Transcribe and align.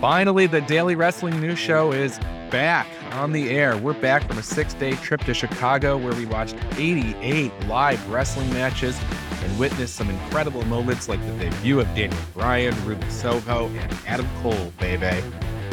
Finally, 0.00 0.46
the 0.46 0.62
Daily 0.62 0.94
Wrestling 0.94 1.38
News 1.42 1.58
Show 1.58 1.92
is 1.92 2.18
back 2.50 2.86
on 3.12 3.32
the 3.32 3.50
air. 3.50 3.76
We're 3.76 3.92
back 3.92 4.26
from 4.26 4.38
a 4.38 4.42
six 4.42 4.72
day 4.72 4.92
trip 4.92 5.22
to 5.24 5.34
Chicago 5.34 5.98
where 5.98 6.14
we 6.14 6.24
watched 6.24 6.56
88 6.78 7.52
live 7.66 8.10
wrestling 8.10 8.48
matches 8.54 8.98
and 9.44 9.58
witnessed 9.58 9.96
some 9.96 10.08
incredible 10.08 10.64
moments 10.64 11.06
like 11.06 11.20
the 11.26 11.32
debut 11.44 11.80
of 11.80 11.86
Daniel 11.88 12.18
Bryan, 12.32 12.74
Ruby 12.86 13.10
Soho, 13.10 13.66
and 13.68 13.94
Adam 14.06 14.26
Cole, 14.40 14.72
baby. 14.78 15.22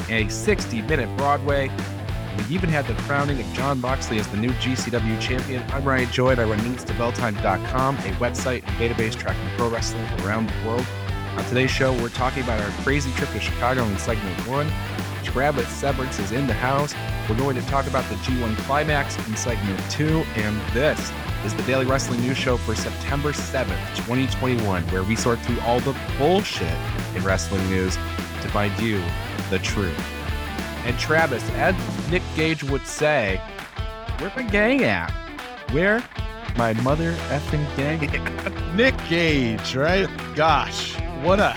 A 0.09 0.27
60 0.27 0.81
minute 0.81 1.17
Broadway. 1.17 1.71
We 2.37 2.53
even 2.53 2.69
had 2.69 2.85
the 2.85 2.95
crowning 3.03 3.39
of 3.39 3.45
Jon 3.53 3.79
Moxley 3.79 4.19
as 4.19 4.27
the 4.27 4.37
new 4.37 4.51
GCW 4.51 5.21
champion. 5.21 5.63
I'm 5.71 5.85
Ryan 5.85 6.11
Joy. 6.11 6.31
I 6.31 6.43
run 6.43 6.59
newsdeveloptime.com, 6.59 7.95
a 7.95 8.11
website 8.19 8.67
and 8.67 8.77
database 8.77 9.15
tracking 9.15 9.49
pro 9.55 9.69
wrestling 9.69 10.05
around 10.25 10.49
the 10.49 10.67
world. 10.67 10.85
On 11.37 11.45
today's 11.45 11.69
show, 11.69 11.93
we're 12.01 12.09
talking 12.09 12.41
about 12.41 12.59
our 12.59 12.71
crazy 12.83 13.11
trip 13.11 13.29
to 13.29 13.39
Chicago 13.39 13.83
in 13.83 13.97
segment 13.99 14.35
one. 14.47 14.67
Travis 15.23 15.67
Severance 15.67 16.17
is 16.17 16.31
in 16.31 16.47
the 16.47 16.53
house. 16.53 16.95
We're 17.29 17.37
going 17.37 17.55
to 17.55 17.61
talk 17.67 17.85
about 17.85 18.09
the 18.09 18.15
G1 18.15 18.57
Climax 18.57 19.15
in 19.27 19.35
segment 19.35 19.79
two. 19.91 20.25
And 20.35 20.59
this 20.73 21.11
is 21.45 21.53
the 21.53 21.61
Daily 21.63 21.85
Wrestling 21.85 22.21
News 22.21 22.37
Show 22.37 22.57
for 22.57 22.73
September 22.73 23.33
7th, 23.33 23.95
2021, 23.97 24.81
where 24.87 25.03
we 25.03 25.15
sort 25.15 25.37
through 25.41 25.59
all 25.59 25.79
the 25.79 25.95
bullshit 26.17 26.75
in 27.15 27.23
wrestling 27.23 27.65
news 27.69 27.95
to 28.41 28.49
find 28.49 28.77
you 28.79 28.99
the 29.51 29.59
truth. 29.59 29.95
And 30.85 30.97
Travis, 30.97 31.47
as 31.51 31.75
Nick 32.09 32.23
Gage 32.35 32.63
would 32.63 32.87
say, 32.87 33.39
where 34.17 34.31
the 34.35 34.41
gang 34.41 34.83
at? 34.85 35.11
Where 35.69 36.03
my 36.57 36.73
mother 36.73 37.13
effing 37.29 37.63
gang? 37.77 38.75
Nick 38.75 38.97
Gage, 39.07 39.75
right? 39.75 40.09
Gosh, 40.35 40.97
what 41.23 41.39
a 41.39 41.53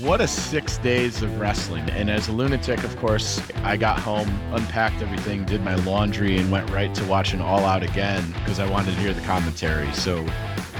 what 0.00 0.20
a 0.20 0.28
six 0.28 0.78
days 0.78 1.22
of 1.22 1.40
wrestling. 1.40 1.88
And 1.90 2.10
as 2.10 2.28
a 2.28 2.32
lunatic, 2.32 2.84
of 2.84 2.96
course, 2.98 3.40
I 3.64 3.76
got 3.76 3.98
home, 3.98 4.28
unpacked 4.52 5.02
everything, 5.02 5.44
did 5.44 5.62
my 5.62 5.74
laundry, 5.76 6.36
and 6.38 6.50
went 6.50 6.70
right 6.70 6.94
to 6.94 7.04
watching 7.06 7.40
All 7.40 7.64
Out 7.64 7.82
again 7.82 8.24
because 8.38 8.60
I 8.60 8.70
wanted 8.70 8.94
to 8.94 9.00
hear 9.00 9.12
the 9.12 9.22
commentary. 9.22 9.90
So, 9.94 10.22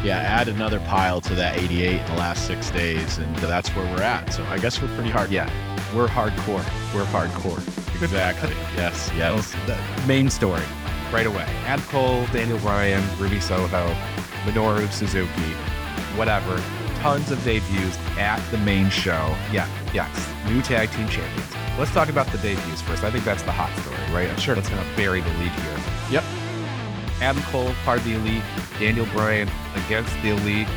yeah, 0.04 0.18
add 0.18 0.48
another 0.48 0.80
pile 0.80 1.20
to 1.22 1.34
that 1.34 1.56
88 1.58 2.00
in 2.00 2.06
the 2.06 2.14
last 2.14 2.46
six 2.46 2.70
days, 2.70 3.18
and 3.18 3.34
that's 3.36 3.70
where 3.70 3.84
we're 3.86 4.02
at. 4.02 4.32
So 4.32 4.44
I 4.44 4.58
guess 4.58 4.80
we're 4.80 4.94
pretty 4.94 5.10
hard. 5.10 5.30
Yeah, 5.30 5.50
we're 5.94 6.08
hardcore. 6.08 6.64
We're 6.94 7.04
hardcore. 7.06 7.58
Exactly. 8.00 8.50
yes. 8.76 9.10
Yes. 9.16 9.54
The 9.66 9.78
main 10.06 10.28
story, 10.30 10.62
right 11.10 11.26
away. 11.26 11.46
Ad 11.64 11.80
Cole, 11.88 12.26
Daniel 12.26 12.58
Bryan, 12.58 13.02
Ruby 13.18 13.40
Soho, 13.40 13.88
Minoru 14.44 14.90
Suzuki, 14.92 15.52
whatever 16.16 16.62
tons 17.00 17.30
of 17.30 17.42
debuts 17.44 17.96
at 18.18 18.40
the 18.50 18.58
main 18.58 18.90
show. 18.90 19.34
Yeah, 19.52 19.68
yes, 19.92 20.32
new 20.46 20.62
tag 20.62 20.90
team 20.90 21.08
champions. 21.08 21.52
Let's 21.78 21.92
talk 21.92 22.08
about 22.08 22.26
the 22.28 22.38
debuts 22.38 22.82
first. 22.82 23.04
I 23.04 23.10
think 23.10 23.24
that's 23.24 23.42
the 23.42 23.52
hot 23.52 23.70
story, 23.82 24.14
right? 24.14 24.30
I'm 24.30 24.38
sure. 24.38 24.54
that's 24.54 24.68
going 24.68 24.82
to 24.82 24.96
bury 24.96 25.20
the 25.20 25.28
lead 25.30 25.52
here. 25.52 25.78
Yep. 26.10 26.24
Adam 27.20 27.42
Cole, 27.44 27.72
part 27.84 27.98
of 27.98 28.04
the 28.04 28.14
elite. 28.14 28.42
Daniel 28.78 29.06
Bryan 29.06 29.48
against 29.74 30.12
the 30.22 30.30
elite. 30.30 30.68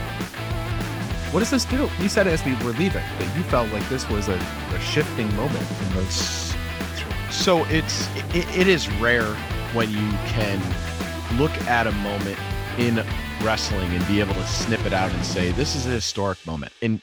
What 1.31 1.39
does 1.39 1.51
this 1.51 1.65
do? 1.65 1.89
You 1.99 2.09
said 2.09 2.27
as 2.27 2.43
we 2.43 2.55
were 2.65 2.71
leaving 2.71 3.03
that 3.03 3.37
you 3.37 3.43
felt 3.43 3.71
like 3.71 3.87
this 3.89 4.09
was 4.09 4.27
a, 4.29 4.35
a 4.35 4.79
shifting 4.79 5.33
moment 5.35 5.65
in 5.81 5.93
those. 5.95 6.55
So 7.29 7.65
it's 7.65 8.07
it, 8.33 8.47
it 8.57 8.67
is 8.67 8.89
rare 8.93 9.35
when 9.73 9.91
you 9.91 10.09
can 10.27 10.59
look 11.37 11.51
at 11.67 11.87
a 11.87 11.91
moment 11.91 12.39
in 12.77 13.05
wrestling 13.41 13.89
and 13.93 14.05
be 14.07 14.19
able 14.19 14.33
to 14.33 14.45
snip 14.47 14.85
it 14.85 14.93
out 14.93 15.11
and 15.11 15.25
say, 15.25 15.51
this 15.51 15.75
is 15.75 15.85
a 15.85 15.89
historic 15.89 16.45
moment. 16.45 16.73
And 16.81 17.01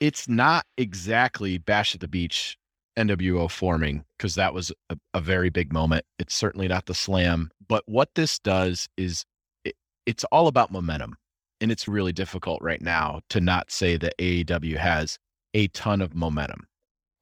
it's 0.00 0.28
not 0.28 0.64
exactly 0.76 1.58
Bash 1.58 1.94
at 1.94 2.00
the 2.00 2.08
Beach 2.08 2.56
NWO 2.96 3.50
forming, 3.50 4.04
because 4.16 4.34
that 4.36 4.54
was 4.54 4.72
a, 4.90 4.96
a, 5.14 5.20
very 5.20 5.50
big 5.50 5.72
moment. 5.72 6.04
It's 6.18 6.34
certainly 6.34 6.66
not 6.66 6.86
the 6.86 6.94
slam. 6.94 7.50
But 7.68 7.84
what 7.86 8.10
this 8.14 8.38
does 8.38 8.88
is 8.96 9.24
it, 9.64 9.76
it's 10.06 10.24
all 10.24 10.48
about 10.48 10.72
momentum. 10.72 11.16
And 11.60 11.70
it's 11.70 11.88
really 11.88 12.12
difficult 12.12 12.62
right 12.62 12.80
now 12.80 13.20
to 13.30 13.40
not 13.40 13.70
say 13.70 13.96
that 13.96 14.16
AEW 14.18 14.76
has 14.76 15.18
a 15.54 15.68
ton 15.68 16.00
of 16.00 16.14
momentum. 16.14 16.66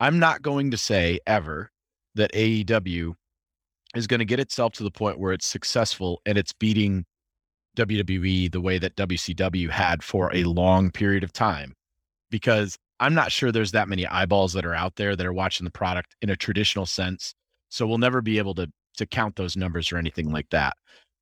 I'm 0.00 0.18
not 0.18 0.42
going 0.42 0.70
to 0.70 0.78
say 0.78 1.18
ever 1.26 1.70
that 2.14 2.32
AEW 2.32 3.14
is 3.94 4.06
going 4.06 4.18
to 4.18 4.26
get 4.26 4.40
itself 4.40 4.72
to 4.74 4.82
the 4.82 4.90
point 4.90 5.18
where 5.18 5.32
it's 5.32 5.46
successful 5.46 6.20
and 6.26 6.36
it's 6.36 6.52
beating 6.52 7.06
WWE 7.76 8.50
the 8.50 8.60
way 8.60 8.78
that 8.78 8.96
WCW 8.96 9.70
had 9.70 10.02
for 10.02 10.34
a 10.34 10.44
long 10.44 10.90
period 10.90 11.22
of 11.22 11.32
time 11.32 11.74
because 12.30 12.76
I'm 12.98 13.14
not 13.14 13.32
sure 13.32 13.52
there's 13.52 13.72
that 13.72 13.88
many 13.88 14.06
eyeballs 14.06 14.52
that 14.54 14.64
are 14.64 14.74
out 14.74 14.96
there 14.96 15.14
that 15.16 15.26
are 15.26 15.32
watching 15.32 15.64
the 15.64 15.70
product 15.70 16.16
in 16.22 16.30
a 16.30 16.36
traditional 16.36 16.86
sense. 16.86 17.34
So 17.68 17.86
we'll 17.86 17.98
never 17.98 18.22
be 18.22 18.38
able 18.38 18.54
to 18.54 18.70
to 18.96 19.06
count 19.06 19.36
those 19.36 19.56
numbers 19.56 19.92
or 19.92 19.98
anything 19.98 20.30
like 20.32 20.48
that. 20.50 20.74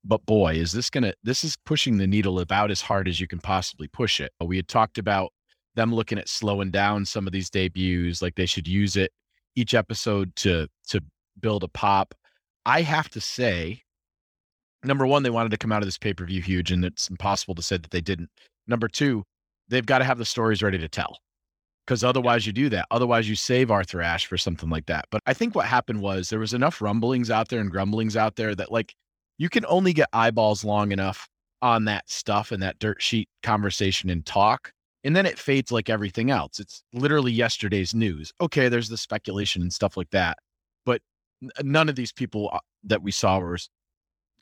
But 0.05 0.25
boy, 0.25 0.55
is 0.55 0.71
this 0.71 0.89
going 0.89 1.03
to 1.03 1.13
this 1.23 1.43
is 1.43 1.57
pushing 1.65 1.97
the 1.97 2.07
needle 2.07 2.39
about 2.39 2.71
as 2.71 2.81
hard 2.81 3.07
as 3.07 3.19
you 3.19 3.27
can 3.27 3.39
possibly 3.39 3.87
push 3.87 4.21
it. 4.21 4.31
We 4.41 4.55
had 4.55 4.67
talked 4.67 4.97
about 4.97 5.31
them 5.75 5.93
looking 5.93 6.17
at 6.17 6.29
slowing 6.29 6.71
down 6.71 7.05
some 7.05 7.27
of 7.27 7.33
these 7.33 7.49
debuts 7.49 8.21
like 8.21 8.35
they 8.35 8.45
should 8.45 8.67
use 8.67 8.95
it 8.95 9.11
each 9.55 9.73
episode 9.73 10.35
to 10.37 10.67
to 10.89 11.01
build 11.41 11.63
a 11.63 11.67
pop. 11.67 12.15
I 12.65 12.81
have 12.81 13.09
to 13.09 13.21
say 13.21 13.81
number 14.85 15.05
one, 15.07 15.23
they 15.23 15.29
wanted 15.29 15.49
to 15.51 15.57
come 15.57 15.71
out 15.71 15.81
of 15.81 15.87
this 15.87 15.97
pay 15.97 16.13
per 16.13 16.25
view 16.25 16.41
huge, 16.41 16.71
and 16.71 16.85
it's 16.85 17.09
impossible 17.09 17.55
to 17.55 17.61
say 17.61 17.77
that 17.77 17.91
they 17.91 18.01
didn't. 18.01 18.29
Number 18.67 18.87
two, 18.87 19.23
they've 19.67 19.85
got 19.85 19.99
to 19.99 20.05
have 20.05 20.17
the 20.17 20.25
stories 20.25 20.63
ready 20.63 20.77
to 20.77 20.89
tell 20.89 21.17
because 21.85 22.03
otherwise 22.03 22.47
you 22.47 22.53
do 22.53 22.69
that. 22.69 22.87
Otherwise, 22.91 23.29
you 23.29 23.35
save 23.35 23.71
Arthur 23.71 24.01
Ashe 24.01 24.25
for 24.25 24.37
something 24.37 24.69
like 24.69 24.87
that. 24.87 25.05
But 25.11 25.21
I 25.25 25.33
think 25.33 25.55
what 25.55 25.65
happened 25.65 26.01
was 26.01 26.29
there 26.29 26.39
was 26.39 26.53
enough 26.53 26.81
rumblings 26.81 27.29
out 27.29 27.49
there 27.49 27.59
and 27.59 27.71
grumblings 27.71 28.17
out 28.17 28.35
there 28.35 28.55
that 28.55 28.71
like 28.71 28.95
you 29.37 29.49
can 29.49 29.65
only 29.67 29.93
get 29.93 30.09
eyeballs 30.13 30.63
long 30.63 30.91
enough 30.91 31.27
on 31.61 31.85
that 31.85 32.09
stuff 32.09 32.51
and 32.51 32.61
that 32.63 32.79
dirt 32.79 33.01
sheet 33.01 33.29
conversation 33.43 34.09
and 34.09 34.25
talk. 34.25 34.71
And 35.03 35.15
then 35.15 35.27
it 35.27 35.37
fades 35.37 35.71
like 35.71 35.89
everything 35.89 36.31
else. 36.31 36.59
It's 36.59 36.83
literally 36.91 37.31
yesterday's 37.31 37.93
news. 37.93 38.33
Okay, 38.41 38.69
there's 38.69 38.89
the 38.89 38.97
speculation 38.97 39.61
and 39.61 39.71
stuff 39.71 39.97
like 39.97 40.09
that. 40.09 40.37
But 40.83 41.01
none 41.61 41.89
of 41.89 41.95
these 41.95 42.11
people 42.11 42.49
uh, 42.51 42.59
that 42.85 43.03
we 43.03 43.11
saw 43.11 43.37
were 43.37 43.57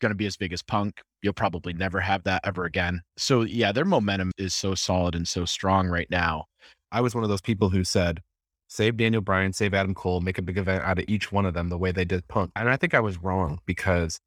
going 0.04 0.12
to 0.12 0.16
be 0.16 0.28
as 0.28 0.38
big 0.38 0.54
as 0.54 0.62
Punk. 0.62 1.02
You'll 1.22 1.34
probably 1.34 1.74
never 1.74 2.00
have 2.00 2.24
that 2.26 2.42
ever 2.44 2.66
again. 2.66 3.02
So 3.18 3.42
yeah, 3.42 3.72
their 3.72 3.86
momentum 3.86 4.32
is 4.38 4.54
so 4.54 4.76
solid 4.76 5.16
and 5.16 5.28
so 5.28 5.46
strong 5.46 5.88
right 5.88 6.10
now. 6.12 6.46
I 6.92 7.02
was 7.02 7.16
one 7.16 7.24
of 7.24 7.30
those 7.30 7.42
people 7.42 7.70
who 7.70 7.84
said, 7.84 8.22
save 8.68 8.98
Daniel 8.98 9.22
Bryan, 9.22 9.54
save 9.54 9.74
Adam 9.74 9.96
Cole, 9.96 10.20
make 10.20 10.38
a 10.38 10.42
big 10.42 10.58
event 10.58 10.84
out 10.84 11.00
of 11.00 11.06
each 11.08 11.32
one 11.32 11.46
of 11.46 11.54
them 11.54 11.70
the 11.70 11.78
way 11.78 11.92
they 11.92 12.06
did 12.06 12.28
Punk. 12.28 12.52
And 12.56 12.70
I 12.70 12.76
think 12.76 12.94
I 12.94 13.00
was 13.00 13.18
wrong 13.18 13.60
because 13.66 14.20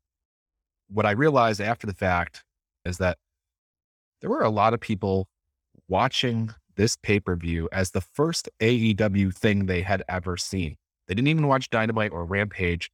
what 0.89 1.07
I 1.07 1.11
realized 1.13 1.61
after 1.61 1.87
the 1.87 1.95
fact 1.95 2.43
is 2.85 2.99
that 2.99 3.19
there 4.21 4.31
were 4.31 4.43
a 4.43 4.51
lot 4.51 4.73
of 4.73 4.81
people 4.81 5.29
watching 5.89 6.55
this 6.77 6.97
pay 6.97 7.21
per 7.21 7.37
view 7.37 7.69
as 7.73 7.91
the 7.91 8.01
first 8.01 8.49
AEW 8.61 9.35
thing 9.35 9.67
they 9.67 9.83
had 9.83 10.03
ever 10.09 10.37
seen. 10.37 10.77
They 11.07 11.15
didn't 11.15 11.29
even 11.29 11.47
watch 11.47 11.71
Dynamite 11.71 12.13
or 12.13 12.25
Rampage 12.25 12.91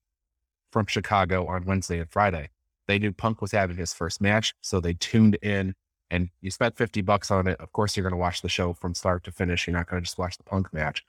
from 0.71 0.87
Chicago 0.87 1.47
on 1.47 1.65
Wednesday 1.65 1.99
and 1.99 2.11
Friday. 2.11 2.51
They 2.89 2.99
knew 2.99 3.13
Punk 3.13 3.41
was 3.41 3.53
having 3.53 3.77
his 3.77 3.93
first 3.93 4.21
match, 4.21 4.55
so 4.61 4.81
they 4.81 4.95
tuned 4.95 5.37
in 5.43 5.75
and 6.11 6.29
you 6.43 6.51
spent 6.51 6.77
50 6.77 7.01
bucks 7.01 7.31
on 7.31 7.47
it. 7.49 7.59
Of 7.59 7.73
course, 7.73 7.97
you're 7.97 8.03
going 8.03 8.13
to 8.13 8.19
watch 8.19 8.43
the 8.43 8.49
show 8.49 8.75
from 8.75 8.95
start 8.95 9.25
to 9.25 9.33
finish. 9.33 9.67
You're 9.67 9.77
not 9.77 9.89
going 9.89 10.03
to 10.03 10.05
just 10.05 10.19
watch 10.19 10.37
the 10.37 10.45
Punk 10.45 10.73
match. 10.73 11.03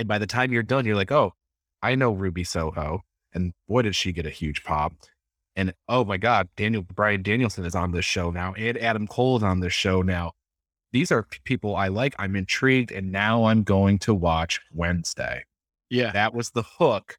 And 0.00 0.08
by 0.08 0.18
the 0.18 0.26
time 0.26 0.52
you're 0.52 0.64
done, 0.64 0.84
you're 0.84 0.96
like, 0.96 1.12
oh, 1.12 1.34
I 1.82 1.94
know 1.94 2.10
Ruby 2.10 2.42
Soho. 2.42 3.02
And 3.32 3.52
boy, 3.68 3.82
did 3.82 3.94
she 3.94 4.12
get 4.12 4.26
a 4.26 4.30
huge 4.30 4.64
pop. 4.64 4.92
And 5.54 5.72
oh 5.88 6.04
my 6.04 6.16
God, 6.16 6.48
Daniel 6.56 6.82
Bryan 6.82 7.22
Danielson 7.22 7.64
is 7.64 7.74
on 7.74 7.92
this 7.92 8.04
show 8.04 8.30
now, 8.30 8.54
and 8.54 8.76
Adam 8.78 9.06
Cole 9.06 9.36
is 9.36 9.42
on 9.42 9.60
this 9.60 9.72
show 9.72 10.02
now. 10.02 10.32
These 10.92 11.12
are 11.12 11.26
people 11.44 11.76
I 11.76 11.88
like. 11.88 12.14
I'm 12.18 12.36
intrigued, 12.36 12.90
and 12.90 13.12
now 13.12 13.44
I'm 13.44 13.62
going 13.62 13.98
to 14.00 14.14
watch 14.14 14.60
Wednesday. 14.72 15.44
Yeah. 15.90 16.10
That 16.10 16.34
was 16.34 16.50
the 16.50 16.64
hook 16.64 17.18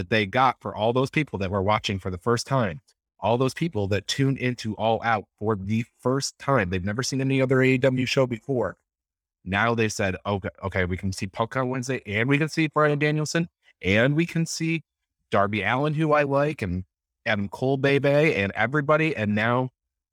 that 0.00 0.10
they 0.10 0.26
got 0.26 0.56
for 0.60 0.74
all 0.74 0.92
those 0.92 1.10
people 1.10 1.38
that 1.38 1.50
were 1.50 1.62
watching 1.62 1.98
for 1.98 2.10
the 2.10 2.18
first 2.18 2.46
time 2.46 2.80
all 3.22 3.38
those 3.38 3.54
people 3.54 3.86
that 3.88 4.06
tuned 4.06 4.38
into 4.38 4.74
All 4.74 5.00
Out 5.04 5.24
for 5.38 5.56
the 5.56 5.84
first 5.98 6.38
time. 6.38 6.70
They've 6.70 6.84
never 6.84 7.02
seen 7.02 7.20
any 7.20 7.40
other 7.40 7.56
AEW 7.56 8.08
show 8.08 8.26
before. 8.26 8.76
Now 9.44 9.74
they 9.74 9.88
said, 9.88 10.16
okay, 10.26 10.48
okay, 10.64 10.84
we 10.84 10.96
can 10.96 11.12
see 11.12 11.26
Punk 11.26 11.56
on 11.56 11.70
Wednesday 11.70 12.02
and 12.06 12.28
we 12.28 12.38
can 12.38 12.48
see 12.48 12.68
Bryan 12.68 12.98
Danielson 12.98 13.48
and 13.82 14.14
we 14.14 14.26
can 14.26 14.46
see 14.46 14.82
Darby 15.30 15.62
Allin, 15.62 15.94
who 15.94 16.12
I 16.12 16.24
like, 16.24 16.62
and 16.62 16.84
Adam 17.24 17.48
Cole 17.48 17.76
Bay 17.76 17.98
Bay 17.98 18.34
and 18.42 18.52
everybody. 18.54 19.16
And 19.16 19.34
now 19.34 19.70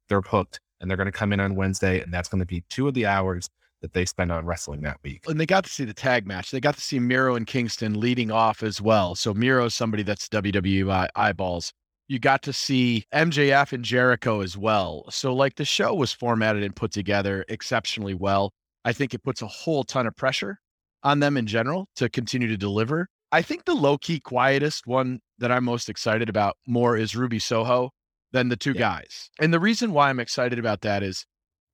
they're 0.08 0.22
hooked 0.22 0.60
and 0.80 0.90
they're 0.90 0.98
going 0.98 1.06
to 1.06 1.12
come 1.12 1.34
in 1.34 1.40
on 1.40 1.56
Wednesday. 1.56 2.02
And 2.02 2.14
that's 2.14 2.30
going 2.30 2.40
to 2.40 2.46
be 2.46 2.64
two 2.70 2.88
of 2.88 2.94
the 2.94 3.06
hours 3.06 3.50
that 3.82 3.94
they 3.94 4.06
spend 4.06 4.32
on 4.32 4.46
wrestling 4.46 4.82
that 4.82 4.98
week. 5.04 5.24
And 5.28 5.40
they 5.40 5.46
got 5.46 5.64
to 5.66 5.70
see 5.70 5.86
the 5.86 5.94
tag 5.94 6.26
match. 6.26 6.52
They 6.52 6.60
got 6.60 6.76
to 6.76 6.82
see 6.82 7.00
Miro 7.00 7.36
and 7.36 7.46
Kingston 7.46 8.00
leading 8.00 8.32
off 8.32 8.64
as 8.64 8.82
well. 8.82 9.16
So 9.16 9.34
Miro 9.34 9.66
is 9.66 9.76
somebody 9.76 10.04
that's 10.04 10.28
WWE 10.30 11.08
eyeballs 11.16 11.74
you 12.08 12.20
got 12.20 12.42
to 12.44 12.54
see 12.54 13.06
MJF 13.14 13.74
and 13.74 13.84
Jericho 13.84 14.42
as 14.42 14.58
well. 14.58 15.06
So, 15.10 15.34
like, 15.34 15.56
the 15.56 15.66
show 15.66 15.94
was 15.94 16.14
formatted 16.14 16.64
and 16.64 16.76
put 16.76 16.92
together 16.92 17.44
exceptionally 17.50 18.14
well. 18.14 18.54
I 18.86 18.94
think 18.94 19.14
it 19.14 19.24
puts 19.24 19.42
a 19.42 19.48
whole 19.48 19.84
ton 19.84 20.08
of 20.08 20.16
pressure 20.16 20.60
on 21.04 21.20
them 21.20 21.38
in 21.38 21.48
general 21.48 21.88
to 21.98 22.10
continue 22.10 22.48
to 22.48 22.58
deliver. 22.58 23.10
I 23.32 23.42
think 23.42 23.66
the 23.66 23.76
low 23.76 23.98
key 23.98 24.22
quietest 24.22 24.88
one 24.88 25.20
that 25.40 25.52
I'm 25.52 25.66
most 25.66 25.90
excited 25.90 26.30
about 26.30 26.56
more 26.66 26.96
is 26.96 27.16
Ruby 27.16 27.40
Soho 27.40 27.92
than 28.32 28.48
the 28.48 28.56
two 28.56 28.72
yeah. 28.72 28.80
guys. 28.80 29.30
And 29.40 29.54
the 29.54 29.60
reason 29.60 29.92
why 29.92 30.10
I'm 30.10 30.22
excited 30.22 30.60
about 30.60 30.82
that 30.82 31.04
is 31.04 31.26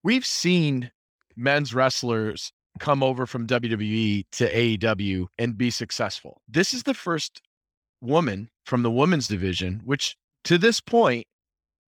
we've 0.03 0.25
seen 0.25 0.89
men's 1.35 1.74
wrestlers 1.74 2.51
come 2.80 3.03
over 3.03 3.25
from 3.25 3.47
WWE 3.47 4.25
to 4.31 4.51
AEW 4.51 5.27
and 5.38 5.57
be 5.57 5.69
successful. 5.69 6.41
This 6.47 6.74
is 6.74 6.83
the 6.83 6.94
first 6.94 7.41
woman 8.01 8.50
from 8.65 8.83
the 8.83 8.91
women's 8.91 9.27
division, 9.27 9.81
which 9.85 10.15
to 10.45 10.57
this 10.57 10.80
point 10.80 11.25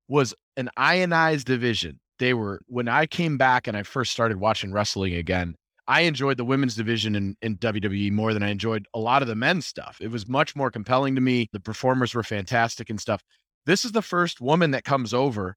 was 0.07 0.33
an 0.57 0.69
ionized 0.77 1.47
division. 1.47 1.99
They 2.19 2.33
were, 2.33 2.61
when 2.67 2.87
I 2.87 3.05
came 3.05 3.37
back 3.37 3.67
and 3.67 3.75
I 3.75 3.83
first 3.83 4.11
started 4.11 4.37
watching 4.37 4.71
wrestling 4.71 5.15
again, 5.15 5.55
I 5.87 6.01
enjoyed 6.01 6.37
the 6.37 6.45
women's 6.45 6.75
division 6.75 7.15
in, 7.15 7.35
in 7.41 7.57
WWE 7.57 8.11
more 8.11 8.33
than 8.33 8.41
I 8.41 8.49
enjoyed 8.49 8.87
a 8.93 8.99
lot 8.99 9.21
of 9.21 9.27
the 9.27 9.35
men's 9.35 9.67
stuff. 9.67 9.97
It 10.01 10.09
was 10.09 10.27
much 10.27 10.55
more 10.55 10.71
compelling 10.71 11.15
to 11.15 11.21
me. 11.21 11.47
The 11.51 11.59
performers 11.59 12.15
were 12.15 12.23
fantastic 12.23 12.89
and 12.89 12.99
stuff. 12.99 13.21
This 13.65 13.85
is 13.85 13.91
the 13.91 14.01
first 14.01 14.41
woman 14.41 14.71
that 14.71 14.83
comes 14.83 15.13
over. 15.13 15.55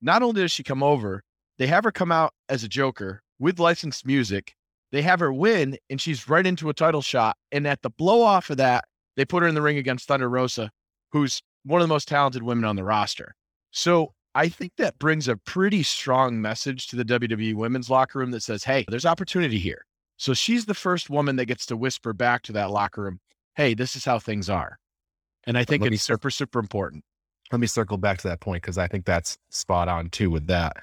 Not 0.00 0.22
only 0.22 0.42
does 0.42 0.52
she 0.52 0.62
come 0.62 0.82
over, 0.82 1.22
they 1.60 1.66
have 1.66 1.84
her 1.84 1.92
come 1.92 2.10
out 2.10 2.32
as 2.48 2.64
a 2.64 2.68
joker 2.68 3.22
with 3.38 3.60
licensed 3.60 4.06
music. 4.06 4.54
They 4.92 5.02
have 5.02 5.20
her 5.20 5.30
win, 5.30 5.76
and 5.90 6.00
she's 6.00 6.26
right 6.26 6.46
into 6.46 6.70
a 6.70 6.74
title 6.74 7.02
shot. 7.02 7.36
And 7.52 7.66
at 7.66 7.82
the 7.82 7.90
blow 7.90 8.22
off 8.22 8.48
of 8.48 8.56
that, 8.56 8.86
they 9.14 9.26
put 9.26 9.42
her 9.42 9.48
in 9.48 9.54
the 9.54 9.60
ring 9.60 9.76
against 9.76 10.08
Thunder 10.08 10.30
Rosa, 10.30 10.70
who's 11.12 11.42
one 11.64 11.82
of 11.82 11.86
the 11.86 11.92
most 11.92 12.08
talented 12.08 12.42
women 12.42 12.64
on 12.64 12.76
the 12.76 12.82
roster. 12.82 13.34
So 13.72 14.14
I 14.34 14.48
think 14.48 14.72
that 14.78 14.98
brings 14.98 15.28
a 15.28 15.36
pretty 15.36 15.82
strong 15.82 16.40
message 16.40 16.86
to 16.88 16.96
the 16.96 17.04
WWE 17.04 17.54
women's 17.54 17.90
locker 17.90 18.20
room 18.20 18.30
that 18.30 18.42
says, 18.42 18.64
hey, 18.64 18.86
there's 18.88 19.04
opportunity 19.04 19.58
here. 19.58 19.84
So 20.16 20.32
she's 20.32 20.64
the 20.64 20.72
first 20.72 21.10
woman 21.10 21.36
that 21.36 21.44
gets 21.44 21.66
to 21.66 21.76
whisper 21.76 22.14
back 22.14 22.40
to 22.44 22.52
that 22.52 22.70
locker 22.70 23.02
room, 23.02 23.20
hey, 23.54 23.74
this 23.74 23.96
is 23.96 24.06
how 24.06 24.18
things 24.18 24.48
are. 24.48 24.78
And 25.44 25.58
I 25.58 25.64
think 25.64 25.84
it's 25.84 26.02
super, 26.02 26.30
super 26.30 26.58
important. 26.58 27.04
Let 27.52 27.60
me 27.60 27.66
circle 27.66 27.98
back 27.98 28.16
to 28.18 28.28
that 28.28 28.40
point 28.40 28.62
because 28.62 28.78
I 28.78 28.86
think 28.86 29.04
that's 29.04 29.36
spot 29.50 29.88
on 29.88 30.08
too 30.08 30.30
with 30.30 30.46
that. 30.46 30.78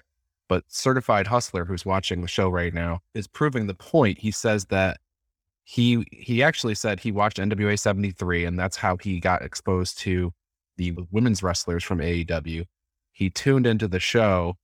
But 0.49 0.63
Certified 0.67 1.27
Hustler, 1.27 1.65
who's 1.65 1.85
watching 1.85 2.21
the 2.21 2.27
show 2.27 2.49
right 2.49 2.73
now, 2.73 3.01
is 3.13 3.27
proving 3.27 3.67
the 3.67 3.73
point. 3.73 4.19
He 4.19 4.31
says 4.31 4.65
that 4.65 4.99
he 5.63 6.05
he 6.11 6.41
actually 6.41 6.75
said 6.75 6.99
he 6.99 7.11
watched 7.11 7.39
NWA 7.39 7.77
73 7.77 8.45
and 8.45 8.57
that's 8.57 8.77
how 8.77 8.95
he 8.95 9.19
got 9.19 9.41
exposed 9.41 9.99
to 9.99 10.31
the 10.77 10.95
women's 11.11 11.43
wrestlers 11.43 11.83
from 11.83 11.99
AEW. 11.99 12.63
He 13.11 13.29
tuned 13.29 13.67
into 13.67 13.89
the 13.89 13.99
show 13.99 14.55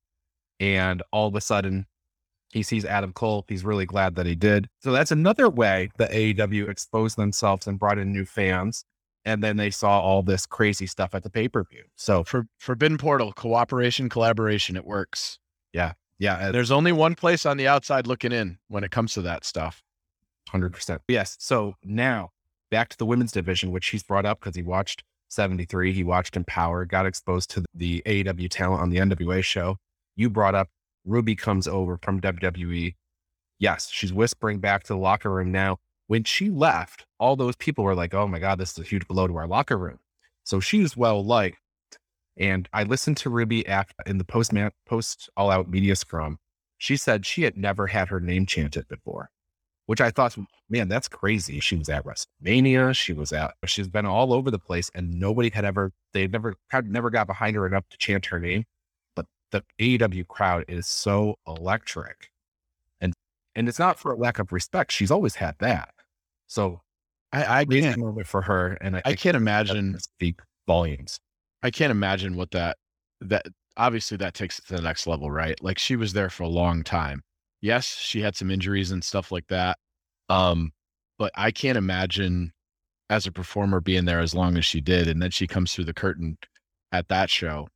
and 0.62 1.04
all 1.12 1.28
of 1.28 1.36
a 1.36 1.42
sudden 1.42 1.88
he 2.54 2.64
sees 2.64 2.86
Adam 2.86 3.12
Cole. 3.12 3.44
He's 3.50 3.66
really 3.66 3.86
glad 3.86 4.16
that 4.16 4.26
he 4.26 4.36
did. 4.36 4.70
So 4.80 4.94
that's 4.94 5.12
another 5.12 5.50
way 5.50 5.90
that 5.98 6.12
AEW 6.12 6.70
exposed 6.70 7.18
themselves 7.18 7.68
and 7.68 7.78
brought 7.78 7.98
in 7.98 8.14
new 8.14 8.26
fans. 8.26 8.86
And 9.26 9.44
then 9.44 9.58
they 9.58 9.72
saw 9.72 10.00
all 10.00 10.22
this 10.22 10.46
crazy 10.46 10.86
stuff 10.86 11.16
at 11.16 11.24
the 11.24 11.30
pay 11.30 11.50
per 11.50 11.64
view. 11.64 11.84
So 11.96 12.24
for 12.24 12.46
Forbidden 12.60 12.98
Portal, 12.98 13.34
cooperation, 13.34 14.08
collaboration, 14.08 14.78
it 14.78 14.86
works. 14.86 15.40
Yeah. 15.74 15.94
Yeah. 16.20 16.52
There's 16.52 16.72
only 16.72 16.92
one 16.92 17.16
place 17.16 17.46
on 17.46 17.58
the 17.58 17.68
outside 17.68 18.08
looking 18.08 18.32
in 18.32 18.58
when 18.68 18.84
it 18.84 18.92
comes 18.92 19.14
to 19.14 19.22
that 19.24 19.44
stuff. 19.44 19.84
100%. 20.50 21.00
Yes. 21.08 21.36
So 21.40 21.76
now 21.84 22.30
back 22.72 22.90
to 22.90 22.98
the 22.98 23.06
women's 23.06 23.32
division, 23.32 23.72
which 23.72 23.88
he's 23.88 24.04
brought 24.04 24.26
up 24.26 24.40
because 24.40 24.56
he 24.56 24.64
watched 24.64 25.04
73. 25.30 25.94
He 25.94 26.04
watched 26.04 26.36
EmPowerrr, 26.36 26.88
got 26.88 27.06
exposed 27.06 27.50
to 27.52 27.64
the 27.74 28.02
AEW 28.06 28.50
talent 28.50 28.82
on 28.82 28.90
the 28.90 28.98
NWA 28.98 29.44
show. 29.44 29.78
You 30.16 30.30
brought 30.30 30.56
up 30.56 30.70
Ruby 31.06 31.36
comes 31.36 31.68
over 31.68 31.98
from 32.02 32.22
WWE. 32.22 32.96
Yes, 33.60 33.90
she's 33.92 34.14
whispering 34.14 34.60
back 34.60 34.84
to 34.84 34.94
the 34.94 35.00
locker 35.00 35.30
room 35.30 35.52
now. 35.52 35.78
When 36.08 36.24
she 36.24 36.50
left, 36.50 37.06
all 37.20 37.36
those 37.36 37.56
people 37.56 37.84
were 37.84 37.96
like, 37.96 38.14
oh 38.14 38.28
my 38.28 38.40
God, 38.40 38.60
this 38.60 38.72
is 38.72 38.80
a 38.80 38.84
huge 38.84 39.08
blow 39.08 39.28
to 39.28 39.36
our 39.38 39.48
locker 39.48 39.78
room. 39.78 40.00
So 40.44 40.60
she's 40.60 40.98
well 40.98 41.24
liked. 41.24 41.58
And 42.38 42.68
I 42.74 42.84
listened 42.84 43.18
to 43.18 43.30
Ruby 43.30 43.68
after, 43.68 43.94
in 44.06 44.18
the 44.18 44.24
post 44.24 44.52
post 44.86 45.30
all 45.38 45.52
out 45.52 45.70
media 45.70 45.96
scrum. 45.96 46.40
She 46.78 46.98
said 46.98 47.26
she 47.26 47.44
had 47.44 47.58
never 47.58 47.88
had 47.88 48.10
her 48.10 48.20
name 48.20 48.46
chanted 48.46 48.88
before 48.88 49.30
which 49.86 50.02
I 50.02 50.12
thought, 50.12 50.36
man, 50.70 50.88
that's 50.88 51.08
crazy. 51.08 51.60
She 51.60 51.76
was 51.76 51.90
at 51.90 52.06
WrestleMania. 52.06 52.96
She 52.96 53.14
was 53.14 53.34
at, 53.34 53.54
she's 53.66 53.88
been 53.88 54.06
all 54.06 54.34
over 54.34 54.50
the 54.50 54.60
place 54.60 54.90
and 54.96 55.20
nobody 55.20 55.50
had 55.50 55.66
ever, 55.66 55.92
they 56.14 56.28
never, 56.28 56.56
had 56.70 56.90
never 56.90 57.10
got 57.10 57.28
behind 57.28 57.56
her 57.56 57.66
enough 57.66 57.88
to 57.90 57.98
chant 57.98 58.28
her 58.28 58.40
name. 58.40 58.64
But 59.16 59.26
the 59.52 59.64
AEW 59.80 60.28
crowd 60.28 60.66
is 60.68 60.88
so 60.88 61.36
electric. 61.46 62.30
And, 63.02 63.14
and 63.56 63.68
it's 63.68 63.80
not 63.80 64.00
for 64.00 64.14
a 64.14 64.18
lack 64.18 64.40
of 64.40 64.52
respect. 64.52 64.92
She's 64.92 65.12
always 65.12 65.36
had 65.36 65.56
that. 65.60 65.94
So 66.48 66.82
I, 67.34 67.60
I 67.60 67.66
can't 67.66 67.98
moment 67.98 68.28
for 68.28 68.42
her. 68.44 68.78
And 68.80 68.98
I, 68.98 69.02
I 69.06 69.16
can't 69.16 69.36
imagine 69.36 70.00
speak 70.00 70.40
volumes. 70.66 71.20
I 71.64 71.72
can't 71.72 71.92
imagine 71.92 72.36
what 72.36 72.52
that, 72.52 72.78
that 73.22 73.48
obviously 73.78 74.18
that 74.18 74.36
takes 74.36 74.60
it 74.60 74.66
to 74.68 74.76
the 74.76 74.82
next 74.82 75.08
level, 75.08 75.32
right? 75.32 75.62
Like 75.64 75.80
she 75.80 75.96
was 75.96 76.14
there 76.14 76.30
for 76.30 76.44
a 76.44 76.50
long 76.50 76.84
time 76.84 77.24
yes, 77.64 77.86
she 77.98 78.22
had 78.22 78.36
some 78.36 78.52
injuries 78.52 78.92
and 78.92 79.04
stuff 79.04 79.32
like 79.32 79.48
that. 79.48 79.80
Um, 80.30 80.74
but 81.18 81.32
I 81.36 81.50
can't 81.50 81.78
imagine 81.78 82.52
as 83.10 83.26
a 83.26 83.32
performer 83.32 83.80
being 83.80 84.06
there 84.06 84.20
as 84.20 84.36
long 84.36 84.58
as 84.58 84.66
she 84.66 84.82
did. 84.82 85.08
And 85.08 85.22
then 85.22 85.32
she 85.32 85.48
comes 85.48 85.74
through 85.74 85.86
the 85.86 85.94
curtain 85.94 86.38
at 86.92 87.08
that 87.08 87.30
show 87.30 87.70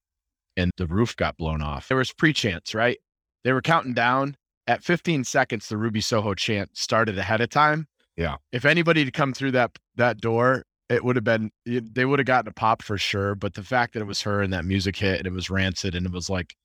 and 0.58 0.72
the 0.78 0.88
roof 0.88 1.16
got 1.16 1.38
blown 1.38 1.62
off. 1.62 1.88
There 1.88 1.98
was 1.98 2.12
pre 2.12 2.34
chance, 2.34 2.76
right? 2.76 2.98
They 3.44 3.54
were 3.54 3.62
counting 3.62 3.94
down 3.94 4.36
at 4.68 4.84
15 4.84 5.24
seconds. 5.24 5.70
The 5.70 5.78
Ruby 5.78 6.02
Soho 6.02 6.34
chant 6.34 6.78
started 6.78 7.18
ahead 7.18 7.42
of 7.42 7.50
time. 7.50 7.88
Yeah. 8.18 8.36
If 8.52 8.66
anybody 8.66 9.06
had 9.06 9.14
come 9.14 9.34
through 9.34 9.52
that, 9.52 9.72
that 9.96 10.20
door, 10.20 10.66
it 10.90 11.04
would 11.04 11.16
have 11.16 11.26
been, 11.26 11.52
they 11.66 12.06
would 12.06 12.20
have 12.20 12.26
gotten 12.26 12.50
a 12.50 12.54
pop 12.54 12.82
for 12.82 12.98
sure. 12.98 13.36
But 13.36 13.54
the 13.54 13.64
fact 13.64 13.94
that 13.94 14.02
it 14.02 14.08
was 14.08 14.22
her 14.22 14.42
and 14.42 14.54
that 14.54 14.66
music 14.66 14.96
hit 14.96 15.18
and 15.20 15.28
it 15.28 15.34
was 15.34 15.50
rancid 15.50 15.96
and 15.96 16.06
it 16.06 16.12
was 16.12 16.30
like, 16.30 16.56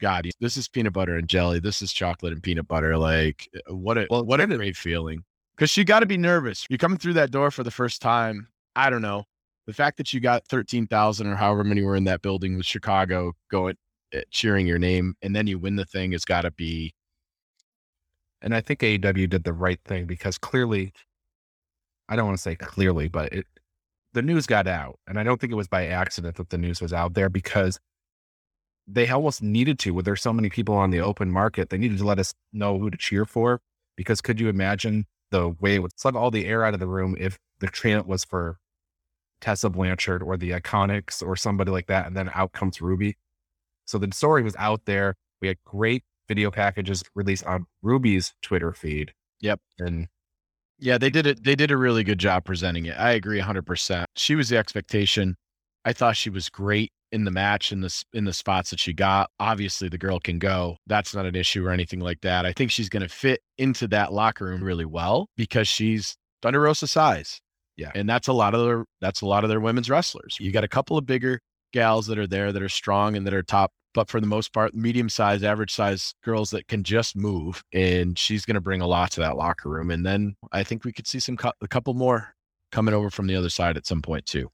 God, 0.00 0.28
this 0.40 0.56
is 0.56 0.68
peanut 0.68 0.92
butter 0.92 1.16
and 1.16 1.28
jelly. 1.28 1.58
This 1.58 1.82
is 1.82 1.92
chocolate 1.92 2.32
and 2.32 2.42
peanut 2.42 2.68
butter. 2.68 2.96
Like, 2.96 3.48
uh, 3.68 3.74
what 3.74 3.98
a 3.98 4.06
well, 4.10 4.24
what 4.24 4.40
a 4.40 4.46
great 4.46 4.76
feeling. 4.76 5.24
Because 5.56 5.76
you 5.76 5.84
got 5.84 6.00
to 6.00 6.06
be 6.06 6.16
nervous. 6.16 6.66
You're 6.70 6.78
coming 6.78 6.98
through 6.98 7.14
that 7.14 7.32
door 7.32 7.50
for 7.50 7.64
the 7.64 7.70
first 7.70 8.00
time. 8.00 8.46
I 8.76 8.90
don't 8.90 9.02
know. 9.02 9.24
The 9.66 9.72
fact 9.72 9.96
that 9.98 10.14
you 10.14 10.20
got 10.20 10.46
thirteen 10.46 10.86
thousand 10.86 11.26
or 11.26 11.34
however 11.34 11.64
many 11.64 11.82
were 11.82 11.96
in 11.96 12.04
that 12.04 12.22
building 12.22 12.56
with 12.56 12.64
Chicago 12.64 13.32
going 13.50 13.76
uh, 14.14 14.20
cheering 14.30 14.66
your 14.66 14.78
name, 14.78 15.14
and 15.20 15.34
then 15.34 15.46
you 15.46 15.58
win 15.58 15.76
the 15.76 15.84
thing 15.84 16.12
has 16.12 16.24
got 16.24 16.42
to 16.42 16.50
be. 16.52 16.94
And 18.40 18.54
I 18.54 18.60
think 18.60 18.80
AEW 18.80 19.28
did 19.28 19.42
the 19.42 19.52
right 19.52 19.80
thing 19.84 20.06
because 20.06 20.38
clearly, 20.38 20.92
I 22.08 22.16
don't 22.16 22.26
want 22.26 22.38
to 22.38 22.42
say 22.42 22.56
clearly, 22.56 23.08
but 23.08 23.32
it 23.32 23.46
the 24.14 24.22
news 24.22 24.46
got 24.46 24.66
out, 24.66 24.98
and 25.06 25.18
I 25.18 25.22
don't 25.22 25.40
think 25.40 25.52
it 25.52 25.56
was 25.56 25.68
by 25.68 25.86
accident 25.86 26.36
that 26.36 26.50
the 26.50 26.58
news 26.58 26.80
was 26.80 26.92
out 26.92 27.14
there 27.14 27.28
because 27.28 27.78
they 28.86 29.08
almost 29.08 29.42
needed 29.42 29.78
to, 29.80 29.90
with 29.92 30.06
there's 30.06 30.22
so 30.22 30.32
many 30.32 30.48
people 30.48 30.74
on 30.74 30.90
the 30.90 31.00
open 31.00 31.30
market, 31.30 31.68
they 31.68 31.76
needed 31.76 31.98
to 31.98 32.06
let 32.06 32.18
us 32.18 32.32
know 32.52 32.78
who 32.78 32.90
to 32.90 32.96
cheer 32.96 33.26
for. 33.26 33.60
Because 33.96 34.20
could 34.20 34.40
you 34.40 34.48
imagine 34.48 35.06
the 35.30 35.50
way 35.60 35.74
it 35.74 35.82
would 35.82 35.98
suck 35.98 36.14
all 36.14 36.30
the 36.30 36.46
air 36.46 36.64
out 36.64 36.72
of 36.72 36.80
the 36.80 36.86
room 36.86 37.16
if 37.18 37.38
the 37.60 37.68
chant 37.68 38.06
was 38.06 38.24
for 38.24 38.58
Tessa 39.40 39.68
Blanchard 39.68 40.22
or 40.22 40.36
the 40.36 40.52
Iconics 40.52 41.24
or 41.24 41.36
somebody 41.36 41.70
like 41.70 41.86
that, 41.88 42.06
and 42.06 42.16
then 42.16 42.30
out 42.34 42.52
comes 42.52 42.80
Ruby. 42.80 43.16
So 43.86 43.98
the 43.98 44.08
story 44.12 44.42
was 44.42 44.56
out 44.56 44.82
there. 44.86 45.16
We 45.40 45.48
had 45.48 45.58
great 45.64 46.02
video 46.28 46.50
packages 46.50 47.02
released 47.14 47.44
on 47.44 47.66
Ruby's 47.82 48.34
Twitter 48.42 48.72
feed. 48.72 49.12
Yep. 49.40 49.60
And 49.78 50.08
yeah, 50.78 50.98
they 50.98 51.10
did 51.10 51.26
it. 51.26 51.44
They 51.44 51.54
did 51.54 51.70
a 51.70 51.76
really 51.76 52.04
good 52.04 52.18
job 52.18 52.44
presenting 52.44 52.86
it. 52.86 52.98
I 52.98 53.12
agree 53.12 53.40
100%. 53.40 54.04
She 54.16 54.34
was 54.34 54.48
the 54.48 54.56
expectation. 54.56 55.36
I 55.84 55.92
thought 55.92 56.16
she 56.16 56.30
was 56.30 56.48
great 56.48 56.92
in 57.12 57.24
the 57.24 57.30
match 57.30 57.72
in 57.72 57.80
the 57.80 58.04
in 58.12 58.24
the 58.24 58.32
spots 58.32 58.70
that 58.70 58.80
she 58.80 58.92
got. 58.92 59.30
Obviously, 59.40 59.88
the 59.88 59.98
girl 59.98 60.20
can 60.20 60.38
go. 60.38 60.76
That's 60.86 61.14
not 61.14 61.26
an 61.26 61.34
issue 61.34 61.66
or 61.66 61.70
anything 61.70 62.00
like 62.00 62.20
that. 62.22 62.44
I 62.44 62.52
think 62.52 62.70
she's 62.70 62.88
going 62.88 63.02
to 63.02 63.08
fit 63.08 63.40
into 63.56 63.88
that 63.88 64.12
locker 64.12 64.44
room 64.44 64.62
really 64.62 64.84
well 64.84 65.28
because 65.36 65.68
she's 65.68 66.16
Thunder 66.42 66.60
Rosa 66.60 66.86
size. 66.86 67.40
Yeah, 67.76 67.92
and 67.94 68.08
that's 68.08 68.28
a 68.28 68.32
lot 68.32 68.54
of 68.54 68.64
their 68.64 68.84
that's 69.00 69.20
a 69.20 69.26
lot 69.26 69.44
of 69.44 69.50
their 69.50 69.60
women's 69.60 69.88
wrestlers. 69.88 70.36
You 70.40 70.52
got 70.52 70.64
a 70.64 70.68
couple 70.68 70.98
of 70.98 71.06
bigger 71.06 71.40
gals 71.72 72.06
that 72.08 72.18
are 72.18 72.26
there 72.26 72.52
that 72.52 72.62
are 72.62 72.68
strong 72.68 73.16
and 73.16 73.26
that 73.26 73.34
are 73.34 73.42
top, 73.42 73.70
but 73.94 74.08
for 74.08 74.20
the 74.20 74.26
most 74.26 74.52
part, 74.52 74.74
medium 74.74 75.08
size, 75.08 75.42
average 75.42 75.74
size 75.74 76.14
girls 76.24 76.50
that 76.50 76.68
can 76.68 76.82
just 76.82 77.16
move. 77.16 77.62
And 77.72 78.18
she's 78.18 78.44
going 78.44 78.54
to 78.54 78.60
bring 78.60 78.80
a 78.80 78.86
lot 78.86 79.10
to 79.12 79.20
that 79.20 79.36
locker 79.36 79.68
room. 79.68 79.90
And 79.90 80.04
then 80.04 80.36
I 80.52 80.62
think 80.62 80.84
we 80.84 80.92
could 80.92 81.06
see 81.06 81.20
some 81.20 81.38
a 81.60 81.68
couple 81.68 81.94
more 81.94 82.34
coming 82.70 82.94
over 82.94 83.10
from 83.10 83.26
the 83.26 83.36
other 83.36 83.50
side 83.50 83.76
at 83.76 83.86
some 83.86 84.02
point 84.02 84.26
too. 84.26 84.50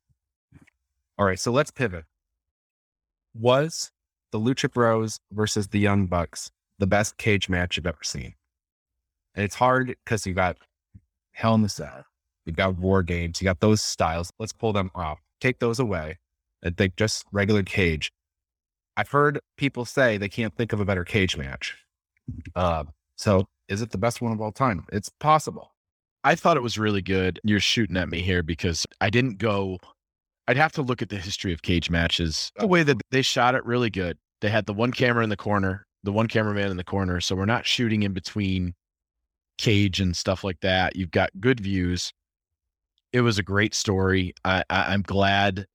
All 1.19 1.27
right, 1.27 1.39
so 1.39 1.53
let's 1.53 1.71
pivot 1.71 2.05
was 3.35 3.91
the 4.31 4.39
Lucha 4.39 4.73
Bros 4.73 5.19
versus 5.33 5.69
the 5.69 5.81
Young 5.81 6.07
Bucks 6.07 6.51
the 6.79 6.87
best 6.87 7.17
cage 7.17 7.49
match 7.49 7.77
you've 7.77 7.87
ever 7.87 8.03
seen? 8.03 8.35
And 9.35 9.45
it's 9.45 9.57
hard 9.57 9.95
because 10.05 10.27
you 10.27 10.35
got 10.35 10.57
Hell 11.33 11.55
in 11.55 11.63
the 11.63 11.69
Cell, 11.69 12.05
you 12.47 12.53
got 12.53 12.79
War 12.79 13.03
Games, 13.03 13.41
you 13.41 13.45
got 13.45 13.61
those 13.61 13.83
styles. 13.83 14.33
Let's 14.39 14.53
pull 14.53 14.73
them 14.73 14.91
off, 14.95 15.19
take 15.41 15.59
those 15.59 15.81
away, 15.81 16.19
and 16.63 16.77
think 16.77 16.97
just 16.97 17.25
regular 17.33 17.63
cage. 17.63 18.13
I've 18.97 19.09
heard 19.09 19.41
people 19.57 19.85
say 19.85 20.17
they 20.17 20.29
can't 20.29 20.55
think 20.55 20.73
of 20.73 20.81
a 20.81 20.85
better 20.85 21.05
cage 21.05 21.37
match. 21.37 21.77
Uh, 22.55 22.85
so 23.17 23.47
is 23.69 23.83
it 23.83 23.91
the 23.91 23.99
best 23.99 24.21
one 24.21 24.33
of 24.33 24.41
all 24.41 24.53
time? 24.53 24.85
It's 24.93 25.09
possible. 25.21 25.73
I 26.23 26.35
thought 26.35 26.57
it 26.57 26.63
was 26.63 26.79
really 26.79 27.03
good. 27.03 27.41
You're 27.45 27.61
shooting 27.61 27.97
at 27.97 28.09
me 28.09 28.23
here 28.23 28.43
because 28.43 28.87
I 29.01 29.11
didn't 29.11 29.39
go. 29.39 29.79
I'd 30.49 30.57
have 30.57 30.73
to 30.73 30.83
look 30.83 31.03
at 31.03 31.09
the 31.11 31.17
history 31.17 31.53
of 31.53 31.63
cage 31.63 31.91
matches. 31.91 32.51
The 32.57 32.67
way 32.67 32.83
that 32.83 33.01
they 33.11 33.23
shot 33.23 33.55
it 33.55 33.65
really 33.65 33.91
good. 33.91 34.17
They 34.41 34.49
had 34.49 34.67
the 34.67 34.75
one 34.75 34.93
camera 34.93 35.23
in 35.23 35.31
the 35.31 35.37
corner, 35.37 35.87
the 36.03 36.13
one 36.13 36.27
cameraman 36.27 36.71
in 36.71 36.77
the 36.77 36.85
corner. 36.85 37.21
So 37.21 37.35
we're 37.35 37.47
not 37.47 37.67
shooting 37.67 38.03
in 38.03 38.13
between 38.13 38.75
cage 39.59 40.01
and 40.01 40.17
stuff 40.17 40.45
like 40.45 40.61
that. 40.61 40.97
You've 40.97 41.11
got 41.11 41.31
good 41.41 41.61
views. 41.61 42.13
It 43.13 43.21
was 43.21 43.39
a 43.39 43.43
great 43.43 43.75
story. 43.75 44.35
I, 44.45 44.65
I, 44.71 44.93
I'm 44.93 45.03
glad 45.03 45.67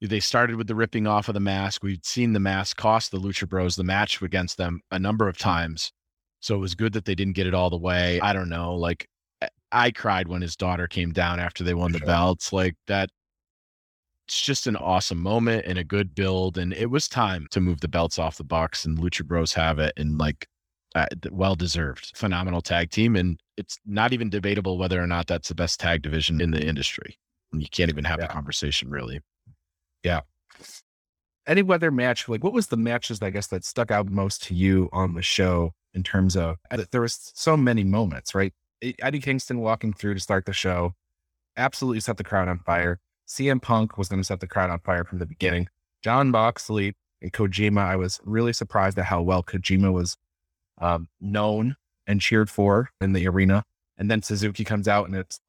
they 0.00 0.20
started 0.20 0.56
with 0.56 0.66
the 0.66 0.74
ripping 0.74 1.06
off 1.06 1.28
of 1.28 1.34
the 1.34 1.40
mask. 1.40 1.82
We'd 1.82 2.04
seen 2.04 2.32
the 2.32 2.40
mask 2.40 2.76
cost 2.76 3.10
the 3.10 3.18
Lucha 3.18 3.48
Bros 3.48 3.76
the 3.76 3.84
match 3.84 4.20
against 4.20 4.56
them 4.56 4.80
a 4.90 4.98
number 4.98 5.28
of 5.28 5.38
times. 5.38 5.92
So 6.40 6.54
it 6.54 6.58
was 6.58 6.74
good 6.74 6.92
that 6.92 7.06
they 7.06 7.14
didn't 7.14 7.34
get 7.34 7.46
it 7.46 7.54
all 7.54 7.70
the 7.70 7.78
way. 7.78 8.20
I 8.20 8.32
don't 8.32 8.48
know. 8.48 8.74
Like 8.74 9.08
I 9.72 9.90
cried 9.90 10.28
when 10.28 10.42
his 10.42 10.56
daughter 10.56 10.86
came 10.86 11.12
down 11.12 11.40
after 11.40 11.64
they 11.64 11.74
won 11.74 11.92
the 11.92 11.98
sure. 11.98 12.06
belts. 12.06 12.52
Like 12.52 12.76
that 12.86 13.10
it's 14.26 14.42
just 14.42 14.66
an 14.66 14.76
awesome 14.76 15.22
moment 15.22 15.64
and 15.66 15.78
a 15.78 15.84
good 15.84 16.14
build. 16.14 16.58
And 16.58 16.72
it 16.72 16.90
was 16.90 17.08
time 17.08 17.46
to 17.52 17.60
move 17.60 17.80
the 17.80 17.88
belts 17.88 18.18
off 18.18 18.36
the 18.36 18.44
box 18.44 18.84
and 18.84 18.98
Lucha 18.98 19.24
Bros 19.24 19.54
have 19.54 19.78
it. 19.78 19.92
And 19.96 20.18
like 20.18 20.46
uh, 20.94 21.06
well 21.30 21.54
deserved, 21.54 22.12
phenomenal 22.16 22.60
tag 22.60 22.90
team. 22.90 23.16
And 23.16 23.40
it's 23.56 23.78
not 23.86 24.12
even 24.12 24.28
debatable 24.28 24.78
whether 24.78 25.02
or 25.02 25.06
not 25.06 25.26
that's 25.26 25.48
the 25.48 25.54
best 25.54 25.80
tag 25.80 26.02
division 26.02 26.40
in 26.40 26.50
the 26.50 26.62
industry. 26.62 27.18
You 27.52 27.66
can't 27.70 27.90
even 27.90 28.04
have 28.04 28.18
yeah. 28.18 28.26
the 28.26 28.32
conversation 28.32 28.90
really. 28.90 29.20
Yeah. 30.06 30.20
Any 31.46 31.62
weather 31.62 31.90
match, 31.90 32.28
like 32.28 32.42
what 32.42 32.52
was 32.52 32.68
the 32.68 32.76
matches, 32.76 33.20
I 33.22 33.30
guess, 33.30 33.48
that 33.48 33.64
stuck 33.64 33.90
out 33.90 34.08
most 34.08 34.42
to 34.44 34.54
you 34.54 34.88
on 34.92 35.14
the 35.14 35.22
show 35.22 35.72
in 35.94 36.02
terms 36.02 36.36
of 36.36 36.56
there 36.90 37.00
was 37.00 37.32
so 37.34 37.56
many 37.56 37.84
moments, 37.84 38.34
right? 38.34 38.52
Eddie 39.00 39.20
Kingston 39.20 39.60
walking 39.60 39.92
through 39.92 40.14
to 40.14 40.20
start 40.20 40.44
the 40.44 40.52
show 40.52 40.94
absolutely 41.56 42.00
set 42.00 42.16
the 42.16 42.24
crowd 42.24 42.48
on 42.48 42.58
fire. 42.60 43.00
CM 43.26 43.60
Punk 43.60 43.98
was 43.98 44.08
going 44.08 44.20
to 44.20 44.26
set 44.26 44.40
the 44.40 44.46
crowd 44.46 44.70
on 44.70 44.80
fire 44.80 45.04
from 45.04 45.18
the 45.18 45.26
beginning. 45.26 45.68
Jon 46.02 46.30
Moxley 46.30 46.94
and 47.20 47.32
Kojima, 47.32 47.80
I 47.80 47.96
was 47.96 48.20
really 48.24 48.52
surprised 48.52 48.98
at 48.98 49.06
how 49.06 49.22
well 49.22 49.42
Kojima 49.42 49.92
was 49.92 50.16
um, 50.78 51.08
known 51.20 51.76
and 52.06 52.20
cheered 52.20 52.50
for 52.50 52.90
in 53.00 53.12
the 53.12 53.26
arena. 53.26 53.64
And 53.98 54.10
then 54.10 54.22
Suzuki 54.22 54.64
comes 54.64 54.86
out 54.86 55.06
and 55.06 55.16
it's 55.16 55.40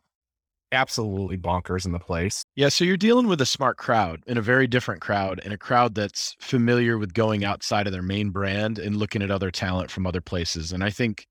absolutely 0.71 1.37
bonkers 1.37 1.85
in 1.85 1.91
the 1.91 1.99
place. 1.99 2.43
Yeah, 2.55 2.69
so 2.69 2.83
you're 2.83 2.97
dealing 2.97 3.27
with 3.27 3.41
a 3.41 3.45
smart 3.45 3.77
crowd 3.77 4.23
and 4.27 4.37
a 4.37 4.41
very 4.41 4.67
different 4.67 5.01
crowd 5.01 5.39
and 5.43 5.53
a 5.53 5.57
crowd 5.57 5.95
that's 5.95 6.35
familiar 6.39 6.97
with 6.97 7.13
going 7.13 7.45
outside 7.45 7.87
of 7.87 7.93
their 7.93 8.01
main 8.01 8.29
brand 8.29 8.79
and 8.79 8.95
looking 8.95 9.21
at 9.21 9.31
other 9.31 9.51
talent 9.51 9.91
from 9.91 10.05
other 10.05 10.21
places. 10.21 10.71
And 10.71 10.83
I 10.83 10.89
think 10.89 11.25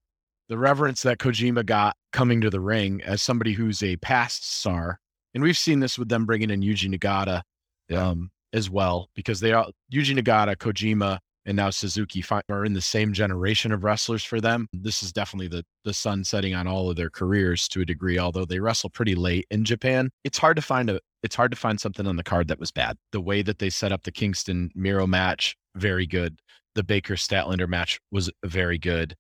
the 0.49 0.59
reverence 0.59 1.03
that 1.03 1.19
Kojima 1.19 1.67
got 1.67 1.97
coming 2.13 2.41
to 2.41 2.51
the 2.51 2.61
ring 2.61 3.03
as 3.03 3.21
somebody 3.21 3.53
who's 3.53 3.83
a 3.83 3.97
past 3.97 4.49
star, 4.49 4.99
and 5.35 5.43
we've 5.43 5.59
seen 5.59 5.81
this 5.81 5.99
with 5.99 6.09
them 6.09 6.25
bringing 6.25 6.51
in 6.51 6.63
Yuji 6.63 6.95
Nagata 6.95 7.43
yeah. 7.89 8.09
um, 8.09 8.31
as 8.53 8.71
well, 8.71 9.11
because 9.15 9.41
they 9.41 9.53
are 9.53 9.67
Yuji 9.93 10.19
Nagata, 10.19 10.57
Kojima, 10.57 11.19
and 11.47 11.57
now 11.57 11.71
Suzuki 11.71 12.25
are 12.51 12.65
in 12.65 12.73
the 12.73 12.81
same 12.81 13.13
generation 13.13 13.73
of 13.73 13.85
wrestlers 13.85 14.25
for 14.25 14.41
them. 14.41 14.69
This 14.73 15.03
is 15.03 15.13
definitely 15.13 15.49
the 15.49 15.65
the 15.85 15.95
sun 15.95 16.25
setting 16.25 16.55
on 16.55 16.67
all 16.67 16.91
of 16.91 16.97
their 16.97 17.09
careers 17.09 17.69
to 17.69 17.81
a 17.81 17.85
degree, 17.85 18.19
although 18.19 18.45
they 18.45 18.59
wrestle 18.59 18.91
pretty 18.91 19.15
late 19.15 19.47
in 19.51 19.65
Japan. 19.65 20.11
It's 20.25 20.39
hard 20.39 20.57
to 20.57 20.63
find 20.63 20.91
a 20.91 21.01
it's 21.23 21.37
hard 21.37 21.53
to 21.53 21.57
find 21.57 21.81
something 21.81 22.07
on 22.07 22.17
the 22.17 22.25
card 22.25 22.49
that 22.49 22.59
was 22.59 22.73
bad. 22.73 22.99
The 23.13 23.21
way 23.21 23.43
that 23.43 23.61
they 23.61 23.71
set 23.71 23.93
up 23.93 24.03
the 24.03 24.13
Kingston 24.13 24.71
Miro 24.75 25.07
match, 25.07 25.57
very 25.77 26.07
good. 26.07 26.39
The 26.75 26.85
Baker 26.85 27.15
Statlander 27.15 27.69
match 27.69 28.01
was 28.11 28.31
very 28.45 28.79
good. 28.79 29.15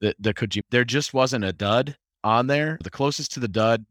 The 0.00 0.14
the 0.18 0.34
Kojima, 0.34 0.62
there 0.70 0.84
just 0.84 1.14
wasn't 1.14 1.44
a 1.44 1.52
dud 1.52 1.96
on 2.22 2.46
there. 2.46 2.78
The 2.84 2.90
closest 2.90 3.32
to 3.32 3.40
the 3.40 3.48
dud, 3.48 3.86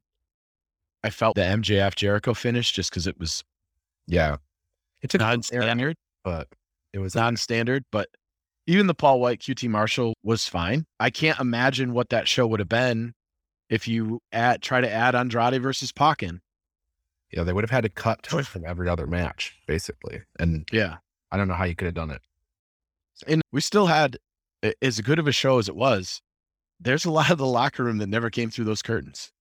I 1.04 1.10
felt 1.10 1.36
the 1.36 1.42
MJF 1.42 1.96
Jericho 1.96 2.36
finish 2.36 2.72
just 2.72 2.92
because 2.92 3.08
it 3.08 3.20
was, 3.20 3.44
yeah, 4.06 4.38
it 5.02 5.10
took 5.10 5.22
non-standard, 5.22 5.96
but 6.24 6.48
it 6.94 7.00
was 7.00 7.16
non-standard, 7.16 7.86
but 7.92 8.10
even 8.68 8.88
the 8.88 8.94
Paul 8.94 9.20
White 9.20 9.40
QT 9.40 9.68
Marshall 9.70 10.14
was 10.24 10.48
fine. 10.48 10.86
I 11.00 11.10
can't 11.10 11.40
imagine 11.40 11.94
what 11.94 12.10
that 12.10 12.28
show 12.28 12.46
would 12.48 12.60
have 12.60 12.70
been 12.70 13.14
if 13.70 13.88
you 13.88 14.20
add 14.32 14.62
try 14.62 14.82
to 14.82 14.92
add 14.92 15.16
Andrade 15.16 15.62
versus 15.62 15.92
Pac 15.92 16.24
Yeah, 17.32 17.44
they 17.44 17.54
would 17.54 17.64
have 17.64 17.72
had 17.72 17.84
to 17.84 17.90
cut 17.90 18.26
from 18.28 18.66
every 18.66 18.88
other 18.90 19.08
match, 19.08 19.56
basically. 19.68 20.22
And 20.40 20.68
yeah, 20.72 20.98
I 21.32 21.38
don't 21.38 21.48
know 21.48 21.54
how 21.54 21.66
you 21.66 21.76
could 21.76 21.86
have 21.86 21.94
done 21.96 22.12
it. 22.12 22.22
And 23.28 23.42
we 23.52 23.62
still 23.62 23.88
had 23.88 24.18
as 24.82 25.02
good 25.02 25.20
of 25.20 25.28
a 25.28 25.32
show 25.32 25.60
as 25.60 25.68
it 25.68 25.76
was. 25.76 26.22
There's 26.80 27.06
a 27.06 27.12
lot 27.12 27.30
of 27.30 27.38
the 27.38 27.46
locker 27.46 27.84
room 27.84 27.98
that 27.98 28.08
never 28.08 28.30
came 28.30 28.50
through 28.50 28.66
those 28.66 28.82
curtains. 28.82 29.32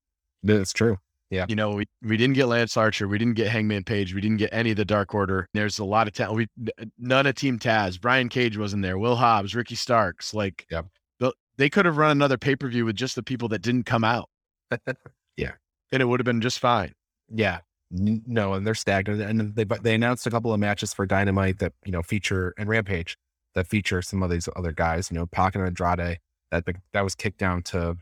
That's 0.43 0.73
true. 0.73 0.99
Yeah. 1.30 1.44
You 1.49 1.56
know, 1.56 1.70
we, 1.70 1.85
we 2.02 2.16
didn't 2.16 2.35
get 2.35 2.47
Lance 2.47 2.76
Archer. 2.76 3.06
We 3.06 3.18
didn't 3.18 3.35
get 3.35 3.49
Hangman 3.49 3.85
Page. 3.85 4.14
We 4.14 4.20
didn't 4.20 4.38
get 4.38 4.50
any 4.52 4.70
of 4.70 4.76
the 4.76 4.85
Dark 4.85 5.14
Order. 5.14 5.47
There's 5.52 5.78
a 5.78 5.85
lot 5.85 6.08
of 6.08 6.14
talent. 6.14 6.37
We 6.37 6.82
none 6.99 7.26
of 7.26 7.35
Team 7.35 7.58
Taz. 7.58 8.00
Brian 8.00 8.28
Cage 8.28 8.56
wasn't 8.56 8.82
there. 8.82 8.99
Will 8.99 9.16
Hobbs, 9.16 9.54
Ricky 9.54 9.75
Starks. 9.75 10.32
Like, 10.32 10.66
yeah. 10.70 10.82
the, 11.18 11.32
they 11.58 11.68
could 11.68 11.85
have 11.85 11.99
run 11.99 12.12
another 12.12 12.38
pay 12.38 12.56
per 12.56 12.68
view 12.68 12.87
with 12.87 12.97
just 12.97 13.14
the 13.14 13.23
people 13.23 13.49
that 13.49 13.61
didn't 13.61 13.85
come 13.85 14.04
out. 14.04 14.30
yeah. 15.37 15.52
And 15.92 16.00
it 16.00 16.06
would 16.06 16.20
have 16.20 16.25
been 16.25 16.40
just 16.40 16.61
fine. 16.61 16.94
Yeah. 17.30 17.61
No, 17.90 18.54
and 18.54 18.66
they're 18.66 18.75
stagnant. 18.75 19.20
And 19.23 19.54
they 19.54 19.64
they 19.64 19.94
announced 19.94 20.26
a 20.26 20.30
couple 20.30 20.52
of 20.52 20.61
matches 20.61 20.92
for 20.92 21.06
Dynamite 21.06 21.58
that 21.58 21.73
you 21.87 21.92
know 21.92 22.02
feature 22.02 22.52
and 22.58 22.68
Rampage 22.68 23.16
that 23.54 23.66
feature 23.66 24.02
some 24.02 24.23
of 24.23 24.30
these 24.30 24.49
other 24.56 24.73
guys. 24.73 25.11
You 25.11 25.16
know, 25.16 25.26
Pac 25.26 25.54
and 25.54 25.64
Andrade. 25.64 26.18
That 26.50 26.64
that 26.92 27.04
was 27.04 27.14
kicked 27.14 27.38
down 27.38 27.62
to 27.64 27.97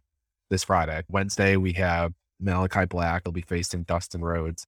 this 0.51 0.65
Friday. 0.65 1.03
Wednesday 1.09 1.57
we 1.57 1.73
have 1.75 2.13
Malakai 2.43 2.89
Black 2.89 3.23
will 3.25 3.33
be 3.33 3.43
facing 3.43 3.83
Dustin 3.85 4.23
Rhodes. 4.23 4.67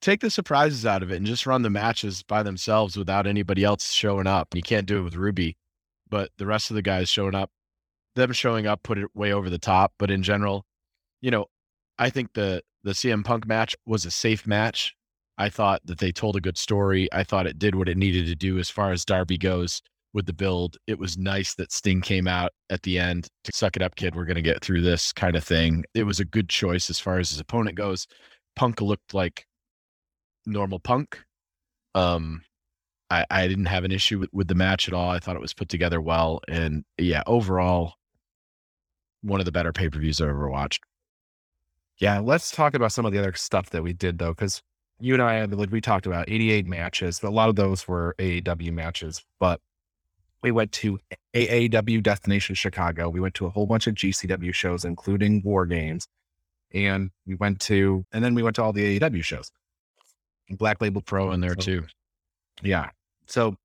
Take 0.00 0.20
the 0.20 0.30
surprises 0.30 0.84
out 0.84 1.02
of 1.02 1.10
it 1.10 1.16
and 1.16 1.26
just 1.26 1.46
run 1.46 1.62
the 1.62 1.70
matches 1.70 2.22
by 2.22 2.42
themselves 2.42 2.96
without 2.96 3.26
anybody 3.26 3.64
else 3.64 3.90
showing 3.90 4.26
up. 4.26 4.54
You 4.54 4.62
can't 4.62 4.86
do 4.86 4.98
it 4.98 5.02
with 5.02 5.16
Ruby, 5.16 5.56
but 6.08 6.30
the 6.36 6.46
rest 6.46 6.70
of 6.70 6.74
the 6.74 6.82
guys 6.82 7.08
showing 7.08 7.34
up, 7.34 7.50
them 8.14 8.32
showing 8.32 8.66
up 8.66 8.82
put 8.82 8.98
it 8.98 9.14
way 9.14 9.32
over 9.32 9.50
the 9.50 9.58
top. 9.58 9.94
But 9.98 10.10
in 10.10 10.22
general, 10.22 10.64
you 11.20 11.30
know, 11.30 11.46
I 11.98 12.10
think 12.10 12.34
the 12.34 12.62
the 12.84 12.92
CM 12.92 13.24
Punk 13.24 13.46
match 13.46 13.74
was 13.84 14.04
a 14.04 14.10
safe 14.10 14.46
match. 14.46 14.94
I 15.38 15.48
thought 15.48 15.82
that 15.86 15.98
they 15.98 16.12
told 16.12 16.36
a 16.36 16.40
good 16.40 16.56
story. 16.56 17.08
I 17.12 17.24
thought 17.24 17.46
it 17.46 17.58
did 17.58 17.74
what 17.74 17.88
it 17.88 17.96
needed 17.96 18.26
to 18.26 18.34
do 18.34 18.58
as 18.58 18.70
far 18.70 18.92
as 18.92 19.04
Darby 19.04 19.38
goes 19.38 19.82
with 20.12 20.26
the 20.26 20.32
build. 20.32 20.76
It 20.86 20.98
was 20.98 21.18
nice 21.18 21.54
that 21.54 21.72
Sting 21.72 22.00
came 22.00 22.26
out 22.26 22.52
at 22.70 22.82
the 22.82 22.98
end 22.98 23.28
to 23.44 23.52
suck 23.54 23.76
it 23.76 23.82
up, 23.82 23.96
kid. 23.96 24.14
We're 24.14 24.24
going 24.24 24.36
to 24.36 24.42
get 24.42 24.62
through 24.62 24.82
this 24.82 25.12
kind 25.12 25.36
of 25.36 25.44
thing. 25.44 25.84
It 25.94 26.04
was 26.04 26.20
a 26.20 26.24
good 26.24 26.48
choice 26.48 26.88
as 26.90 26.98
far 26.98 27.18
as 27.18 27.30
his 27.30 27.40
opponent 27.40 27.76
goes. 27.76 28.06
Punk 28.54 28.80
looked 28.80 29.14
like 29.14 29.46
normal 30.46 30.78
Punk. 30.78 31.22
Um, 31.94 32.42
I, 33.10 33.24
I 33.30 33.46
didn't 33.48 33.66
have 33.66 33.84
an 33.84 33.92
issue 33.92 34.18
with, 34.18 34.30
with 34.32 34.48
the 34.48 34.54
match 34.54 34.88
at 34.88 34.94
all. 34.94 35.10
I 35.10 35.18
thought 35.18 35.36
it 35.36 35.42
was 35.42 35.54
put 35.54 35.68
together 35.68 36.00
well. 36.00 36.40
And 36.48 36.84
yeah, 36.98 37.22
overall, 37.26 37.94
one 39.22 39.40
of 39.40 39.46
the 39.46 39.52
better 39.52 39.72
pay 39.72 39.88
per 39.88 39.98
views 39.98 40.20
I've 40.20 40.28
ever 40.28 40.48
watched. 40.48 40.82
Yeah, 41.98 42.18
let's 42.18 42.50
talk 42.50 42.74
about 42.74 42.92
some 42.92 43.06
of 43.06 43.12
the 43.12 43.18
other 43.18 43.32
stuff 43.34 43.70
that 43.70 43.82
we 43.82 43.92
did 43.92 44.18
though, 44.18 44.32
because 44.32 44.62
you 45.00 45.14
and 45.14 45.22
I, 45.22 45.44
like 45.44 45.70
we 45.70 45.80
talked 45.80 46.06
about 46.06 46.28
88 46.28 46.66
matches, 46.66 47.22
a 47.22 47.30
lot 47.30 47.48
of 47.48 47.56
those 47.56 47.86
were 47.88 48.14
AEW 48.18 48.72
matches. 48.72 49.24
But 49.40 49.60
we 50.46 50.52
went 50.52 50.70
to 50.70 51.00
AAW 51.34 52.00
Destination 52.04 52.54
Chicago. 52.54 53.08
We 53.08 53.18
went 53.18 53.34
to 53.34 53.46
a 53.46 53.50
whole 53.50 53.66
bunch 53.66 53.88
of 53.88 53.96
GCW 53.96 54.54
shows, 54.54 54.84
including 54.84 55.42
War 55.44 55.66
Games. 55.66 56.06
And 56.72 57.10
we 57.26 57.34
went 57.34 57.60
to, 57.62 58.04
and 58.12 58.24
then 58.24 58.36
we 58.36 58.44
went 58.44 58.54
to 58.56 58.62
all 58.62 58.72
the 58.72 59.00
AEW 59.00 59.24
shows. 59.24 59.50
Black 60.50 60.80
Label 60.80 61.00
Pro 61.00 61.32
in 61.32 61.40
there 61.40 61.56
so, 61.58 61.60
too. 61.60 61.86
Yeah. 62.62 62.90
So 63.26 63.56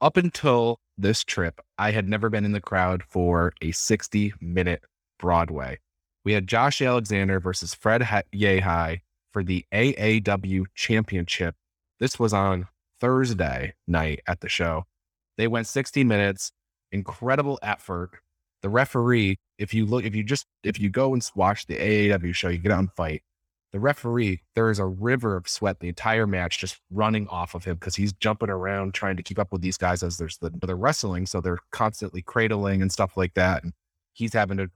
up 0.00 0.16
until 0.16 0.80
this 0.98 1.22
trip, 1.22 1.60
I 1.78 1.92
had 1.92 2.08
never 2.08 2.30
been 2.30 2.44
in 2.44 2.50
the 2.50 2.60
crowd 2.60 3.04
for 3.04 3.52
a 3.62 3.70
60 3.70 4.34
minute 4.40 4.82
Broadway. 5.20 5.78
We 6.24 6.32
had 6.32 6.48
Josh 6.48 6.82
Alexander 6.82 7.38
versus 7.38 7.74
Fred 7.74 8.02
Yehi 8.02 9.02
for 9.32 9.44
the 9.44 9.64
AAW 9.72 10.64
Championship. 10.74 11.54
This 12.00 12.18
was 12.18 12.32
on 12.32 12.66
Thursday 13.00 13.74
night 13.86 14.20
at 14.26 14.40
the 14.40 14.48
show. 14.48 14.86
They 15.40 15.48
went 15.48 15.66
16 15.66 16.06
minutes, 16.06 16.52
incredible 16.92 17.58
effort. 17.62 18.10
The 18.60 18.68
referee, 18.68 19.38
if 19.56 19.72
you 19.72 19.86
look, 19.86 20.04
if 20.04 20.14
you 20.14 20.22
just, 20.22 20.44
if 20.62 20.78
you 20.78 20.90
go 20.90 21.14
and 21.14 21.26
watch 21.34 21.64
the 21.64 21.76
AAW 21.78 22.34
show, 22.34 22.50
you 22.50 22.58
get 22.58 22.72
on 22.72 22.88
fight. 22.88 23.22
The 23.72 23.80
referee, 23.80 24.42
there 24.54 24.68
is 24.68 24.78
a 24.78 24.84
river 24.84 25.36
of 25.36 25.48
sweat 25.48 25.80
the 25.80 25.88
entire 25.88 26.26
match 26.26 26.58
just 26.58 26.78
running 26.90 27.26
off 27.28 27.54
of 27.54 27.64
him 27.64 27.76
because 27.76 27.94
he's 27.94 28.12
jumping 28.12 28.50
around 28.50 28.92
trying 28.92 29.16
to 29.16 29.22
keep 29.22 29.38
up 29.38 29.50
with 29.50 29.62
these 29.62 29.78
guys 29.78 30.02
as 30.02 30.18
there's 30.18 30.36
the, 30.36 30.50
they're 30.60 30.76
wrestling. 30.76 31.24
So 31.24 31.40
they're 31.40 31.60
constantly 31.70 32.20
cradling 32.20 32.82
and 32.82 32.92
stuff 32.92 33.16
like 33.16 33.32
that. 33.32 33.64
And 33.64 33.72
he's 34.12 34.34
having 34.34 34.58
to, 34.58 34.70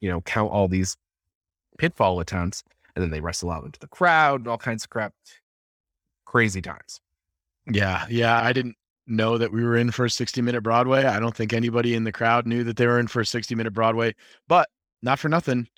you 0.00 0.10
know, 0.10 0.20
count 0.22 0.50
all 0.50 0.66
these 0.66 0.96
pinfall 1.78 2.20
attempts. 2.20 2.64
And 2.96 3.04
then 3.04 3.12
they 3.12 3.20
wrestle 3.20 3.52
out 3.52 3.64
into 3.64 3.78
the 3.78 3.86
crowd 3.86 4.40
and 4.40 4.48
all 4.48 4.58
kinds 4.58 4.82
of 4.82 4.90
crap. 4.90 5.14
Crazy 6.24 6.60
times. 6.60 7.00
Yeah. 7.70 8.04
Yeah. 8.10 8.42
I 8.42 8.52
didn't, 8.52 8.74
know 9.08 9.38
that 9.38 9.52
we 9.52 9.62
were 9.64 9.76
in 9.76 9.90
for 9.90 10.04
a 10.04 10.10
60 10.10 10.42
minute 10.42 10.62
Broadway. 10.62 11.04
I 11.04 11.18
don't 11.20 11.36
think 11.36 11.52
anybody 11.52 11.94
in 11.94 12.04
the 12.04 12.12
crowd 12.12 12.46
knew 12.46 12.64
that 12.64 12.76
they 12.76 12.86
were 12.86 12.98
in 12.98 13.06
for 13.06 13.20
a 13.20 13.26
60 13.26 13.54
minute 13.54 13.72
Broadway, 13.72 14.14
but 14.46 14.68
not 15.02 15.18
for 15.18 15.28
nothing. 15.28 15.68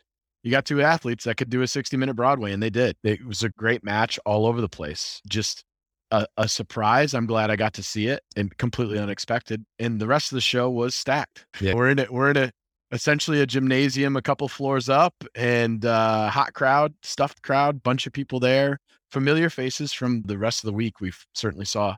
you 0.43 0.51
got 0.51 0.65
two 0.65 0.83
athletes 0.83 1.25
that 1.25 1.37
could 1.37 1.51
do 1.51 1.63
a 1.63 1.67
60 1.67 1.97
minute 1.97 2.15
Broadway, 2.15 2.53
and 2.53 2.63
they 2.63 2.71
did. 2.71 2.97
It 3.05 3.25
was 3.25 3.43
a 3.43 3.51
great 3.51 3.85
match 3.85 4.19
all 4.25 4.47
over 4.47 4.61
the 4.61 4.69
place. 4.69 5.21
Just 5.29 5.65
a, 6.11 6.27
a, 6.37 6.49
surprise. 6.49 7.15
I'm 7.15 7.27
glad 7.27 7.51
I 7.51 7.57
got 7.57 7.75
to 7.75 7.83
see 7.83 8.09
it 8.09 8.23
and 8.37 8.57
completely 8.59 8.99
unexpected. 8.99 9.65
And 9.79 10.01
the 10.01 10.07
rest 10.07 10.33
of 10.33 10.37
the 10.37 10.41
show 10.41 10.71
was 10.71 10.95
stacked. 10.95 11.47
Yeah. 11.61 11.75
We're 11.75 11.91
in 11.91 11.99
it. 11.99 12.13
We're 12.13 12.31
in 12.31 12.37
a 12.37 12.53
essentially 12.93 13.41
a 13.41 13.47
gymnasium 13.47 14.17
a 14.17 14.23
couple 14.23 14.49
floors 14.49 14.89
up 14.89 15.15
and 15.37 15.85
uh 15.85 16.29
hot 16.29 16.53
crowd, 16.55 16.95
stuffed 17.03 17.43
crowd, 17.43 17.83
bunch 17.83 18.07
of 18.07 18.13
people 18.13 18.41
there, 18.41 18.81
familiar 19.11 19.49
faces 19.49 19.93
from 19.93 20.23
the 20.23 20.39
rest 20.39 20.65
of 20.65 20.67
the 20.67 20.73
week. 20.73 21.01
We 21.01 21.13
certainly 21.35 21.67
saw 21.67 21.97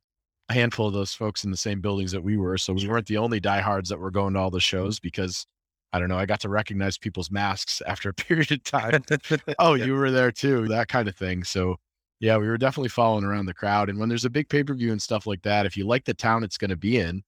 a 0.53 0.55
handful 0.55 0.87
of 0.87 0.93
those 0.93 1.15
folks 1.15 1.45
in 1.45 1.51
the 1.51 1.57
same 1.57 1.81
buildings 1.81 2.13
that 2.13 2.23
we 2.23 2.37
were. 2.37 2.59
So 2.59 2.73
we 2.73 2.87
weren't 2.87 3.07
the 3.07 3.17
only 3.17 3.41
diehards 3.41 3.89
that 3.89 3.99
were 3.99 4.11
going 4.11 4.35
to 4.35 4.41
all 4.41 4.51
the 4.51 4.61
shows 4.61 5.01
because 5.01 5.47
I 5.93 5.99
don't 5.99 6.09
know, 6.09 6.19
I 6.19 6.27
got 6.27 6.41
to 6.41 6.49
recognize 6.49 6.97
people's 6.97 7.31
masks 7.31 7.83
after 7.87 8.11
a 8.11 8.15
period 8.15 8.53
of 8.53 8.63
time. 8.63 9.03
oh, 9.59 9.75
you 9.75 9.95
were 9.95 10.11
there 10.11 10.33
too, 10.33 10.69
that 10.69 10.89
kind 10.89 11.09
of 11.09 11.17
thing. 11.17 11.45
So 11.45 11.77
yeah, 12.21 12.37
we 12.37 12.47
were 12.47 12.59
definitely 12.59 12.89
following 12.89 13.25
around 13.25 13.47
the 13.47 13.55
crowd. 13.55 13.89
And 13.89 13.99
when 13.99 14.09
there's 14.09 14.25
a 14.25 14.31
big 14.31 14.49
pay 14.49 14.63
per 14.63 14.75
view 14.75 14.93
and 14.93 15.03
stuff 15.03 15.27
like 15.27 15.43
that, 15.43 15.67
if 15.67 15.77
you 15.77 15.87
like 15.87 16.05
the 16.05 16.15
town 16.15 16.45
it's 16.45 16.59
going 16.59 16.71
to 16.71 16.77
be 16.77 16.99
in, 16.99 17.23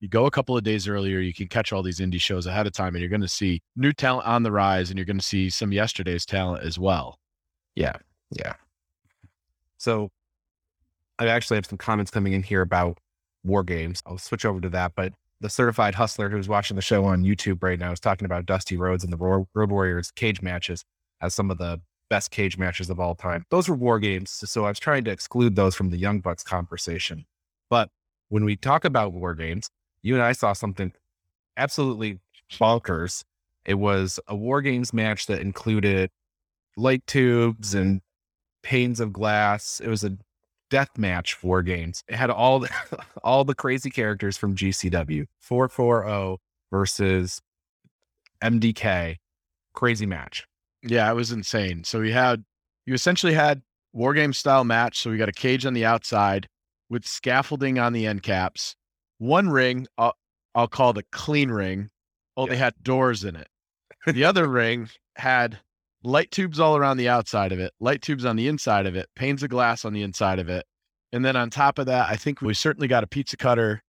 you 0.00 0.08
go 0.08 0.26
a 0.26 0.30
couple 0.30 0.56
of 0.56 0.64
days 0.64 0.88
earlier, 0.88 1.20
you 1.20 1.32
can 1.32 1.46
catch 1.46 1.72
all 1.72 1.82
these 1.82 2.00
indie 2.00 2.20
shows 2.20 2.46
ahead 2.46 2.66
of 2.66 2.72
time, 2.72 2.94
and 2.94 3.00
you're 3.00 3.08
going 3.08 3.20
to 3.20 3.28
see 3.28 3.62
new 3.76 3.92
talent 3.92 4.26
on 4.26 4.42
the 4.42 4.52
rise, 4.52 4.90
and 4.90 4.98
you're 4.98 5.06
going 5.06 5.18
to 5.18 5.24
see 5.24 5.48
some 5.48 5.72
yesterday's 5.72 6.26
talent 6.26 6.62
as 6.62 6.78
well. 6.78 7.18
Yeah, 7.74 7.96
yeah. 8.30 8.54
So 9.78 10.10
I 11.18 11.28
actually 11.28 11.56
have 11.56 11.66
some 11.66 11.78
comments 11.78 12.10
coming 12.10 12.32
in 12.32 12.42
here 12.42 12.62
about 12.62 12.98
war 13.44 13.62
games. 13.62 14.02
I'll 14.06 14.18
switch 14.18 14.44
over 14.44 14.60
to 14.60 14.68
that, 14.70 14.92
but 14.96 15.12
the 15.40 15.48
certified 15.48 15.94
hustler 15.94 16.28
who's 16.28 16.48
watching 16.48 16.76
the 16.76 16.82
show 16.82 17.04
on 17.04 17.22
YouTube 17.22 17.62
right 17.62 17.78
now 17.78 17.92
is 17.92 18.00
talking 18.00 18.24
about 18.24 18.46
Dusty 18.46 18.76
Rhodes 18.76 19.04
and 19.04 19.12
the 19.12 19.16
Road 19.16 19.46
Warriors 19.54 20.10
cage 20.10 20.42
matches 20.42 20.84
as 21.20 21.34
some 21.34 21.50
of 21.50 21.58
the 21.58 21.80
best 22.10 22.30
cage 22.30 22.58
matches 22.58 22.90
of 22.90 23.00
all 23.00 23.14
time. 23.14 23.44
Those 23.50 23.68
were 23.68 23.74
war 23.74 23.98
games. 23.98 24.30
So 24.30 24.64
I 24.64 24.68
was 24.68 24.78
trying 24.78 25.04
to 25.04 25.10
exclude 25.10 25.56
those 25.56 25.74
from 25.74 25.90
the 25.90 25.96
Young 25.96 26.20
Bucks 26.20 26.42
conversation. 26.42 27.26
But 27.70 27.90
when 28.28 28.44
we 28.44 28.56
talk 28.56 28.84
about 28.84 29.12
war 29.12 29.34
games, 29.34 29.70
you 30.02 30.14
and 30.14 30.22
I 30.22 30.32
saw 30.32 30.52
something 30.52 30.92
absolutely 31.56 32.20
bonkers. 32.52 33.24
It 33.64 33.74
was 33.74 34.20
a 34.28 34.36
war 34.36 34.60
games 34.62 34.92
match 34.92 35.26
that 35.26 35.40
included 35.40 36.10
light 36.76 37.06
tubes 37.06 37.74
and 37.74 38.00
panes 38.62 39.00
of 39.00 39.12
glass. 39.12 39.80
It 39.80 39.88
was 39.88 40.04
a 40.04 40.16
death 40.74 40.98
match 40.98 41.40
war 41.44 41.62
games. 41.62 42.02
It 42.08 42.16
had 42.16 42.30
all 42.30 42.58
the, 42.58 42.68
all 43.22 43.44
the 43.44 43.54
crazy 43.54 43.90
characters 43.90 44.36
from 44.36 44.56
GCW. 44.56 45.26
440 45.38 46.42
versus 46.72 47.40
MDK. 48.42 49.18
Crazy 49.72 50.04
match. 50.04 50.48
Yeah, 50.82 51.08
it 51.08 51.14
was 51.14 51.30
insane. 51.30 51.84
So 51.84 52.00
we 52.00 52.10
had 52.10 52.44
you 52.86 52.94
essentially 52.94 53.34
had 53.34 53.62
war 53.92 54.14
game 54.14 54.32
style 54.32 54.64
match. 54.64 54.98
So 54.98 55.10
we 55.10 55.16
got 55.16 55.28
a 55.28 55.32
cage 55.32 55.64
on 55.64 55.74
the 55.74 55.84
outside 55.84 56.48
with 56.90 57.06
scaffolding 57.06 57.78
on 57.78 57.92
the 57.92 58.08
end 58.08 58.24
caps. 58.24 58.74
One 59.18 59.50
ring, 59.50 59.86
I'll, 59.96 60.16
I'll 60.56 60.66
call 60.66 60.92
the 60.92 61.04
clean 61.12 61.52
ring, 61.52 61.88
only 62.36 62.56
yeah. 62.56 62.64
had 62.64 62.74
doors 62.82 63.22
in 63.22 63.36
it. 63.36 63.46
The 64.06 64.24
other 64.24 64.48
ring 64.48 64.88
had 65.14 65.60
light 66.04 66.30
tubes 66.30 66.60
all 66.60 66.76
around 66.76 66.98
the 66.98 67.08
outside 67.08 67.52
of 67.52 67.58
it, 67.58 67.72
light 67.80 68.02
tubes 68.02 68.24
on 68.24 68.36
the 68.36 68.46
inside 68.46 68.86
of 68.86 68.94
it, 68.94 69.08
panes 69.16 69.42
of 69.42 69.50
glass 69.50 69.84
on 69.84 69.92
the 69.92 70.02
inside 70.02 70.38
of 70.38 70.48
it. 70.48 70.64
And 71.12 71.24
then 71.24 71.36
on 71.36 71.50
top 71.50 71.78
of 71.78 71.86
that, 71.86 72.08
I 72.10 72.16
think 72.16 72.40
we 72.40 72.54
certainly 72.54 72.88
got 72.88 73.04
a 73.04 73.06
pizza 73.06 73.36
cutter 73.36 73.82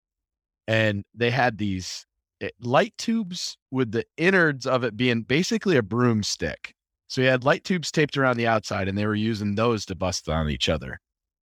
and 0.68 1.04
they 1.14 1.32
had 1.32 1.58
these 1.58 2.06
eh, 2.42 2.50
light 2.62 2.94
tubes 2.98 3.58
with 3.72 3.92
the 3.92 4.06
innards 4.18 4.66
of 4.66 4.84
it 4.84 4.96
being 4.96 5.22
basically 5.24 5.78
a 5.78 5.84
broomstick. 5.84 6.74
So 7.08 7.22
you 7.22 7.28
had 7.28 7.44
light 7.44 7.64
tubes 7.64 7.92
taped 7.92 8.18
around 8.18 8.38
the 8.38 8.48
outside, 8.48 8.88
and 8.88 8.98
they 8.98 9.06
were 9.06 9.14
using 9.14 9.56
those 9.56 9.86
to 9.86 9.96
bust 9.96 10.28
on 10.30 10.50
each 10.50 10.68
other. 10.68 11.00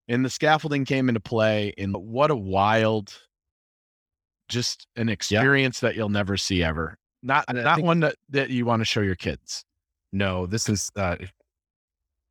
And 0.08 0.26
the 0.26 0.30
scaffolding 0.30 0.84
came 0.84 1.08
into 1.08 1.22
play. 1.22 1.74
And 1.78 1.96
what 1.96 2.30
a 2.30 2.36
wild, 2.36 3.18
just 4.50 4.86
an 4.98 5.08
experience 5.08 5.82
yeah. 5.82 5.90
that 5.90 5.96
you'll 5.96 6.10
never 6.10 6.36
see 6.36 6.62
ever. 6.62 6.98
Not 7.24 7.46
not 7.54 7.76
think, 7.76 7.86
one 7.86 8.02
that, 8.02 8.16
that 8.30 8.50
you 8.50 8.66
want 8.66 8.82
to 8.82 8.86
show 8.86 9.02
your 9.02 9.16
kids. 9.16 9.64
No, 10.12 10.46
this 10.46 10.70
is. 10.70 10.92
Uh, 10.96 11.18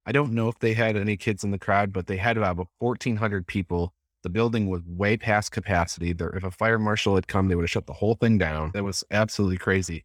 I 0.06 0.12
don't 0.12 0.32
know 0.32 0.48
if 0.48 0.58
they 0.58 0.72
had 0.74 0.96
any 0.96 1.16
kids 1.16 1.44
in 1.44 1.50
the 1.50 1.58
crowd, 1.58 1.92
but 1.92 2.06
they 2.06 2.16
had 2.16 2.36
about 2.36 2.66
1,400 2.78 3.46
people. 3.46 3.92
The 4.22 4.28
building 4.28 4.68
was 4.68 4.82
way 4.86 5.16
past 5.16 5.52
capacity. 5.52 6.12
There, 6.12 6.30
if 6.30 6.44
a 6.44 6.50
fire 6.50 6.78
marshal 6.78 7.14
had 7.14 7.28
come, 7.28 7.48
they 7.48 7.54
would 7.54 7.62
have 7.64 7.70
shut 7.70 7.86
the 7.86 7.92
whole 7.92 8.14
thing 8.14 8.38
down. 8.38 8.70
That 8.74 8.84
was 8.84 9.04
absolutely 9.10 9.58
crazy. 9.58 10.04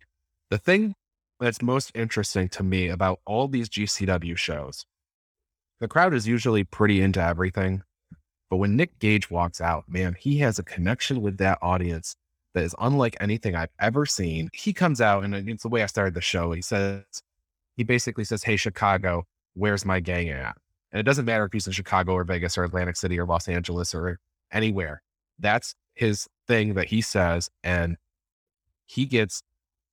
The 0.51 0.57
thing 0.57 0.95
that's 1.39 1.61
most 1.61 1.91
interesting 1.95 2.49
to 2.49 2.63
me 2.63 2.88
about 2.89 3.19
all 3.25 3.47
these 3.47 3.69
GCW 3.69 4.38
shows. 4.38 4.85
The 5.79 5.88
crowd 5.88 6.13
is 6.13 6.27
usually 6.27 6.63
pretty 6.63 7.01
into 7.01 7.21
everything, 7.21 7.83
but 8.49 8.57
when 8.57 8.77
Nick 8.77 8.99
Gage 8.99 9.29
walks 9.29 9.59
out, 9.59 9.83
man, 9.89 10.15
he 10.17 10.38
has 10.38 10.59
a 10.59 10.63
connection 10.63 11.21
with 11.21 11.38
that 11.38 11.57
audience 11.61 12.15
that 12.53 12.63
is 12.63 12.75
unlike 12.79 13.17
anything 13.19 13.55
I've 13.55 13.73
ever 13.79 14.05
seen. 14.05 14.49
He 14.53 14.71
comes 14.71 15.01
out, 15.01 15.25
and 15.25 15.35
it's 15.49 15.63
the 15.63 15.69
way 15.69 15.83
I 15.83 15.88
started 15.88 16.13
the 16.13 16.21
show. 16.21 16.53
He 16.53 16.61
says, 16.61 17.03
he 17.75 17.83
basically 17.83 18.23
says, 18.23 18.43
Hey, 18.43 18.57
Chicago, 18.57 19.25
where's 19.53 19.85
my 19.85 19.99
gang 19.99 20.29
at? 20.29 20.55
And 20.91 20.99
it 20.99 21.03
doesn't 21.03 21.25
matter 21.25 21.45
if 21.45 21.53
he's 21.53 21.67
in 21.67 21.73
Chicago 21.73 22.13
or 22.13 22.23
Vegas 22.23 22.57
or 22.57 22.63
Atlantic 22.63 22.95
City 22.95 23.19
or 23.19 23.25
Los 23.25 23.47
Angeles 23.47 23.93
or 23.93 24.19
anywhere. 24.51 25.01
That's 25.39 25.75
his 25.93 26.27
thing 26.47 26.75
that 26.75 26.88
he 26.88 27.01
says. 27.01 27.49
And 27.63 27.97
he 28.85 29.05
gets 29.05 29.41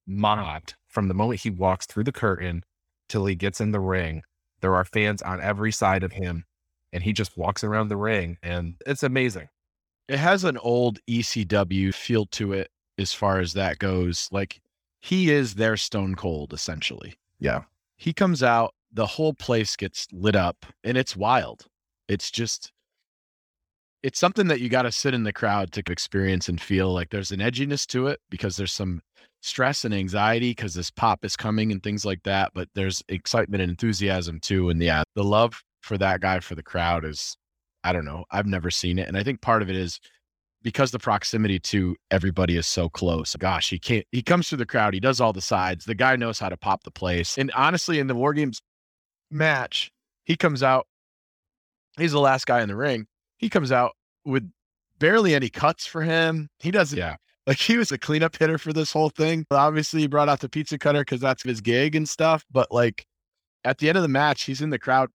mobbed 0.06 0.74
from 0.88 1.08
the 1.08 1.14
moment 1.14 1.40
he 1.40 1.50
walks 1.50 1.86
through 1.86 2.04
the 2.04 2.12
curtain 2.12 2.62
till 3.08 3.26
he 3.26 3.34
gets 3.34 3.60
in 3.60 3.72
the 3.72 3.80
ring. 3.80 4.22
There 4.60 4.74
are 4.74 4.84
fans 4.84 5.22
on 5.22 5.40
every 5.40 5.72
side 5.72 6.04
of 6.04 6.12
him, 6.12 6.44
and 6.92 7.02
he 7.02 7.12
just 7.12 7.36
walks 7.36 7.64
around 7.64 7.88
the 7.88 7.96
ring, 7.96 8.38
and 8.42 8.74
it's 8.86 9.02
amazing. 9.02 9.48
It 10.08 10.18
has 10.18 10.44
an 10.44 10.58
old 10.58 10.98
ECW 11.08 11.94
feel 11.94 12.26
to 12.26 12.52
it 12.52 12.70
as 12.98 13.12
far 13.12 13.40
as 13.40 13.54
that 13.54 13.78
goes. 13.78 14.28
Like 14.30 14.60
he 15.00 15.30
is 15.30 15.54
their 15.54 15.76
stone 15.76 16.14
cold, 16.14 16.52
essentially. 16.52 17.14
Yeah. 17.42 17.62
He 17.96 18.12
comes 18.12 18.42
out, 18.42 18.72
the 18.92 19.06
whole 19.06 19.34
place 19.34 19.74
gets 19.74 20.06
lit 20.12 20.36
up, 20.36 20.64
and 20.84 20.96
it's 20.96 21.16
wild. 21.16 21.66
It's 22.08 22.30
just, 22.30 22.72
it's 24.02 24.18
something 24.18 24.46
that 24.46 24.60
you 24.60 24.68
got 24.68 24.82
to 24.82 24.92
sit 24.92 25.12
in 25.12 25.24
the 25.24 25.32
crowd 25.32 25.72
to 25.72 25.82
experience 25.90 26.48
and 26.48 26.60
feel 26.60 26.92
like 26.92 27.10
there's 27.10 27.32
an 27.32 27.40
edginess 27.40 27.84
to 27.88 28.06
it 28.06 28.20
because 28.30 28.56
there's 28.56 28.72
some 28.72 29.02
stress 29.40 29.84
and 29.84 29.92
anxiety 29.92 30.50
because 30.50 30.74
this 30.74 30.90
pop 30.90 31.24
is 31.24 31.36
coming 31.36 31.72
and 31.72 31.82
things 31.82 32.04
like 32.04 32.22
that. 32.22 32.52
But 32.54 32.68
there's 32.76 33.02
excitement 33.08 33.60
and 33.60 33.70
enthusiasm 33.70 34.38
too. 34.38 34.70
And 34.70 34.80
yeah, 34.80 35.02
the 35.16 35.24
love 35.24 35.62
for 35.80 35.98
that 35.98 36.20
guy 36.20 36.38
for 36.38 36.54
the 36.54 36.62
crowd 36.62 37.04
is, 37.04 37.36
I 37.82 37.92
don't 37.92 38.04
know, 38.04 38.24
I've 38.30 38.46
never 38.46 38.70
seen 38.70 39.00
it. 39.00 39.08
And 39.08 39.16
I 39.16 39.24
think 39.24 39.40
part 39.40 39.62
of 39.62 39.70
it 39.70 39.76
is 39.76 39.98
because 40.62 40.90
the 40.90 40.98
proximity 40.98 41.58
to 41.58 41.96
everybody 42.10 42.56
is 42.56 42.66
so 42.66 42.88
close. 42.88 43.34
Gosh, 43.36 43.70
he 43.70 43.78
can't, 43.78 44.06
he 44.12 44.22
comes 44.22 44.48
through 44.48 44.58
the 44.58 44.66
crowd, 44.66 44.94
he 44.94 45.00
does 45.00 45.20
all 45.20 45.32
the 45.32 45.40
sides. 45.40 45.84
The 45.84 45.94
guy 45.94 46.16
knows 46.16 46.38
how 46.38 46.48
to 46.48 46.56
pop 46.56 46.84
the 46.84 46.90
place. 46.90 47.38
And 47.38 47.50
honestly, 47.52 47.98
in 47.98 48.06
the 48.06 48.14
War 48.14 48.32
Games 48.32 48.60
match, 49.30 49.90
he 50.24 50.36
comes 50.36 50.62
out, 50.62 50.86
he's 51.98 52.12
the 52.12 52.20
last 52.20 52.46
guy 52.46 52.62
in 52.62 52.68
the 52.68 52.76
ring. 52.76 53.06
He 53.38 53.48
comes 53.48 53.72
out 53.72 53.92
with 54.24 54.48
barely 54.98 55.34
any 55.34 55.48
cuts 55.48 55.86
for 55.86 56.02
him. 56.02 56.48
He 56.60 56.70
doesn't, 56.70 56.98
yeah. 56.98 57.16
Like 57.46 57.58
he 57.58 57.76
was 57.76 57.90
a 57.90 57.98
cleanup 57.98 58.36
hitter 58.36 58.56
for 58.56 58.72
this 58.72 58.92
whole 58.92 59.10
thing. 59.10 59.44
Obviously, 59.50 60.02
he 60.02 60.06
brought 60.06 60.28
out 60.28 60.40
the 60.40 60.48
pizza 60.48 60.78
cutter 60.78 61.00
because 61.00 61.20
that's 61.20 61.42
his 61.42 61.60
gig 61.60 61.96
and 61.96 62.08
stuff. 62.08 62.44
But 62.52 62.70
like 62.70 63.04
at 63.64 63.78
the 63.78 63.88
end 63.88 63.98
of 63.98 64.02
the 64.02 64.08
match, 64.08 64.44
he's 64.44 64.60
in 64.60 64.70
the 64.70 64.78
crowd, 64.78 65.10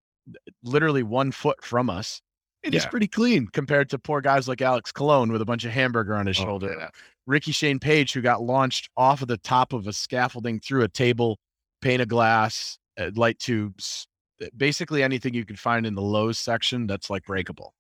literally 0.62 1.04
one 1.04 1.32
foot 1.32 1.64
from 1.64 1.90
us. 1.90 2.22
And 2.63 2.74
yeah. 2.74 2.80
he's 2.80 2.88
pretty 2.88 3.08
clean 3.08 3.48
compared 3.48 3.89
to 3.91 4.00
poor 4.00 4.22
guys 4.22 4.48
like 4.48 4.62
Alex 4.62 4.91
Colon 4.91 5.32
with 5.32 5.41
a 5.41 5.46
bunch 5.46 5.63
of 5.63 5.72
hamburger 5.72 6.15
on 6.15 6.26
his 6.26 6.39
oh, 6.39 6.43
shoulder. 6.43 6.76
Yeah. 6.78 6.89
Ricky 7.26 7.52
Shane 7.52 7.80
Page, 7.80 8.13
who 8.13 8.22
got 8.22 8.41
launched 8.41 8.89
off 8.98 9.22
of 9.22 9.28
the 9.28 9.38
top 9.38 9.74
of 9.74 9.86
a 9.88 9.93
scaffolding 9.93 10.60
through 10.60 10.84
a 10.84 10.88
table, 10.88 11.38
pane 11.82 12.02
of 12.02 12.08
glass, 12.08 12.80
uh, 12.98 13.12
light 13.15 13.38
tubes, 13.38 14.08
uh, 14.41 14.48
basically 14.56 15.04
anything 15.04 15.34
you 15.34 15.46
could 15.46 15.60
find 15.60 15.86
in 15.86 15.93
the 15.93 16.02
Lowe's 16.02 16.39
section 16.39 16.88
that's 16.88 17.10
like 17.10 17.26
breakable. 17.26 17.74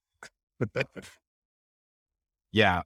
yeah, 2.51 2.81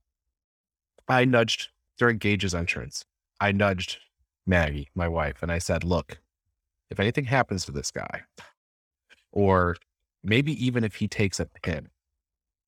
I 1.08 1.26
nudged 1.26 1.70
during 1.98 2.18
Gage's 2.18 2.56
entrance. 2.56 3.06
I 3.40 3.52
nudged 3.52 3.98
Maggie, 4.46 4.90
my 4.96 5.08
wife, 5.08 5.42
and 5.42 5.52
I 5.52 5.58
said, 5.58 5.84
look, 5.84 6.20
if 6.90 7.00
anything 7.00 7.26
happens 7.26 7.66
to 7.66 7.72
this 7.72 7.90
guy, 7.90 8.22
or 9.32 9.78
maybe 10.24 10.54
even 10.64 10.84
if 10.84 10.96
he 10.96 11.08
takes 11.08 11.40
a 11.40 11.46
pin, 11.64 11.90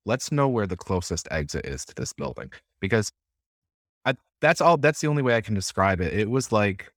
let's 0.06 0.32
know 0.32 0.48
where 0.48 0.68
the 0.68 0.78
closest 0.78 1.28
exit 1.32 1.66
is 1.66 1.86
to 1.86 1.96
this 1.96 2.14
mm-hmm. 2.14 2.24
building. 2.24 2.52
Because 2.80 3.12
I, 4.06 4.16
that's 4.42 4.62
all, 4.62 4.78
that's 4.78 5.02
the 5.02 5.08
only 5.08 5.22
way 5.22 5.36
I 5.36 5.42
can 5.42 5.56
describe 5.56 6.02
it. 6.02 6.14
It 6.14 6.30
was 6.30 6.52
like, 6.52 6.92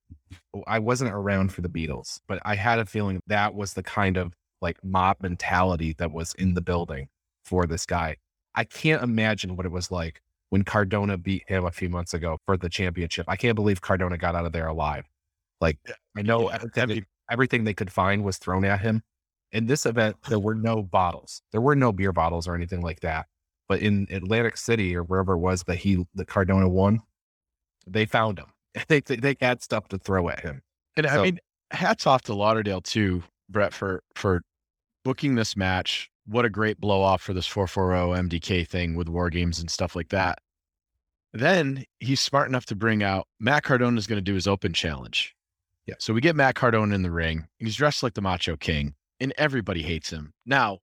I 0.67 0.79
wasn't 0.79 1.13
around 1.13 1.53
for 1.53 1.61
the 1.61 1.69
Beatles, 1.69 2.19
but 2.27 2.39
I 2.43 2.55
had 2.55 2.79
a 2.79 2.85
feeling 2.85 3.21
that 3.27 3.55
was 3.55 3.73
the 3.73 3.83
kind 3.83 4.17
of 4.17 4.33
like 4.61 4.83
mob 4.83 5.17
mentality 5.21 5.95
that 5.99 6.11
was 6.11 6.33
in 6.33 6.53
the 6.53 6.61
building 6.61 7.07
for 7.45 7.65
this 7.65 7.85
guy. 7.85 8.17
I 8.55 8.63
can't 8.63 9.03
imagine 9.03 9.55
what 9.55 9.65
it 9.65 9.71
was 9.71 9.91
like 9.91 10.21
when 10.49 10.63
Cardona 10.63 11.17
beat 11.17 11.43
him 11.47 11.65
a 11.65 11.71
few 11.71 11.89
months 11.89 12.13
ago 12.13 12.37
for 12.45 12.57
the 12.57 12.69
championship. 12.69 13.25
I 13.29 13.35
can't 13.35 13.55
believe 13.55 13.81
Cardona 13.81 14.17
got 14.17 14.35
out 14.35 14.45
of 14.45 14.51
there 14.51 14.67
alive. 14.67 15.05
Like 15.61 15.77
I 16.15 16.23
know 16.23 16.47
everything, 16.47 17.05
everything 17.29 17.63
they 17.63 17.73
could 17.73 17.91
find 17.91 18.23
was 18.23 18.37
thrown 18.37 18.65
at 18.65 18.81
him. 18.81 19.03
In 19.51 19.65
this 19.65 19.85
event, 19.85 20.17
there 20.27 20.39
were 20.39 20.55
no 20.55 20.83
bottles. 20.83 21.41
There 21.51 21.61
were 21.61 21.75
no 21.75 21.91
beer 21.91 22.11
bottles 22.11 22.47
or 22.47 22.55
anything 22.55 22.81
like 22.81 22.99
that. 23.01 23.27
But 23.69 23.79
in 23.81 24.07
Atlantic 24.11 24.57
City 24.57 24.95
or 24.95 25.03
wherever 25.03 25.33
it 25.33 25.39
was 25.39 25.63
that 25.63 25.75
he 25.77 26.05
the 26.15 26.25
Cardona 26.25 26.69
won, 26.69 27.01
they 27.85 28.05
found 28.05 28.39
him. 28.39 28.47
They 28.87 28.99
they, 29.01 29.15
they 29.15 29.35
had 29.41 29.61
stuff 29.63 29.87
to 29.89 29.97
throw 29.97 30.29
at 30.29 30.41
him. 30.41 30.61
And 30.95 31.05
So- 31.07 31.21
I 31.21 31.23
mean, 31.23 31.39
hats 31.71 32.05
off 32.07 32.21
to 32.23 32.33
Lauderdale 32.33 32.81
too, 32.81 33.23
Brett, 33.49 33.73
for 33.73 34.03
for 34.15 34.41
booking 35.03 35.35
this 35.35 35.55
match. 35.57 36.09
What 36.25 36.45
a 36.45 36.49
great 36.49 36.79
blow 36.79 37.01
off 37.01 37.21
for 37.21 37.33
this 37.33 37.47
440 37.47 38.21
MDK 38.27 38.67
thing 38.67 38.95
with 38.95 39.07
war 39.09 39.29
games 39.29 39.59
and 39.59 39.69
stuff 39.71 39.95
like 39.95 40.09
that. 40.09 40.39
Then 41.33 41.85
he's 41.99 42.19
smart 42.21 42.49
enough 42.49 42.65
to 42.67 42.75
bring 42.75 43.03
out 43.03 43.27
Matt 43.39 43.63
Cardona 43.63 43.97
is 43.97 44.07
going 44.07 44.17
to 44.17 44.21
do 44.21 44.33
his 44.33 44.47
open 44.47 44.73
challenge. 44.73 45.35
Yeah. 45.85 45.95
So 45.99 46.13
we 46.13 46.21
get 46.21 46.35
Matt 46.35 46.55
Cardona 46.55 46.93
in 46.95 47.01
the 47.01 47.11
ring. 47.11 47.47
He's 47.59 47.75
dressed 47.75 48.03
like 48.03 48.13
the 48.13 48.21
Macho 48.21 48.57
King, 48.57 48.93
and 49.19 49.33
everybody 49.37 49.81
hates 49.81 50.09
him. 50.09 50.33
Now, 50.45 50.79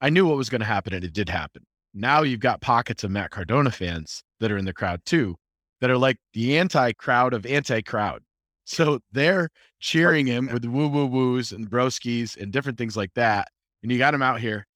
I 0.00 0.10
knew 0.10 0.26
what 0.26 0.36
was 0.36 0.48
going 0.48 0.60
to 0.60 0.66
happen, 0.66 0.92
and 0.92 1.04
it 1.04 1.12
did 1.12 1.28
happen. 1.28 1.64
Now 1.94 2.22
you've 2.22 2.40
got 2.40 2.60
pockets 2.60 3.02
of 3.04 3.10
Matt 3.10 3.30
Cardona 3.30 3.70
fans 3.70 4.22
that 4.40 4.52
are 4.52 4.56
in 4.56 4.64
the 4.64 4.72
crowd 4.72 5.00
too, 5.04 5.36
that 5.80 5.90
are 5.90 5.98
like 5.98 6.18
the 6.34 6.58
anti 6.58 6.92
crowd 6.92 7.34
of 7.34 7.46
anti 7.46 7.80
crowd. 7.80 8.22
So 8.64 9.00
they're 9.12 9.48
cheering 9.80 10.26
him 10.26 10.48
with 10.52 10.64
woo 10.64 10.88
woo 10.88 11.06
woos 11.06 11.52
and 11.52 11.68
broskies 11.70 12.36
and 12.36 12.52
different 12.52 12.76
things 12.76 12.96
like 12.96 13.14
that. 13.14 13.48
And 13.82 13.90
you 13.90 13.98
got 13.98 14.14
him 14.14 14.22
out 14.22 14.40
here. 14.40 14.66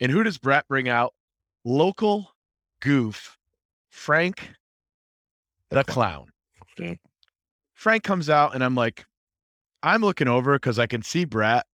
And 0.00 0.10
who 0.10 0.22
does 0.22 0.38
Brett 0.38 0.66
bring 0.68 0.88
out? 0.88 1.12
Local 1.64 2.32
goof, 2.80 3.36
Frank 3.90 4.48
the 5.72 5.84
clown. 5.84 6.26
Frank 7.74 8.02
comes 8.04 8.30
out 8.30 8.54
and 8.54 8.62
I'm 8.62 8.74
like, 8.74 9.04
I'm 9.82 10.02
looking 10.02 10.28
over 10.28 10.54
because 10.54 10.78
I 10.78 10.86
can 10.86 11.02
see 11.02 11.24
Brett 11.24 11.64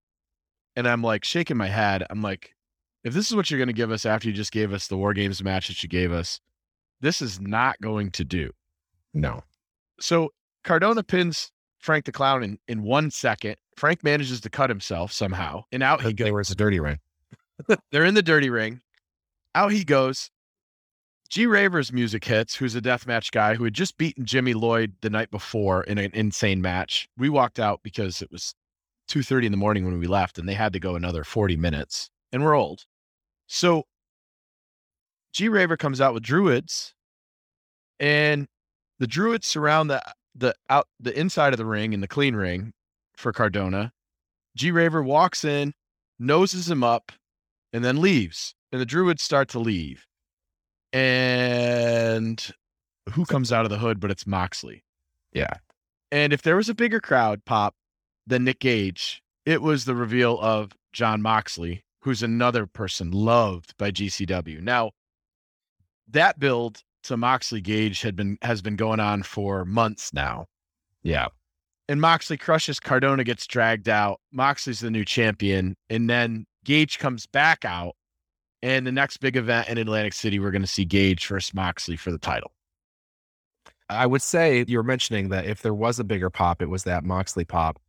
and 0.79 0.87
I'm 0.87 1.03
like 1.03 1.25
shaking 1.25 1.57
my 1.57 1.67
head. 1.67 2.07
I'm 2.09 2.23
like, 2.23 2.55
if 3.03 3.12
this 3.12 3.29
is 3.29 3.35
what 3.35 3.51
you're 3.51 3.59
going 3.59 3.67
to 3.67 3.73
give 3.73 3.91
us 3.91 4.07
after 4.07 4.29
you 4.29 4.33
just 4.33 4.53
gave 4.53 4.73
us 4.73 4.87
the 4.87 4.97
War 4.97 5.12
Games 5.12 5.43
match 5.43 5.67
that 5.67 5.83
you 5.83 5.88
gave 5.88 6.12
us, 6.12 6.41
this 7.01 7.21
is 7.21 7.41
not 7.41 7.81
going 7.81 8.12
to 8.12 8.25
do. 8.25 8.53
No. 9.12 9.43
So 9.99 10.31
Cardona 10.62 11.03
pins 11.03 11.51
Frank 11.81 12.05
the 12.05 12.12
Clown 12.12 12.45
in, 12.45 12.59
in 12.69 12.85
one 12.85 13.11
second. 13.11 13.57
Frank 13.77 14.05
manages 14.05 14.41
to 14.41 14.51
cut 14.51 14.71
himself 14.71 15.11
somehow, 15.11 15.64
and 15.73 15.83
out 15.83 16.01
he 16.01 16.12
goes. 16.12 16.31
Was 16.31 16.51
a 16.51 16.55
dirty 16.55 16.79
ring. 16.79 17.01
They're 17.91 18.05
in 18.05 18.14
the 18.14 18.23
dirty 18.23 18.49
ring. 18.49 18.81
Out 19.57 19.73
he 19.73 19.83
goes. 19.83 20.31
G 21.29 21.47
Raver's 21.47 21.93
music 21.93 22.25
hits, 22.25 22.55
who's 22.55 22.77
a 22.77 22.81
deathmatch 22.81 23.33
guy 23.33 23.55
who 23.55 23.64
had 23.64 23.75
just 23.75 23.99
beaten 23.99 24.25
Jimmy 24.25 24.55
Lloyd 24.55 24.95
the 25.01 25.11
night 25.11 25.31
before 25.33 25.83
in 25.85 25.99
an 25.99 26.12
insane 26.14 26.62
match. 26.62 27.09
We 27.19 27.29
walked 27.29 27.59
out 27.59 27.81
because 27.83 28.23
it 28.23 28.31
was 28.31 28.55
2:30 29.09 29.47
in 29.47 29.53
the 29.53 29.59
morning 29.59 29.85
when 29.85 29.99
we 29.99 30.07
left, 30.07 30.38
and 30.38 30.49
they 30.49 30.55
had 30.55 30.73
to 30.73 30.81
go 30.81 30.94
another 30.94 31.25
40 31.25 31.57
minutes. 31.57 32.11
And 32.33 32.44
we're 32.44 32.55
old. 32.55 32.85
So 33.47 33.85
G 35.33 35.49
Raver 35.49 35.77
comes 35.77 36.01
out 36.01 36.14
with 36.14 36.23
druids, 36.23 36.94
and 37.99 38.47
the 38.99 39.07
druids 39.07 39.47
surround 39.47 39.90
the 39.90 40.03
the 40.35 40.55
out 40.71 40.87
the 41.01 41.18
inside 41.18 41.53
of 41.53 41.59
the 41.59 41.66
ring 41.66 41.94
and 41.94 42.03
the 42.03 42.09
clean 42.09 42.37
ring 42.37 42.73
for 43.16 43.33
Cardona. 43.33 43.92
G 44.57 44.71
Raver 44.71 45.03
walks 45.03 45.44
in, 45.44 45.73
noses 46.18 46.71
him 46.71 46.83
up, 46.85 47.12
and 47.73 47.85
then 47.85 48.01
leaves. 48.01 48.55
And 48.73 48.81
the 48.81 48.87
druids 48.87 49.23
start 49.23 49.49
to 49.51 49.59
leave. 49.59 50.07
And 50.92 52.44
who 53.12 53.25
comes 53.25 53.53
out 53.53 53.64
of 53.64 53.71
the 53.71 53.79
hood? 53.79 54.01
But 54.01 54.11
it's 54.11 54.27
Moxley. 54.27 54.85
Yeah. 55.33 55.55
And 56.11 56.33
if 56.33 56.42
there 56.42 56.57
was 56.57 56.68
a 56.68 56.75
bigger 56.75 57.01
crowd 57.01 57.44
pop 57.44 57.75
than 58.29 58.45
Nick 58.45 58.61
Gage, 58.61 59.23
it 59.47 59.62
was 59.62 59.85
the 59.85 59.95
reveal 59.95 60.38
of 60.41 60.73
Jon 60.93 61.23
Moxley, 61.23 61.83
who's 62.01 62.23
another 62.23 62.67
person 62.67 63.11
loved 63.11 63.77
by 63.79 63.91
GCW. 63.91 64.61
Now, 64.61 64.93
that 66.09 66.38
build 66.38 66.83
to 67.05 67.17
Moxley 67.17 67.61
Gage 67.61 68.03
had 68.03 68.17
been 68.17 68.38
has 68.43 68.62
been 68.62 68.77
going 68.77 69.01
on 69.01 69.23
for 69.23 69.64
months 69.64 70.12
now. 70.12 70.47
Yeah. 71.03 71.29
And 71.88 72.01
Moxley 72.01 72.37
crushes 72.37 72.79
Cardona 72.79 73.25
gets 73.25 73.47
dragged 73.47 73.88
out. 73.88 74.21
Moxley's 74.31 74.81
the 74.81 74.91
new 74.91 75.05
champion, 75.05 75.75
and 75.88 76.09
then 76.09 76.45
Gage 76.64 76.99
comes 76.99 77.27
back 77.27 77.64
out. 77.64 77.95
And 78.62 78.87
the 78.87 78.93
next 78.93 79.19
big 79.19 79.37
event 79.37 79.69
in 79.69 79.79
Atlantic 79.79 80.12
City, 80.12 80.38
we're 80.38 80.51
going 80.51 80.62
to 80.62 80.69
see 80.69 80.85
Gage 80.85 81.27
versus 81.27 81.55
Moxley 81.55 81.97
for 81.97 82.11
the 82.11 82.19
title. 82.19 82.53
I 83.88 84.05
would 84.05 84.21
say 84.21 84.64
you 84.67 84.77
were 84.77 84.83
mentioning 84.83 85.31
that 85.31 85.47
if 85.47 85.62
there 85.62 85.73
was 85.73 85.99
a 85.99 86.05
bigger 86.05 86.29
pop, 86.29 86.61
it 86.61 86.69
was 86.69 86.85
that 86.85 87.05
Moxley 87.05 87.45
pop. 87.45 87.81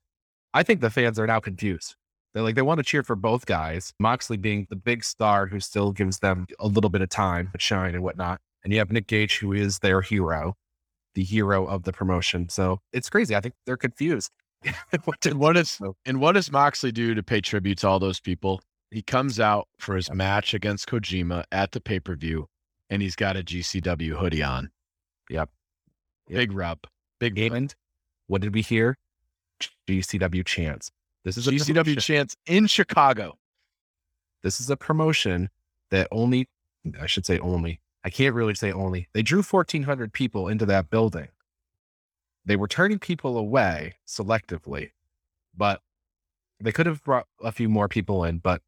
I 0.54 0.64
think 0.64 0.82
the 0.82 0.90
fans 0.90 1.20
are 1.20 1.28
now 1.28 1.40
confused. 1.40 1.96
They're 2.34 2.44
like, 2.44 2.56
they 2.56 2.62
want 2.62 2.78
to 2.80 2.84
cheer 2.84 3.04
for 3.04 3.16
both 3.16 3.46
guys. 3.46 3.94
Moxley 4.00 4.38
being 4.38 4.68
the 4.70 4.76
big 4.76 5.04
star 5.04 5.48
who 5.48 5.60
still 5.60 5.92
gives 5.92 6.20
them 6.20 6.46
a 6.60 6.68
little 6.68 6.90
bit 6.90 7.02
of 7.02 7.10
time 7.10 7.50
to 7.54 7.60
shine 7.60 7.96
and 7.96 8.04
whatnot. 8.04 8.40
And 8.64 8.72
you 8.74 8.80
have 8.80 8.92
Nick 8.92 9.08
Gage, 9.08 9.40
who 9.40 9.54
is 9.54 9.80
their 9.80 10.02
hero, 10.02 10.56
the 11.16 11.24
hero 11.24 11.66
of 11.66 11.84
the 11.84 11.92
promotion. 11.94 12.50
So 12.50 12.80
it's 12.94 13.10
crazy. 13.10 13.36
I 13.36 13.42
think 13.42 13.56
they're 13.66 13.78
confused. 13.78 14.32
What 15.06 15.22
to- 15.22 15.30
And 15.32 15.40
what 15.40 15.66
So- 15.68 15.96
and 16.06 16.20
what 16.20 16.34
does 16.34 16.52
Moxley 16.52 16.92
do 16.92 17.14
to 17.16 17.24
pay 17.24 17.42
tribute 17.42 17.78
to 17.80 17.88
all 17.88 18.00
those 18.00 18.20
people? 18.20 18.62
He 18.92 19.02
comes 19.02 19.40
out 19.40 19.68
for 19.80 19.96
his 19.96 20.12
match 20.12 20.54
against 20.54 20.88
Kojima 20.90 21.44
at 21.52 21.72
the 21.72 21.80
pay 21.80 22.00
per 22.00 22.16
view, 22.16 22.48
and 22.90 23.02
he's 23.02 23.16
got 23.16 23.38
a 23.38 23.44
GCW 23.44 24.18
hoodie 24.20 24.44
on. 24.44 24.70
Yep. 25.30 25.50
Yep. 26.28 26.38
Big 26.38 26.52
rub. 26.52 26.80
Big 27.20 27.38
and 27.40 27.74
what 28.28 28.42
did 28.42 28.54
we 28.54 28.62
hear? 28.62 28.98
GCW 29.90 30.46
Chance. 30.46 30.92
This 31.24 31.38
is 31.38 31.48
a 31.48 31.52
GCW 31.52 31.74
promotion. 31.74 32.02
chance 32.02 32.36
in 32.46 32.68
Chicago. 32.68 33.38
This 34.44 34.62
is 34.62 34.70
a 34.70 34.78
promotion 34.78 35.50
that 35.92 36.08
only, 36.12 36.48
I 37.00 37.08
should 37.08 37.26
say 37.26 37.40
only, 37.40 37.82
I 38.04 38.10
can't 38.10 38.36
really 38.36 38.56
say 38.56 38.72
only. 38.72 39.10
They 39.14 39.22
drew 39.22 39.42
1,400 39.42 40.14
people 40.14 40.48
into 40.48 40.66
that 40.68 40.90
building. 40.90 41.28
They 42.46 42.56
were 42.56 42.68
turning 42.68 43.00
people 43.00 43.38
away 43.38 43.96
selectively, 44.08 44.92
but 45.56 45.82
they 46.60 46.72
could 46.72 46.86
have 46.86 47.04
brought 47.04 47.26
a 47.44 47.52
few 47.52 47.68
more 47.68 47.90
people 47.90 48.24
in. 48.24 48.38
But 48.38 48.62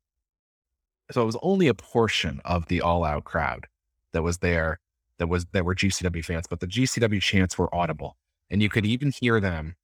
so 1.11 1.21
it 1.21 1.25
was 1.25 1.37
only 1.41 1.67
a 1.67 1.73
portion 1.73 2.41
of 2.43 2.67
the 2.67 2.81
all 2.81 3.03
out 3.03 3.23
crowd 3.23 3.67
that 4.11 4.23
was 4.23 4.39
there 4.39 4.79
that 5.19 5.27
was 5.27 5.45
that 5.53 5.63
were 5.63 5.75
GCW 5.75 6.25
fans, 6.25 6.47
but 6.49 6.59
the 6.59 6.67
GCW 6.67 7.21
chants 7.21 7.57
were 7.57 7.73
audible. 7.73 8.17
And 8.49 8.61
you 8.61 8.69
could 8.69 8.85
even 8.85 9.11
hear 9.11 9.39
them 9.39 9.75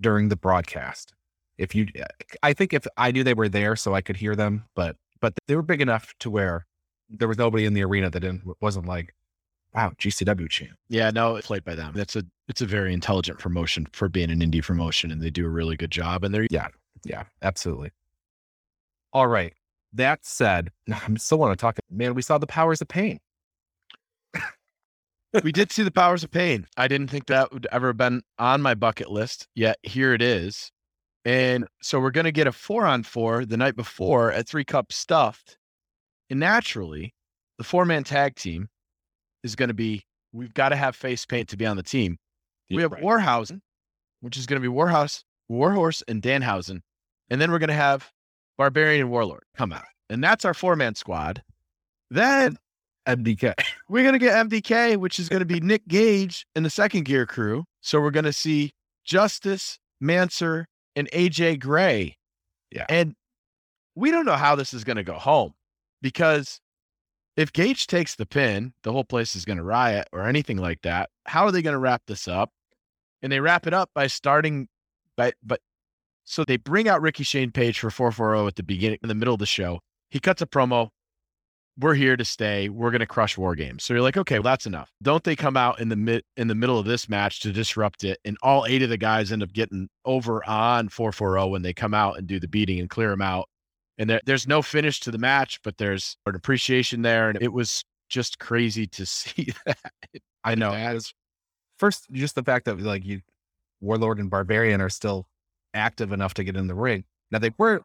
during 0.00 0.28
the 0.28 0.36
broadcast. 0.36 1.12
If 1.58 1.74
you 1.74 1.86
eh, 1.94 2.04
I 2.42 2.52
think 2.52 2.72
if 2.72 2.86
I 2.96 3.10
knew 3.10 3.24
they 3.24 3.34
were 3.34 3.48
there 3.48 3.76
so 3.76 3.94
I 3.94 4.00
could 4.00 4.16
hear 4.16 4.36
them, 4.36 4.64
but 4.74 4.96
but 5.20 5.34
they 5.48 5.56
were 5.56 5.62
big 5.62 5.80
enough 5.80 6.14
to 6.20 6.30
where 6.30 6.66
there 7.08 7.28
was 7.28 7.38
nobody 7.38 7.64
in 7.64 7.74
the 7.74 7.84
arena 7.84 8.10
that 8.10 8.20
didn't 8.20 8.42
wasn't 8.60 8.86
like, 8.86 9.14
wow, 9.74 9.92
GCW 9.98 10.48
champ. 10.50 10.76
Yeah, 10.88 11.10
no, 11.10 11.36
it's 11.36 11.46
played 11.46 11.64
by 11.64 11.74
them. 11.74 11.92
That's 11.94 12.16
a 12.16 12.24
it's 12.48 12.60
a 12.60 12.66
very 12.66 12.92
intelligent 12.92 13.38
promotion 13.38 13.86
for 13.92 14.08
being 14.08 14.30
an 14.30 14.40
indie 14.40 14.62
promotion, 14.62 15.10
and 15.10 15.22
they 15.22 15.30
do 15.30 15.46
a 15.46 15.50
really 15.50 15.76
good 15.76 15.90
job. 15.90 16.24
And 16.24 16.34
they're 16.34 16.46
yeah, 16.50 16.68
Yeah, 17.04 17.24
absolutely. 17.42 17.90
All 19.12 19.26
right. 19.26 19.54
That 19.92 20.26
said, 20.26 20.70
I 20.92 21.14
still 21.16 21.38
want 21.38 21.58
to 21.58 21.60
talk. 21.60 21.78
Man, 21.90 22.14
we 22.14 22.22
saw 22.22 22.38
the 22.38 22.46
powers 22.46 22.80
of 22.80 22.88
pain. 22.88 23.18
We 25.42 25.52
did 25.52 25.72
see 25.72 25.82
the 25.82 25.90
powers 25.90 26.24
of 26.24 26.30
pain. 26.30 26.66
I 26.76 26.88
didn't 26.88 27.08
think 27.08 27.26
that 27.26 27.52
would 27.52 27.66
ever 27.72 27.88
have 27.88 27.96
been 27.96 28.22
on 28.38 28.62
my 28.62 28.74
bucket 28.74 29.10
list, 29.10 29.48
yet 29.54 29.78
here 29.82 30.12
it 30.12 30.22
is. 30.22 30.70
And 31.24 31.66
so 31.82 31.98
we're 31.98 32.12
gonna 32.12 32.32
get 32.32 32.46
a 32.46 32.52
four 32.52 32.86
on 32.86 33.02
four 33.02 33.44
the 33.44 33.56
night 33.56 33.76
before 33.76 34.32
at 34.32 34.48
three 34.48 34.64
cup 34.64 34.92
stuffed. 34.92 35.58
And 36.30 36.40
naturally, 36.40 37.14
the 37.58 37.64
four 37.64 37.84
man 37.84 38.04
tag 38.04 38.36
team 38.36 38.68
is 39.42 39.56
gonna 39.56 39.74
be 39.74 40.04
we've 40.32 40.54
got 40.54 40.68
to 40.68 40.76
have 40.76 40.94
face 40.94 41.24
paint 41.24 41.48
to 41.48 41.56
be 41.56 41.66
on 41.66 41.76
the 41.76 41.82
team. 41.82 42.18
We 42.70 42.82
have 42.82 42.92
Right. 42.92 43.02
Warhausen, 43.02 43.60
which 44.20 44.36
is 44.36 44.46
gonna 44.46 44.60
be 44.60 44.68
Warhouse, 44.68 45.24
Warhorse, 45.48 46.02
and 46.06 46.22
Danhausen. 46.22 46.80
And 47.30 47.40
then 47.40 47.50
we're 47.50 47.58
gonna 47.58 47.72
have 47.72 48.10
Barbarian 48.58 49.02
and 49.02 49.10
Warlord 49.10 49.44
come 49.56 49.72
out. 49.72 49.84
And 50.08 50.22
that's 50.22 50.44
our 50.44 50.54
four 50.54 50.76
man 50.76 50.94
squad. 50.94 51.42
Then 52.10 52.56
MDK. 53.06 53.54
we're 53.88 54.02
going 54.02 54.12
to 54.12 54.18
get 54.18 54.48
MDK, 54.48 54.96
which 54.96 55.18
is 55.18 55.28
going 55.28 55.40
to 55.40 55.46
be 55.46 55.60
Nick 55.60 55.86
Gage 55.88 56.46
and 56.54 56.64
the 56.64 56.70
second 56.70 57.04
gear 57.04 57.26
crew. 57.26 57.64
So 57.80 58.00
we're 58.00 58.10
going 58.10 58.24
to 58.24 58.32
see 58.32 58.72
Justice, 59.04 59.78
Manders, 60.00 60.66
and 60.94 61.10
AJ 61.12 61.60
Gray. 61.60 62.16
Yeah. 62.70 62.86
And 62.88 63.14
we 63.94 64.10
don't 64.10 64.26
know 64.26 64.36
how 64.36 64.54
this 64.54 64.74
is 64.74 64.84
going 64.84 64.96
to 64.96 65.04
go 65.04 65.14
home 65.14 65.54
because 66.02 66.60
if 67.36 67.52
Gage 67.52 67.86
takes 67.86 68.16
the 68.16 68.26
pin, 68.26 68.72
the 68.82 68.92
whole 68.92 69.04
place 69.04 69.36
is 69.36 69.44
going 69.44 69.58
to 69.58 69.62
riot 69.62 70.08
or 70.12 70.26
anything 70.26 70.56
like 70.56 70.82
that. 70.82 71.10
How 71.26 71.44
are 71.44 71.52
they 71.52 71.62
going 71.62 71.74
to 71.74 71.78
wrap 71.78 72.02
this 72.06 72.26
up? 72.26 72.50
And 73.22 73.30
they 73.30 73.40
wrap 73.40 73.66
it 73.66 73.74
up 73.74 73.90
by 73.94 74.06
starting 74.06 74.68
by, 75.16 75.32
but 75.42 75.60
so 76.24 76.44
they 76.44 76.56
bring 76.56 76.88
out 76.88 77.00
Ricky 77.00 77.24
Shane 77.24 77.50
Page 77.50 77.78
for 77.78 77.90
440 77.90 78.46
at 78.46 78.56
the 78.56 78.62
beginning, 78.62 78.98
in 79.02 79.08
the 79.08 79.14
middle 79.14 79.34
of 79.34 79.40
the 79.40 79.46
show. 79.46 79.80
He 80.10 80.18
cuts 80.20 80.42
a 80.42 80.46
promo. 80.46 80.90
We're 81.78 81.94
here 81.94 82.16
to 82.16 82.24
stay. 82.24 82.68
We're 82.68 82.90
going 82.90 83.00
to 83.00 83.06
crush 83.06 83.36
war 83.36 83.54
games. 83.54 83.84
So 83.84 83.92
you're 83.92 84.02
like, 84.02 84.16
okay, 84.16 84.36
well, 84.38 84.44
that's 84.52 84.66
enough. 84.66 84.90
Don't 85.02 85.22
they 85.24 85.36
come 85.36 85.56
out 85.56 85.80
in 85.80 85.88
the 85.88 85.96
mid 85.96 86.24
in 86.36 86.48
the 86.48 86.54
middle 86.54 86.78
of 86.78 86.86
this 86.86 87.08
match 87.08 87.40
to 87.40 87.52
disrupt 87.52 88.04
it, 88.04 88.18
and 88.24 88.36
all 88.42 88.66
eight 88.66 88.82
of 88.82 88.88
the 88.88 88.96
guys 88.96 89.32
end 89.32 89.42
up 89.42 89.52
getting 89.52 89.88
over 90.04 90.46
on 90.48 90.88
four 90.88 91.12
four 91.12 91.34
zero 91.34 91.48
when 91.48 91.62
they 91.62 91.72
come 91.72 91.94
out 91.94 92.18
and 92.18 92.26
do 92.26 92.40
the 92.40 92.48
beating 92.48 92.80
and 92.80 92.88
clear 92.88 93.10
them 93.10 93.22
out. 93.22 93.48
And 93.98 94.08
there, 94.10 94.20
there's 94.26 94.46
no 94.46 94.62
finish 94.62 95.00
to 95.00 95.10
the 95.10 95.18
match, 95.18 95.60
but 95.62 95.78
there's 95.78 96.16
an 96.26 96.34
appreciation 96.34 97.02
there, 97.02 97.30
and 97.30 97.40
it 97.42 97.52
was 97.52 97.84
just 98.08 98.38
crazy 98.38 98.86
to 98.86 99.06
see 99.06 99.52
that. 99.66 99.78
I 100.44 100.54
know. 100.54 100.72
As 100.72 101.12
first, 101.78 102.06
just 102.12 102.34
the 102.34 102.42
fact 102.42 102.64
that 102.66 102.80
like 102.80 103.04
you, 103.04 103.20
Warlord 103.80 104.18
and 104.18 104.30
Barbarian 104.30 104.80
are 104.80 104.88
still 104.90 105.26
active 105.74 106.12
enough 106.12 106.34
to 106.34 106.44
get 106.44 106.56
in 106.56 106.68
the 106.68 106.74
ring. 106.74 107.04
Now 107.30 107.38
they 107.38 107.50
weren't 107.58 107.82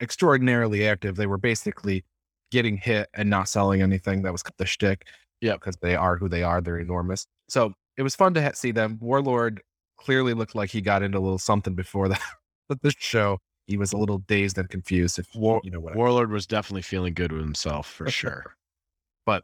extraordinarily 0.00 0.86
active. 0.86 1.16
They 1.16 1.26
were 1.26 1.38
basically 1.38 2.04
getting 2.54 2.76
hit 2.76 3.08
and 3.14 3.28
not 3.28 3.48
selling 3.48 3.82
anything. 3.82 4.22
That 4.22 4.30
was 4.32 4.44
the 4.58 4.64
shtick. 4.64 5.08
Yeah, 5.40 5.54
because 5.54 5.76
they 5.82 5.96
are 5.96 6.16
who 6.16 6.28
they 6.28 6.44
are. 6.44 6.60
They're 6.60 6.78
enormous. 6.78 7.26
So 7.48 7.74
it 7.96 8.02
was 8.02 8.14
fun 8.14 8.32
to 8.34 8.42
ha- 8.42 8.52
see 8.54 8.70
them. 8.70 8.96
Warlord 9.00 9.60
clearly 9.98 10.34
looked 10.34 10.54
like 10.54 10.70
he 10.70 10.80
got 10.80 11.02
into 11.02 11.18
a 11.18 11.20
little 11.20 11.38
something 11.38 11.74
before 11.74 12.08
the, 12.08 12.18
the 12.68 12.94
show. 12.96 13.38
He 13.66 13.76
was 13.76 13.92
a 13.92 13.96
little 13.96 14.18
dazed 14.18 14.56
and 14.56 14.68
confused. 14.68 15.18
If 15.18 15.26
War, 15.34 15.60
you 15.64 15.70
know 15.72 15.80
what 15.80 15.96
Warlord 15.96 16.30
was 16.30 16.46
definitely 16.46 16.82
feeling 16.82 17.12
good 17.12 17.32
with 17.32 17.42
himself 17.42 17.90
for 17.90 18.08
sure. 18.08 18.54
but 19.26 19.42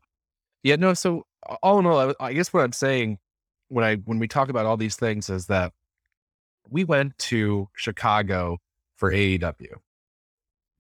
yeah, 0.63 0.77
no. 0.77 0.95
So 0.95 1.25
all 1.63 1.79
in 1.81 1.87
all, 1.87 2.11
I, 2.11 2.15
I 2.21 2.33
guess 2.33 2.53
what 2.53 2.63
I'm 2.63 2.73
saying 2.73 3.19
when 3.69 3.85
I 3.85 3.97
when 3.97 4.19
we 4.21 4.29
talk 4.29 4.49
about 4.51 4.67
all 4.67 4.77
these 4.77 4.97
things 4.97 5.29
is 5.31 5.47
that 5.47 5.73
we 6.69 6.85
went 6.85 7.19
to 7.19 7.69
Chicago 7.75 8.59
for 8.97 9.11
AEW. 9.11 9.75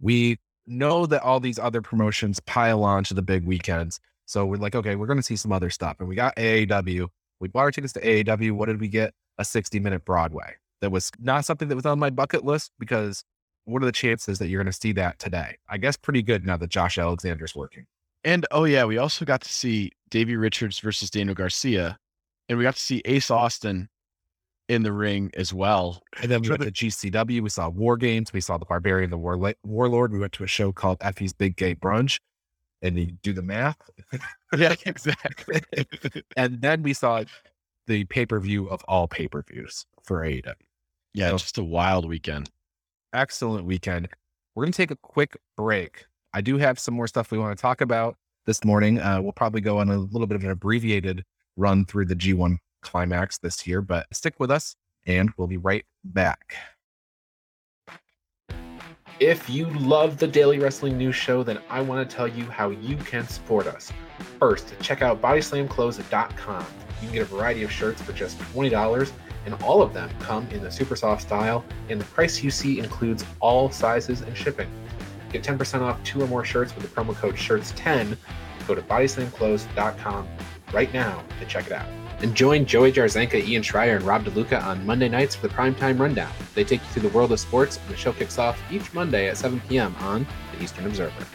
We 0.00 0.38
know 0.70 1.06
that 1.06 1.22
all 1.22 1.40
these 1.40 1.58
other 1.58 1.82
promotions 1.82 2.40
pile 2.40 2.84
on 2.84 3.04
to 3.04 3.14
the 3.14 3.22
big 3.22 3.44
weekends. 3.44 4.00
So 4.26 4.46
we're 4.46 4.56
like, 4.56 4.74
okay, 4.74 4.96
we're 4.96 5.06
going 5.06 5.18
to 5.18 5.22
see 5.22 5.36
some 5.36 5.52
other 5.52 5.70
stuff. 5.70 5.96
And 5.98 6.08
we 6.08 6.14
got 6.14 6.36
AEW. 6.36 7.08
We 7.40 7.48
bought 7.48 7.60
our 7.60 7.70
tickets 7.70 7.92
to 7.94 8.00
AEW. 8.00 8.52
What 8.52 8.66
did 8.66 8.80
we 8.80 8.88
get? 8.88 9.12
A 9.38 9.44
60 9.44 9.80
minute 9.80 10.04
Broadway. 10.04 10.54
That 10.80 10.90
was 10.90 11.10
not 11.18 11.44
something 11.44 11.68
that 11.68 11.76
was 11.76 11.86
on 11.86 11.98
my 11.98 12.10
bucket 12.10 12.44
list 12.44 12.70
because 12.78 13.24
what 13.64 13.82
are 13.82 13.86
the 13.86 13.92
chances 13.92 14.38
that 14.38 14.48
you're 14.48 14.62
going 14.62 14.72
to 14.72 14.78
see 14.78 14.92
that 14.92 15.18
today? 15.18 15.56
I 15.68 15.78
guess 15.78 15.96
pretty 15.96 16.22
good 16.22 16.46
now 16.46 16.56
that 16.56 16.70
Josh 16.70 16.98
Alexander's 16.98 17.54
working. 17.54 17.86
And 18.24 18.46
oh, 18.50 18.64
yeah, 18.64 18.84
we 18.84 18.98
also 18.98 19.24
got 19.24 19.40
to 19.42 19.48
see 19.48 19.92
Davey 20.10 20.36
Richards 20.36 20.78
versus 20.78 21.10
Daniel 21.10 21.34
Garcia. 21.34 21.98
And 22.48 22.58
we 22.58 22.64
got 22.64 22.76
to 22.76 22.80
see 22.80 23.02
Ace 23.04 23.30
Austin 23.30 23.88
in 24.70 24.84
the 24.84 24.92
ring 24.92 25.32
as 25.34 25.52
well. 25.52 26.00
And 26.22 26.30
then 26.30 26.42
we 26.42 26.48
went 26.48 26.62
to 26.62 26.70
GCW. 26.70 27.42
We 27.42 27.50
saw 27.50 27.68
War 27.68 27.96
Games. 27.96 28.32
We 28.32 28.40
saw 28.40 28.56
the 28.56 28.64
Barbarian, 28.64 29.10
the 29.10 29.18
War 29.18 29.36
Warlord. 29.64 30.12
We 30.12 30.20
went 30.20 30.32
to 30.34 30.44
a 30.44 30.46
show 30.46 30.70
called 30.70 30.98
Effie's 31.00 31.32
Big 31.32 31.56
Gay 31.56 31.74
Brunch. 31.74 32.20
And 32.80 32.96
you 32.96 33.06
do 33.06 33.32
the 33.32 33.42
math. 33.42 33.76
yeah, 34.56 34.76
exactly. 34.86 35.60
and 36.36 36.60
then 36.62 36.82
we 36.82 36.94
saw 36.94 37.24
the 37.88 38.04
pay 38.04 38.24
per 38.24 38.38
view 38.38 38.68
of 38.68 38.82
all 38.84 39.08
pay 39.08 39.26
per 39.26 39.42
views 39.42 39.86
for 40.04 40.20
AEW. 40.20 40.54
Yeah, 41.14 41.30
so, 41.30 41.38
just 41.38 41.58
a 41.58 41.64
wild 41.64 42.08
weekend. 42.08 42.48
Excellent 43.12 43.66
weekend. 43.66 44.08
We're 44.54 44.64
going 44.64 44.72
to 44.72 44.76
take 44.76 44.92
a 44.92 44.96
quick 44.96 45.36
break. 45.56 46.06
I 46.32 46.40
do 46.42 46.58
have 46.58 46.78
some 46.78 46.94
more 46.94 47.08
stuff 47.08 47.32
we 47.32 47.38
want 47.38 47.58
to 47.58 47.60
talk 47.60 47.80
about 47.80 48.16
this 48.46 48.64
morning. 48.64 49.00
Uh, 49.00 49.20
we'll 49.20 49.32
probably 49.32 49.60
go 49.60 49.78
on 49.78 49.90
a 49.90 49.98
little 49.98 50.28
bit 50.28 50.36
of 50.36 50.44
an 50.44 50.50
abbreviated 50.50 51.24
run 51.56 51.84
through 51.84 52.06
the 52.06 52.14
G1 52.14 52.56
climax 52.80 53.38
this 53.38 53.66
year, 53.66 53.80
but 53.80 54.06
stick 54.12 54.38
with 54.38 54.50
us 54.50 54.76
and 55.06 55.30
we'll 55.36 55.48
be 55.48 55.56
right 55.56 55.84
back. 56.04 56.54
If 59.18 59.50
you 59.50 59.66
love 59.66 60.16
the 60.16 60.26
Daily 60.26 60.58
Wrestling 60.58 60.96
News 60.96 61.14
Show, 61.14 61.42
then 61.42 61.58
I 61.68 61.82
want 61.82 62.08
to 62.08 62.16
tell 62.16 62.26
you 62.26 62.44
how 62.44 62.70
you 62.70 62.96
can 62.96 63.28
support 63.28 63.66
us. 63.66 63.92
First, 64.38 64.72
check 64.80 65.02
out 65.02 65.20
bodyslamclothes.com. 65.20 66.64
You 67.02 67.06
can 67.06 67.12
get 67.12 67.22
a 67.22 67.26
variety 67.26 67.62
of 67.62 67.70
shirts 67.70 68.00
for 68.00 68.12
just 68.14 68.38
$20, 68.38 69.12
and 69.44 69.54
all 69.62 69.82
of 69.82 69.92
them 69.92 70.08
come 70.20 70.46
in 70.48 70.62
the 70.62 70.70
super 70.70 70.96
soft 70.96 71.22
style, 71.22 71.64
and 71.90 72.00
the 72.00 72.04
price 72.06 72.42
you 72.42 72.50
see 72.50 72.78
includes 72.78 73.26
all 73.40 73.70
sizes 73.70 74.22
and 74.22 74.34
shipping. 74.34 74.70
Get 75.30 75.42
10% 75.42 75.82
off 75.82 76.02
two 76.02 76.22
or 76.22 76.26
more 76.26 76.44
shirts 76.44 76.74
with 76.74 76.84
the 76.84 77.00
promo 77.00 77.14
code 77.14 77.34
SHIRTS10. 77.34 78.16
Go 78.66 78.74
to 78.74 78.82
bodyslamclothes.com 78.82 80.28
right 80.72 80.92
now 80.94 81.22
to 81.38 81.46
check 81.46 81.66
it 81.66 81.72
out. 81.72 81.99
And 82.22 82.34
join 82.34 82.66
Joey 82.66 82.92
Jarzenka, 82.92 83.42
Ian 83.42 83.62
Schreier, 83.62 83.96
and 83.96 84.04
Rob 84.04 84.24
DeLuca 84.24 84.62
on 84.62 84.84
Monday 84.84 85.08
nights 85.08 85.34
for 85.34 85.48
the 85.48 85.54
Primetime 85.54 85.98
Rundown. 85.98 86.30
They 86.54 86.64
take 86.64 86.80
you 86.80 86.86
through 86.88 87.08
the 87.08 87.16
world 87.16 87.32
of 87.32 87.40
sports, 87.40 87.78
and 87.78 87.88
the 87.88 87.96
show 87.96 88.12
kicks 88.12 88.38
off 88.38 88.60
each 88.70 88.92
Monday 88.92 89.28
at 89.28 89.38
7 89.38 89.58
p.m. 89.68 89.94
on 90.00 90.26
the 90.52 90.62
Eastern 90.62 90.84
Observer. 90.84 91.26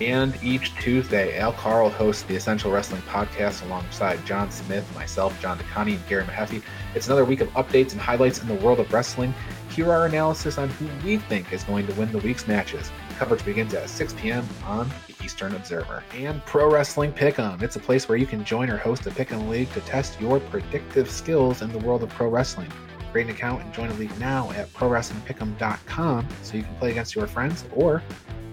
And 0.00 0.32
each 0.42 0.72
Tuesday, 0.76 1.36
Al 1.38 1.52
Carl 1.54 1.90
hosts 1.90 2.22
the 2.22 2.36
Essential 2.36 2.70
Wrestling 2.70 3.02
Podcast 3.02 3.64
alongside 3.66 4.24
John 4.24 4.50
Smith, 4.50 4.88
myself, 4.94 5.38
John 5.42 5.58
DeConnie, 5.58 5.96
and 5.96 6.06
Gary 6.06 6.24
Mahaffey. 6.24 6.62
It's 6.94 7.06
another 7.06 7.24
week 7.24 7.40
of 7.40 7.48
updates 7.50 7.92
and 7.92 8.00
highlights 8.00 8.40
in 8.40 8.48
the 8.48 8.54
world 8.54 8.80
of 8.80 8.90
wrestling. 8.92 9.34
Here 9.68 9.88
are 9.88 9.92
our 9.92 10.06
analysis 10.06 10.58
on 10.58 10.68
who 10.70 10.88
we 11.04 11.18
think 11.18 11.52
is 11.52 11.64
going 11.64 11.86
to 11.86 11.92
win 11.94 12.10
the 12.12 12.18
week's 12.18 12.48
matches. 12.48 12.90
Coverage 13.20 13.44
begins 13.44 13.74
at 13.74 13.90
6 13.90 14.14
p.m. 14.14 14.48
on 14.64 14.88
the 15.06 15.14
Eastern 15.22 15.54
Observer. 15.54 16.02
And 16.14 16.42
Pro 16.46 16.72
Wrestling 16.72 17.12
Pick'em. 17.12 17.60
It's 17.60 17.76
a 17.76 17.78
place 17.78 18.08
where 18.08 18.16
you 18.16 18.26
can 18.26 18.46
join 18.46 18.70
or 18.70 18.78
host 18.78 19.06
a 19.06 19.10
Pick'em 19.10 19.46
League 19.46 19.70
to 19.74 19.80
test 19.82 20.18
your 20.18 20.40
predictive 20.40 21.10
skills 21.10 21.60
in 21.60 21.70
the 21.70 21.80
world 21.80 22.02
of 22.02 22.08
pro 22.08 22.28
wrestling. 22.28 22.72
Create 23.12 23.26
an 23.26 23.34
account 23.34 23.62
and 23.62 23.74
join 23.74 23.90
a 23.90 23.94
league 23.94 24.18
now 24.18 24.50
at 24.52 24.72
ProWrestlingPick'em.com 24.72 26.28
so 26.42 26.56
you 26.56 26.62
can 26.62 26.74
play 26.76 26.92
against 26.92 27.14
your 27.14 27.26
friends 27.26 27.66
or 27.74 28.02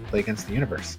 play 0.08 0.20
against 0.20 0.46
the 0.46 0.52
universe 0.52 0.98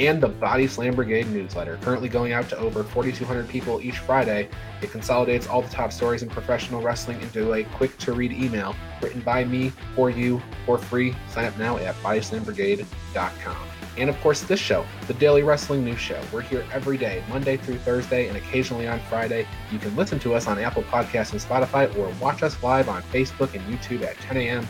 and 0.00 0.22
the 0.22 0.28
Body 0.28 0.66
Slam 0.66 0.94
Brigade 0.94 1.28
newsletter, 1.28 1.78
currently 1.82 2.08
going 2.08 2.32
out 2.32 2.48
to 2.50 2.58
over 2.58 2.82
4,200 2.82 3.48
people 3.48 3.80
each 3.80 3.98
Friday. 3.98 4.48
It 4.80 4.90
consolidates 4.90 5.46
all 5.46 5.62
the 5.62 5.68
top 5.68 5.92
stories 5.92 6.22
in 6.22 6.28
professional 6.28 6.80
wrestling 6.80 7.20
into 7.20 7.52
a 7.52 7.64
quick 7.64 7.96
to 7.98 8.12
read 8.12 8.32
email 8.32 8.74
written 9.00 9.20
by 9.20 9.44
me 9.44 9.70
for 9.94 10.10
you 10.10 10.42
for 10.66 10.78
free. 10.78 11.14
Sign 11.28 11.44
up 11.44 11.56
now 11.58 11.76
at 11.78 11.94
bodyslambrigade.com. 11.96 13.56
And 13.98 14.08
of 14.08 14.18
course, 14.20 14.40
this 14.40 14.58
show, 14.58 14.86
the 15.06 15.14
Daily 15.14 15.42
Wrestling 15.42 15.84
News 15.84 15.98
Show. 15.98 16.20
We're 16.32 16.40
here 16.40 16.64
every 16.72 16.96
day, 16.96 17.22
Monday 17.28 17.58
through 17.58 17.76
Thursday, 17.78 18.28
and 18.28 18.36
occasionally 18.38 18.88
on 18.88 19.00
Friday. 19.00 19.46
You 19.70 19.78
can 19.78 19.94
listen 19.96 20.18
to 20.20 20.34
us 20.34 20.46
on 20.46 20.58
Apple 20.58 20.82
Podcasts 20.84 21.32
and 21.32 21.40
Spotify, 21.40 21.94
or 21.98 22.10
watch 22.20 22.42
us 22.42 22.60
live 22.62 22.88
on 22.88 23.02
Facebook 23.02 23.54
and 23.54 23.62
YouTube 23.66 24.02
at 24.02 24.16
10 24.16 24.38
a.m. 24.38 24.66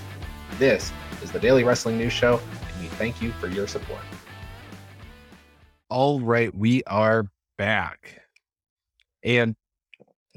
This 0.58 0.92
is 1.22 1.30
the 1.30 1.38
Daily 1.38 1.62
Wrestling 1.62 1.98
News 1.98 2.12
Show, 2.12 2.40
and 2.50 2.82
we 2.82 2.88
thank 2.88 3.22
you 3.22 3.30
for 3.32 3.46
your 3.46 3.68
support. 3.68 4.02
All 5.92 6.20
right, 6.20 6.54
we 6.54 6.82
are 6.84 7.26
back. 7.58 8.22
And 9.22 9.54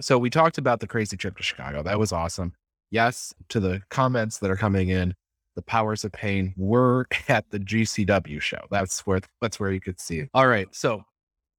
so 0.01 0.17
we 0.17 0.29
talked 0.29 0.57
about 0.57 0.81
the 0.81 0.87
crazy 0.87 1.15
trip 1.15 1.37
to 1.37 1.43
Chicago. 1.43 1.81
That 1.81 1.97
was 1.97 2.11
awesome. 2.11 2.51
Yes, 2.91 3.33
to 3.47 3.61
the 3.61 3.81
comments 3.89 4.39
that 4.39 4.51
are 4.51 4.57
coming 4.57 4.89
in, 4.89 5.13
the 5.55 5.61
powers 5.61 6.03
of 6.03 6.11
pain 6.11 6.53
were 6.57 7.07
at 7.29 7.49
the 7.51 7.59
GCW 7.59 8.41
show. 8.41 8.65
That's 8.69 9.07
where 9.07 9.21
that's 9.39 9.57
where 9.57 9.71
you 9.71 9.79
could 9.79 9.97
see 9.97 10.19
it. 10.19 10.29
All 10.33 10.45
right, 10.45 10.67
so 10.75 11.05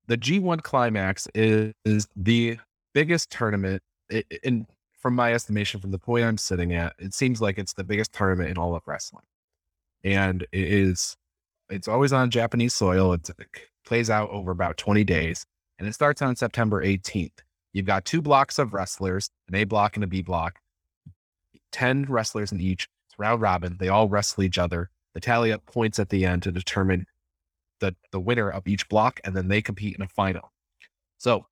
the 0.09 0.18
G1 0.18 0.62
Climax 0.62 1.26
is, 1.35 1.72
is 1.87 2.06
the 2.14 2.59
biggest 2.92 3.30
tournament 3.30 3.82
in 4.42 4.66
from 5.00 5.14
my 5.14 5.32
estimation, 5.32 5.80
from 5.80 5.90
the 5.90 5.98
point 5.98 6.26
I'm 6.26 6.37
sitting 6.37 6.74
at, 6.74 6.92
it 6.98 7.14
seems 7.14 7.40
like 7.40 7.56
it's 7.56 7.72
the 7.72 7.82
biggest 7.82 8.12
tournament 8.12 8.50
in 8.50 8.59
all 8.59 8.74
of 8.74 8.82
wrestling, 8.85 9.24
and 10.04 10.42
it 10.52 10.68
is. 10.70 11.16
It's 11.70 11.88
always 11.88 12.12
on 12.12 12.30
Japanese 12.30 12.74
soil. 12.74 13.14
It's 13.14 13.30
plays 13.87 14.11
out 14.11 14.29
over 14.31 14.51
about 14.51 14.77
20 14.77 15.05
days, 15.05 15.46
and 15.79 15.88
it 15.88 15.94
starts 15.94 16.20
on 16.20 16.37
September 16.37 16.85
18th. 16.85 17.38
You've 17.72 17.87
got 17.87 18.05
two 18.05 18.20
blocks 18.20 18.59
of 18.59 18.75
wrestlers, 18.75 19.31
an 19.49 19.55
A 19.55 19.64
block 19.64 19.96
and 19.96 20.05
a 20.05 20.07
B 20.07 20.22
block, 20.22 20.61
10 21.72 22.07
wrestlers 22.09 22.53
in 22.53 22.61
each. 22.61 22.88
It's 23.09 23.18
round 23.18 23.40
robin. 23.40 23.77
They 23.79 23.88
all 23.88 24.09
wrestle 24.09 24.42
each 24.42 24.59
other. 24.59 24.90
They 25.14 25.20
tally 25.20 25.53
up 25.53 25.64
points 25.66 25.99
at 25.99 26.11
the 26.11 26.27
end 26.27 26.42
to 26.42 26.53
determine 26.53 27.07
the, 27.81 27.94
the 28.11 28.20
winner 28.20 28.51
of 28.51 28.66
each 28.66 28.88
block, 28.88 29.20
and 29.25 29.35
then 29.35 29.49
they 29.49 29.62
compete 29.62 29.94
in 29.94 30.03
a 30.03 30.09
final. 30.09 30.53
So 31.18 31.46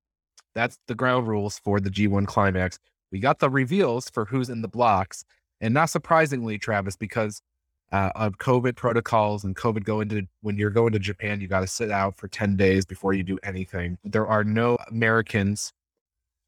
that's 0.55 0.79
the 0.87 0.95
ground 0.95 1.29
rules 1.29 1.59
for 1.59 1.81
the 1.81 1.91
G1 1.91 2.27
climax. 2.27 2.79
We 3.11 3.21
got 3.21 3.39
the 3.39 3.51
reveals 3.51 4.11
for 4.11 4.25
who's 4.25 4.49
in 4.49 4.63
the 4.63 4.69
blocks. 4.69 5.25
And 5.61 5.73
not 5.73 5.91
surprisingly, 5.91 6.59
Travis, 6.59 6.97
because 6.97 7.41
uh, 7.95 8.11
of 8.17 8.39
COVID 8.39 8.75
protocols 8.75 9.45
and 9.45 9.55
COVID 9.55 9.85
going 9.85 10.09
to 10.09 10.27
when 10.41 10.57
you're 10.57 10.71
going 10.71 10.93
to 10.95 10.99
Japan, 10.99 11.41
you 11.41 11.47
got 11.47 11.61
to 11.61 11.69
sit 11.69 11.93
out 11.93 12.17
for 12.17 12.27
10 12.27 12.57
days 12.57 12.85
before 12.85 13.13
you 13.13 13.23
do 13.23 13.39
anything. 13.45 13.99
There 14.03 14.27
are 14.27 14.43
no 14.43 14.77
Americans 14.89 15.73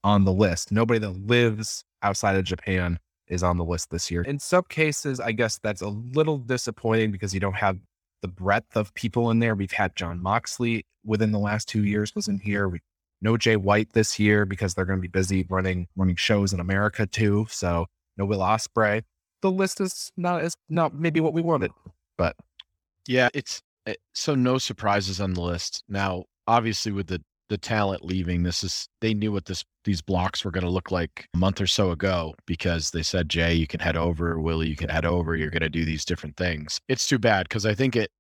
on 0.02 0.24
the 0.24 0.32
list. 0.32 0.72
Nobody 0.72 0.98
that 0.98 1.10
lives 1.10 1.84
outside 2.02 2.34
of 2.34 2.42
Japan 2.42 2.98
is 3.28 3.44
on 3.44 3.58
the 3.58 3.64
list 3.64 3.90
this 3.90 4.10
year. 4.10 4.22
In 4.22 4.40
some 4.40 4.64
cases, 4.68 5.20
I 5.20 5.30
guess 5.30 5.60
that's 5.62 5.82
a 5.82 5.88
little 5.88 6.38
disappointing 6.38 7.12
because 7.12 7.32
you 7.32 7.38
don't 7.38 7.54
have 7.54 7.78
the 8.22 8.28
breadth 8.28 8.76
of 8.76 8.92
people 8.94 9.30
in 9.30 9.38
there. 9.38 9.54
We've 9.54 9.70
had 9.70 9.94
Jon 9.94 10.20
Moxley 10.20 10.84
within 11.04 11.30
the 11.30 11.38
last 11.38 11.68
two 11.68 11.84
years 11.84 12.12
was 12.16 12.26
in 12.26 12.40
here. 12.40 12.68
We 12.68 12.80
no 13.22 13.36
Jay 13.36 13.54
White 13.54 13.92
this 13.92 14.18
year 14.18 14.46
because 14.46 14.74
they're 14.74 14.84
going 14.84 14.98
to 14.98 15.02
be 15.02 15.06
busy 15.06 15.46
running 15.48 15.86
running 15.94 16.16
shows 16.16 16.52
in 16.52 16.58
America 16.58 17.06
too. 17.06 17.46
So 17.50 17.86
no 18.16 18.24
Will 18.24 18.40
Ospreay 18.40 19.02
the 19.50 19.56
list 19.56 19.80
is 19.80 20.12
not 20.16 20.42
as 20.42 20.56
not 20.68 20.94
maybe 20.94 21.20
what 21.20 21.32
we 21.32 21.42
wanted, 21.42 21.70
but 22.18 22.36
yeah, 23.06 23.28
it's 23.34 23.62
Eh, 23.86 23.94
so 24.14 24.34
no 24.34 24.58
surprises 24.58 25.20
on 25.20 25.34
the 25.34 25.40
list. 25.40 25.84
Now, 25.88 26.24
obviously, 26.46 26.92
with 26.92 27.06
the 27.06 27.22
the 27.48 27.58
talent 27.58 28.04
leaving, 28.04 28.42
this 28.42 28.64
is 28.64 28.88
they 29.00 29.14
knew 29.14 29.30
what 29.30 29.44
this 29.44 29.64
these 29.84 30.02
blocks 30.02 30.44
were 30.44 30.50
going 30.50 30.64
to 30.64 30.70
look 30.70 30.90
like 30.90 31.28
a 31.32 31.38
month 31.38 31.60
or 31.60 31.66
so 31.66 31.92
ago 31.92 32.34
because 32.46 32.90
they 32.90 33.04
said, 33.04 33.28
Jay, 33.28 33.54
you 33.54 33.68
can 33.68 33.78
head 33.78 33.96
over, 33.96 34.40
Willie, 34.40 34.68
you 34.68 34.74
can 34.74 34.88
head 34.88 35.04
over. 35.04 35.36
You're 35.36 35.50
going 35.50 35.60
to 35.60 35.68
do 35.68 35.84
these 35.84 36.04
different 36.04 36.36
things. 36.36 36.80
It's 36.88 37.06
too 37.06 37.20
bad 37.20 37.48
because 37.48 37.64
I 37.64 37.74
think 37.74 37.94
it, 37.94 38.10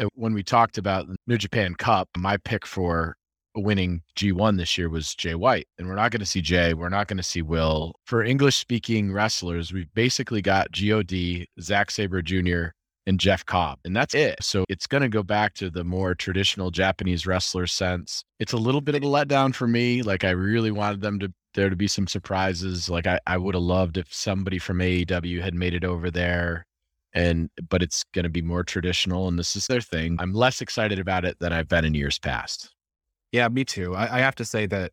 it 0.00 0.08
when 0.14 0.34
we 0.34 0.42
talked 0.42 0.78
about 0.78 1.06
New 1.28 1.38
Japan 1.38 1.74
Cup, 1.76 2.08
my 2.16 2.36
pick 2.38 2.66
for 2.66 3.16
winning 3.54 4.02
G1 4.16 4.56
this 4.56 4.76
year 4.78 4.88
was 4.88 5.14
Jay 5.14 5.34
White. 5.34 5.68
And 5.78 5.88
we're 5.88 5.94
not 5.94 6.10
going 6.10 6.20
to 6.20 6.26
see 6.26 6.40
Jay. 6.40 6.74
We're 6.74 6.88
not 6.88 7.08
going 7.08 7.16
to 7.18 7.22
see 7.22 7.42
Will. 7.42 7.94
For 8.04 8.22
English 8.22 8.56
speaking 8.56 9.12
wrestlers, 9.12 9.72
we've 9.72 9.92
basically 9.94 10.42
got 10.42 10.72
GOD, 10.72 11.46
Zack 11.60 11.90
Sabre 11.90 12.22
Jr., 12.22 12.68
and 13.06 13.18
Jeff 13.18 13.44
Cobb. 13.44 13.78
And 13.84 13.96
that's 13.96 14.14
it. 14.14 14.42
So 14.42 14.64
it's 14.68 14.86
going 14.86 15.02
to 15.02 15.08
go 15.08 15.22
back 15.22 15.54
to 15.54 15.70
the 15.70 15.84
more 15.84 16.14
traditional 16.14 16.70
Japanese 16.70 17.26
wrestler 17.26 17.66
sense. 17.66 18.24
It's 18.38 18.52
a 18.52 18.58
little 18.58 18.80
bit 18.80 18.94
of 18.94 19.02
a 19.02 19.06
letdown 19.06 19.54
for 19.54 19.66
me. 19.66 20.02
Like 20.02 20.24
I 20.24 20.30
really 20.30 20.70
wanted 20.70 21.00
them 21.00 21.18
to 21.20 21.32
there 21.54 21.68
to 21.68 21.76
be 21.76 21.88
some 21.88 22.06
surprises. 22.06 22.88
Like 22.88 23.06
I, 23.06 23.20
I 23.26 23.36
would 23.36 23.54
have 23.54 23.62
loved 23.62 23.96
if 23.96 24.12
somebody 24.12 24.58
from 24.58 24.78
AEW 24.78 25.42
had 25.42 25.54
made 25.54 25.74
it 25.74 25.84
over 25.84 26.10
there. 26.10 26.64
And 27.14 27.50
but 27.68 27.82
it's 27.82 28.04
going 28.14 28.22
to 28.22 28.30
be 28.30 28.40
more 28.40 28.64
traditional 28.64 29.28
and 29.28 29.38
this 29.38 29.54
is 29.54 29.66
their 29.66 29.82
thing. 29.82 30.16
I'm 30.18 30.32
less 30.32 30.62
excited 30.62 30.98
about 30.98 31.24
it 31.24 31.38
than 31.40 31.52
I've 31.52 31.68
been 31.68 31.84
in 31.84 31.94
years 31.94 32.18
past. 32.18 32.70
Yeah, 33.32 33.48
me 33.48 33.64
too. 33.64 33.94
I, 33.94 34.18
I 34.18 34.20
have 34.20 34.34
to 34.36 34.44
say 34.44 34.66
that 34.66 34.92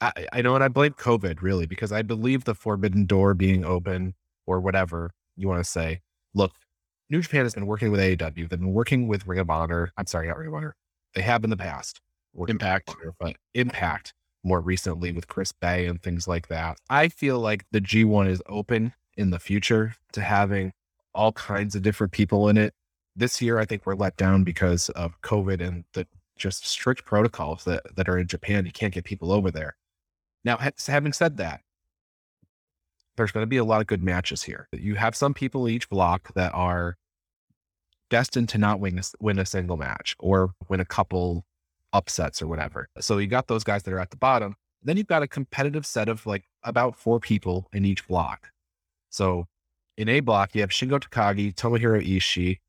I, 0.00 0.26
I 0.32 0.42
know, 0.42 0.54
and 0.54 0.62
I 0.62 0.68
blame 0.68 0.92
COVID 0.92 1.42
really 1.42 1.66
because 1.66 1.90
I 1.90 2.02
believe 2.02 2.44
the 2.44 2.54
forbidden 2.54 3.06
door 3.06 3.34
being 3.34 3.64
open 3.64 4.14
or 4.46 4.60
whatever 4.60 5.10
you 5.36 5.48
want 5.48 5.64
to 5.64 5.68
say. 5.68 6.00
Look, 6.34 6.52
New 7.10 7.22
Japan 7.22 7.44
has 7.44 7.54
been 7.54 7.66
working 7.66 7.90
with 7.90 8.00
AEW. 8.00 8.34
They've 8.34 8.48
been 8.48 8.72
working 8.72 9.08
with 9.08 9.26
Ring 9.26 9.40
of 9.40 9.50
Honor. 9.50 9.92
I'm 9.96 10.06
sorry, 10.06 10.28
not 10.28 10.36
Ring 10.36 10.48
of 10.48 10.54
Honor. 10.54 10.76
They 11.14 11.22
have 11.22 11.42
in 11.42 11.50
the 11.50 11.56
past. 11.56 12.00
Impact. 12.36 12.90
Honor, 12.90 13.14
but 13.18 13.36
Impact 13.54 14.12
more 14.44 14.60
recently 14.60 15.10
with 15.10 15.26
Chris 15.26 15.52
Bey 15.52 15.86
and 15.86 16.00
things 16.02 16.28
like 16.28 16.48
that. 16.48 16.78
I 16.88 17.08
feel 17.08 17.40
like 17.40 17.64
the 17.72 17.80
G1 17.80 18.28
is 18.28 18.42
open 18.46 18.92
in 19.16 19.30
the 19.30 19.38
future 19.38 19.94
to 20.12 20.20
having 20.20 20.72
all 21.14 21.32
kinds 21.32 21.74
of 21.74 21.82
different 21.82 22.12
people 22.12 22.48
in 22.48 22.56
it. 22.56 22.74
This 23.16 23.42
year, 23.42 23.58
I 23.58 23.64
think 23.64 23.84
we're 23.84 23.96
let 23.96 24.16
down 24.16 24.44
because 24.44 24.90
of 24.90 25.20
COVID 25.22 25.60
and 25.60 25.84
the 25.94 26.06
just 26.38 26.66
strict 26.66 27.04
protocols 27.04 27.64
that, 27.64 27.82
that 27.96 28.08
are 28.08 28.18
in 28.18 28.26
Japan. 28.26 28.64
You 28.64 28.72
can't 28.72 28.94
get 28.94 29.04
people 29.04 29.32
over 29.32 29.50
there. 29.50 29.76
Now, 30.44 30.58
having 30.86 31.12
said 31.12 31.36
that, 31.38 31.60
there's 33.16 33.32
going 33.32 33.42
to 33.42 33.48
be 33.48 33.56
a 33.56 33.64
lot 33.64 33.80
of 33.80 33.86
good 33.86 34.02
matches 34.02 34.44
here. 34.44 34.68
You 34.72 34.94
have 34.94 35.16
some 35.16 35.34
people 35.34 35.68
each 35.68 35.88
block 35.90 36.32
that 36.34 36.54
are 36.54 36.96
destined 38.10 38.48
to 38.50 38.58
not 38.58 38.80
win 38.80 38.98
a, 38.98 39.02
win 39.20 39.38
a 39.38 39.44
single 39.44 39.76
match 39.76 40.14
or 40.18 40.52
win 40.68 40.80
a 40.80 40.84
couple 40.84 41.44
upsets 41.92 42.40
or 42.40 42.46
whatever. 42.46 42.88
So 43.00 43.18
you 43.18 43.26
got 43.26 43.48
those 43.48 43.64
guys 43.64 43.82
that 43.82 43.92
are 43.92 43.98
at 43.98 44.10
the 44.10 44.16
bottom. 44.16 44.54
Then 44.82 44.96
you've 44.96 45.08
got 45.08 45.22
a 45.22 45.28
competitive 45.28 45.84
set 45.84 46.08
of 46.08 46.24
like 46.26 46.44
about 46.62 46.96
four 46.96 47.18
people 47.18 47.68
in 47.72 47.84
each 47.84 48.06
block. 48.06 48.50
So 49.10 49.46
in 49.96 50.08
A 50.08 50.20
block, 50.20 50.54
you 50.54 50.60
have 50.60 50.70
Shingo 50.70 51.00
Takagi, 51.00 51.54
Tomohiro 51.54 52.00
Ishii, 52.00 52.60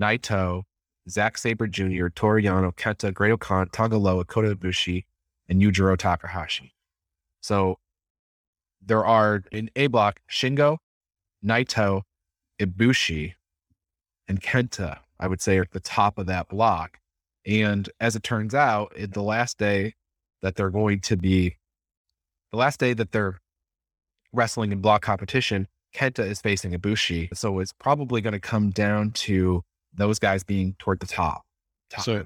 Naito, 0.00 0.62
Zack 1.10 1.38
Sabre 1.38 1.66
Jr., 1.66 2.08
Toru 2.08 2.42
Yano, 2.42 2.74
Kenta, 2.74 3.12
Great-O-Khan, 3.12 3.68
Tanga 3.70 3.96
Loa, 3.96 4.24
Kota 4.24 4.54
Ibushi, 4.54 5.04
and 5.48 5.62
Yujiro 5.62 5.96
Takahashi. 5.96 6.74
So 7.40 7.78
there 8.84 9.04
are 9.04 9.42
in 9.50 9.70
A 9.76 9.86
block 9.86 10.20
Shingo, 10.30 10.78
Naito, 11.44 12.02
Ibushi, 12.60 13.34
and 14.26 14.40
Kenta, 14.40 14.98
I 15.18 15.28
would 15.28 15.40
say, 15.40 15.58
are 15.58 15.62
at 15.62 15.72
the 15.72 15.80
top 15.80 16.18
of 16.18 16.26
that 16.26 16.48
block. 16.48 16.98
And 17.46 17.88
as 17.98 18.14
it 18.14 18.22
turns 18.22 18.54
out, 18.54 18.92
the 18.96 19.22
last 19.22 19.58
day 19.58 19.94
that 20.42 20.56
they're 20.56 20.70
going 20.70 21.00
to 21.00 21.16
be, 21.16 21.56
the 22.52 22.58
last 22.58 22.78
day 22.78 22.92
that 22.94 23.12
they're 23.12 23.38
wrestling 24.32 24.72
in 24.72 24.80
block 24.80 25.02
competition, 25.02 25.66
Kenta 25.94 26.26
is 26.26 26.42
facing 26.42 26.72
Ibushi. 26.72 27.34
So 27.36 27.60
it's 27.60 27.72
probably 27.72 28.20
going 28.20 28.34
to 28.34 28.40
come 28.40 28.70
down 28.70 29.12
to 29.12 29.64
those 29.98 30.18
guys 30.18 30.42
being 30.44 30.74
toward 30.78 31.00
the 31.00 31.06
top. 31.06 31.42
top 31.90 32.04
so 32.04 32.24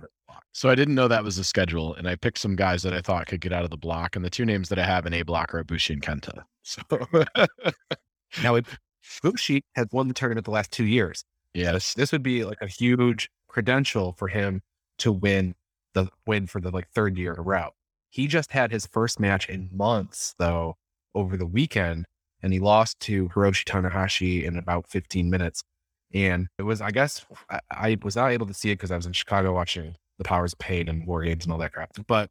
so 0.53 0.69
I 0.69 0.75
didn't 0.75 0.95
know 0.95 1.09
that 1.09 1.25
was 1.25 1.37
the 1.37 1.45
schedule, 1.45 1.95
and 1.95 2.07
I 2.07 2.15
picked 2.15 2.39
some 2.39 2.57
guys 2.57 2.83
that 2.83 2.93
I 2.93 3.01
thought 3.01 3.27
could 3.27 3.41
get 3.41 3.53
out 3.53 3.65
of 3.65 3.71
the 3.71 3.77
block, 3.77 4.17
and 4.17 4.25
the 4.25 4.31
two 4.31 4.45
names 4.45 4.69
that 4.69 4.79
I 4.79 4.85
have 4.85 5.07
in 5.07 5.15
A 5.15 5.23
block 5.23 5.55
are 5.55 5.65
Ibushi 5.65 5.91
and 5.91 6.03
Kenta. 6.03 6.43
So 6.65 6.81
now 8.43 8.57
Ibushi 9.21 9.63
has 9.75 9.89
won 9.91 10.07
the 10.07 10.15
tournament 10.15 10.45
the 10.45 10.53
last 10.53 10.71
two 10.71 10.85
years. 10.85 11.25
Yes, 11.55 11.93
this 11.95 12.13
would 12.13 12.23
be 12.23 12.45
like 12.45 12.63
a 12.63 12.69
huge 12.69 13.29
credential 13.49 14.13
for 14.13 14.29
him 14.29 14.63
to 14.99 15.11
win 15.11 15.55
the 15.95 16.09
win 16.27 16.47
for 16.47 16.61
the 16.61 16.71
like 16.71 16.89
third 16.91 17.19
year 17.19 17.33
in 17.33 17.41
a 17.41 17.43
row. 17.43 17.71
He 18.11 18.29
just 18.29 18.53
had 18.53 18.71
his 18.71 18.87
first 18.87 19.19
match 19.19 19.49
in 19.49 19.71
months 19.73 20.35
though 20.39 20.77
over 21.15 21.37
the 21.37 21.47
weekend, 21.47 22.07
and 22.43 22.53
he 22.53 22.61
lost 22.61 23.01
to 23.01 23.29
Hiroshi 23.31 23.65
Tanahashi 23.65 24.45
in 24.45 24.57
about 24.57 24.89
15 24.89 25.29
minutes. 25.29 25.63
And 26.15 26.49
it 26.59 26.63
was, 26.63 26.81
I 26.81 26.91
guess, 26.91 27.25
I, 27.51 27.61
I 27.71 27.99
was 28.03 28.17
not 28.17 28.31
able 28.31 28.47
to 28.47 28.55
see 28.55 28.71
it 28.71 28.75
because 28.75 28.91
I 28.91 28.97
was 28.97 29.07
in 29.07 29.13
Chicago 29.13 29.55
watching 29.55 29.97
the 30.19 30.25
powers 30.25 30.53
of 30.53 30.59
pain 30.59 30.89
and 30.89 31.07
war 31.07 31.23
games 31.23 31.45
and 31.45 31.53
all 31.53 31.59
that 31.59 31.73
crap. 31.73 31.91
But 32.07 32.31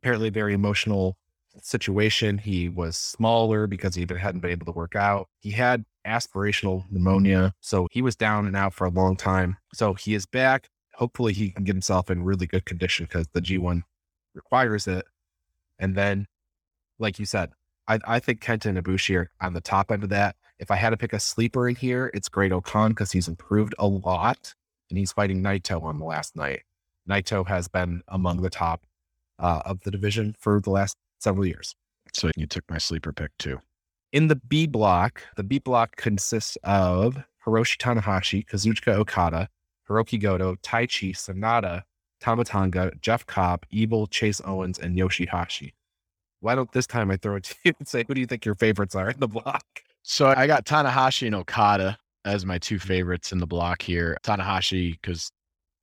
apparently, 0.00 0.30
very 0.30 0.54
emotional 0.54 1.16
situation. 1.62 2.38
He 2.38 2.68
was 2.68 2.96
smaller 2.96 3.66
because 3.66 3.94
he 3.94 4.06
hadn't 4.08 4.40
been 4.40 4.50
able 4.50 4.66
to 4.66 4.72
work 4.72 4.96
out. 4.96 5.28
He 5.40 5.50
had 5.50 5.84
aspirational 6.06 6.84
pneumonia, 6.90 7.54
so 7.60 7.88
he 7.90 8.02
was 8.02 8.16
down 8.16 8.46
and 8.46 8.56
out 8.56 8.74
for 8.74 8.86
a 8.86 8.90
long 8.90 9.16
time. 9.16 9.56
So 9.72 9.94
he 9.94 10.14
is 10.14 10.26
back. 10.26 10.68
Hopefully, 10.94 11.32
he 11.32 11.50
can 11.50 11.64
get 11.64 11.74
himself 11.74 12.10
in 12.10 12.24
really 12.24 12.46
good 12.46 12.64
condition 12.64 13.06
because 13.06 13.26
the 13.32 13.40
G1 13.40 13.82
requires 14.34 14.86
it. 14.86 15.04
And 15.78 15.94
then, 15.94 16.26
like 16.98 17.18
you 17.18 17.24
said, 17.24 17.50
I, 17.88 17.98
I 18.06 18.18
think 18.20 18.40
Kenta 18.40 18.66
and 18.66 18.78
Ibushi 18.78 19.16
are 19.16 19.30
on 19.40 19.54
the 19.54 19.60
top 19.60 19.90
end 19.90 20.02
of 20.02 20.10
that. 20.10 20.36
If 20.58 20.70
I 20.70 20.76
had 20.76 20.90
to 20.90 20.96
pick 20.96 21.12
a 21.12 21.20
sleeper 21.20 21.68
in 21.68 21.74
here, 21.74 22.10
it's 22.14 22.28
Great-O-Khan 22.28 22.90
because 22.90 23.12
he's 23.12 23.28
improved 23.28 23.74
a 23.78 23.86
lot 23.86 24.54
and 24.88 24.98
he's 24.98 25.12
fighting 25.12 25.42
Naito 25.42 25.82
on 25.82 25.98
the 25.98 26.04
last 26.04 26.36
night. 26.36 26.62
Naito 27.08 27.46
has 27.46 27.68
been 27.68 28.02
among 28.08 28.42
the 28.42 28.50
top 28.50 28.86
uh, 29.38 29.62
of 29.64 29.80
the 29.80 29.90
division 29.90 30.36
for 30.38 30.60
the 30.60 30.70
last 30.70 30.96
several 31.18 31.44
years. 31.44 31.74
So 32.12 32.30
you 32.36 32.46
took 32.46 32.64
my 32.70 32.78
sleeper 32.78 33.12
pick 33.12 33.36
too. 33.38 33.60
In 34.12 34.28
the 34.28 34.36
B 34.36 34.66
block, 34.66 35.22
the 35.36 35.42
B 35.42 35.58
block 35.58 35.96
consists 35.96 36.56
of 36.62 37.18
Hiroshi 37.44 37.76
Tanahashi, 37.76 38.46
Kazuchika 38.46 38.94
Okada, 38.94 39.48
Hiroki 39.88 40.20
Goto, 40.20 40.54
Taichi, 40.62 41.10
Sanada, 41.10 41.82
Tama 42.20 42.44
Tonga, 42.44 42.92
Jeff 43.00 43.26
Cobb, 43.26 43.66
Evil, 43.70 44.06
Chase 44.06 44.40
Owens, 44.44 44.78
and 44.78 44.96
Yoshi-Hashi. 44.96 45.74
Why 46.40 46.54
don't 46.54 46.70
this 46.72 46.86
time 46.86 47.10
I 47.10 47.16
throw 47.16 47.36
it 47.36 47.44
to 47.44 47.54
you 47.64 47.72
and 47.78 47.88
say, 47.88 48.04
who 48.06 48.14
do 48.14 48.20
you 48.20 48.26
think 48.26 48.44
your 48.44 48.54
favorites 48.54 48.94
are 48.94 49.10
in 49.10 49.18
the 49.18 49.28
block? 49.28 49.82
So 50.06 50.34
I 50.36 50.46
got 50.46 50.66
Tanahashi 50.66 51.26
and 51.26 51.34
Okada 51.34 51.96
as 52.26 52.44
my 52.44 52.58
two 52.58 52.78
favorites 52.78 53.32
in 53.32 53.38
the 53.38 53.46
block 53.46 53.80
here. 53.80 54.18
Tanahashi, 54.22 54.92
because 54.92 55.30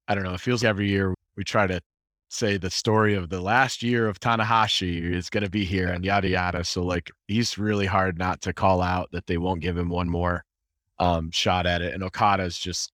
I 0.07 0.13
don't 0.13 0.23
know, 0.23 0.35
it 0.35 0.39
feels 0.39 0.61
like 0.63 0.69
every 0.69 0.89
year 0.89 1.15
we 1.35 1.43
try 1.43 1.65
to 1.65 1.81
say 2.29 2.57
the 2.57 2.69
story 2.69 3.15
of 3.15 3.29
the 3.29 3.41
last 3.41 3.81
year 3.81 4.07
of 4.07 4.19
Tanahashi 4.19 5.01
is 5.11 5.29
going 5.31 5.43
to 5.43 5.49
be 5.49 5.65
here 5.65 5.87
and 5.87 6.05
yada 6.05 6.29
yada. 6.29 6.63
So 6.63 6.83
like 6.83 7.09
he's 7.27 7.57
really 7.57 7.87
hard 7.87 8.19
not 8.19 8.41
to 8.41 8.53
call 8.53 8.81
out 8.81 9.09
that 9.11 9.25
they 9.25 9.37
won't 9.37 9.59
give 9.59 9.75
him 9.75 9.89
one 9.89 10.07
more 10.07 10.43
um, 10.99 11.31
shot 11.31 11.65
at 11.65 11.81
it. 11.81 11.95
And 11.95 12.03
Okada 12.03 12.43
is 12.43 12.59
just 12.59 12.91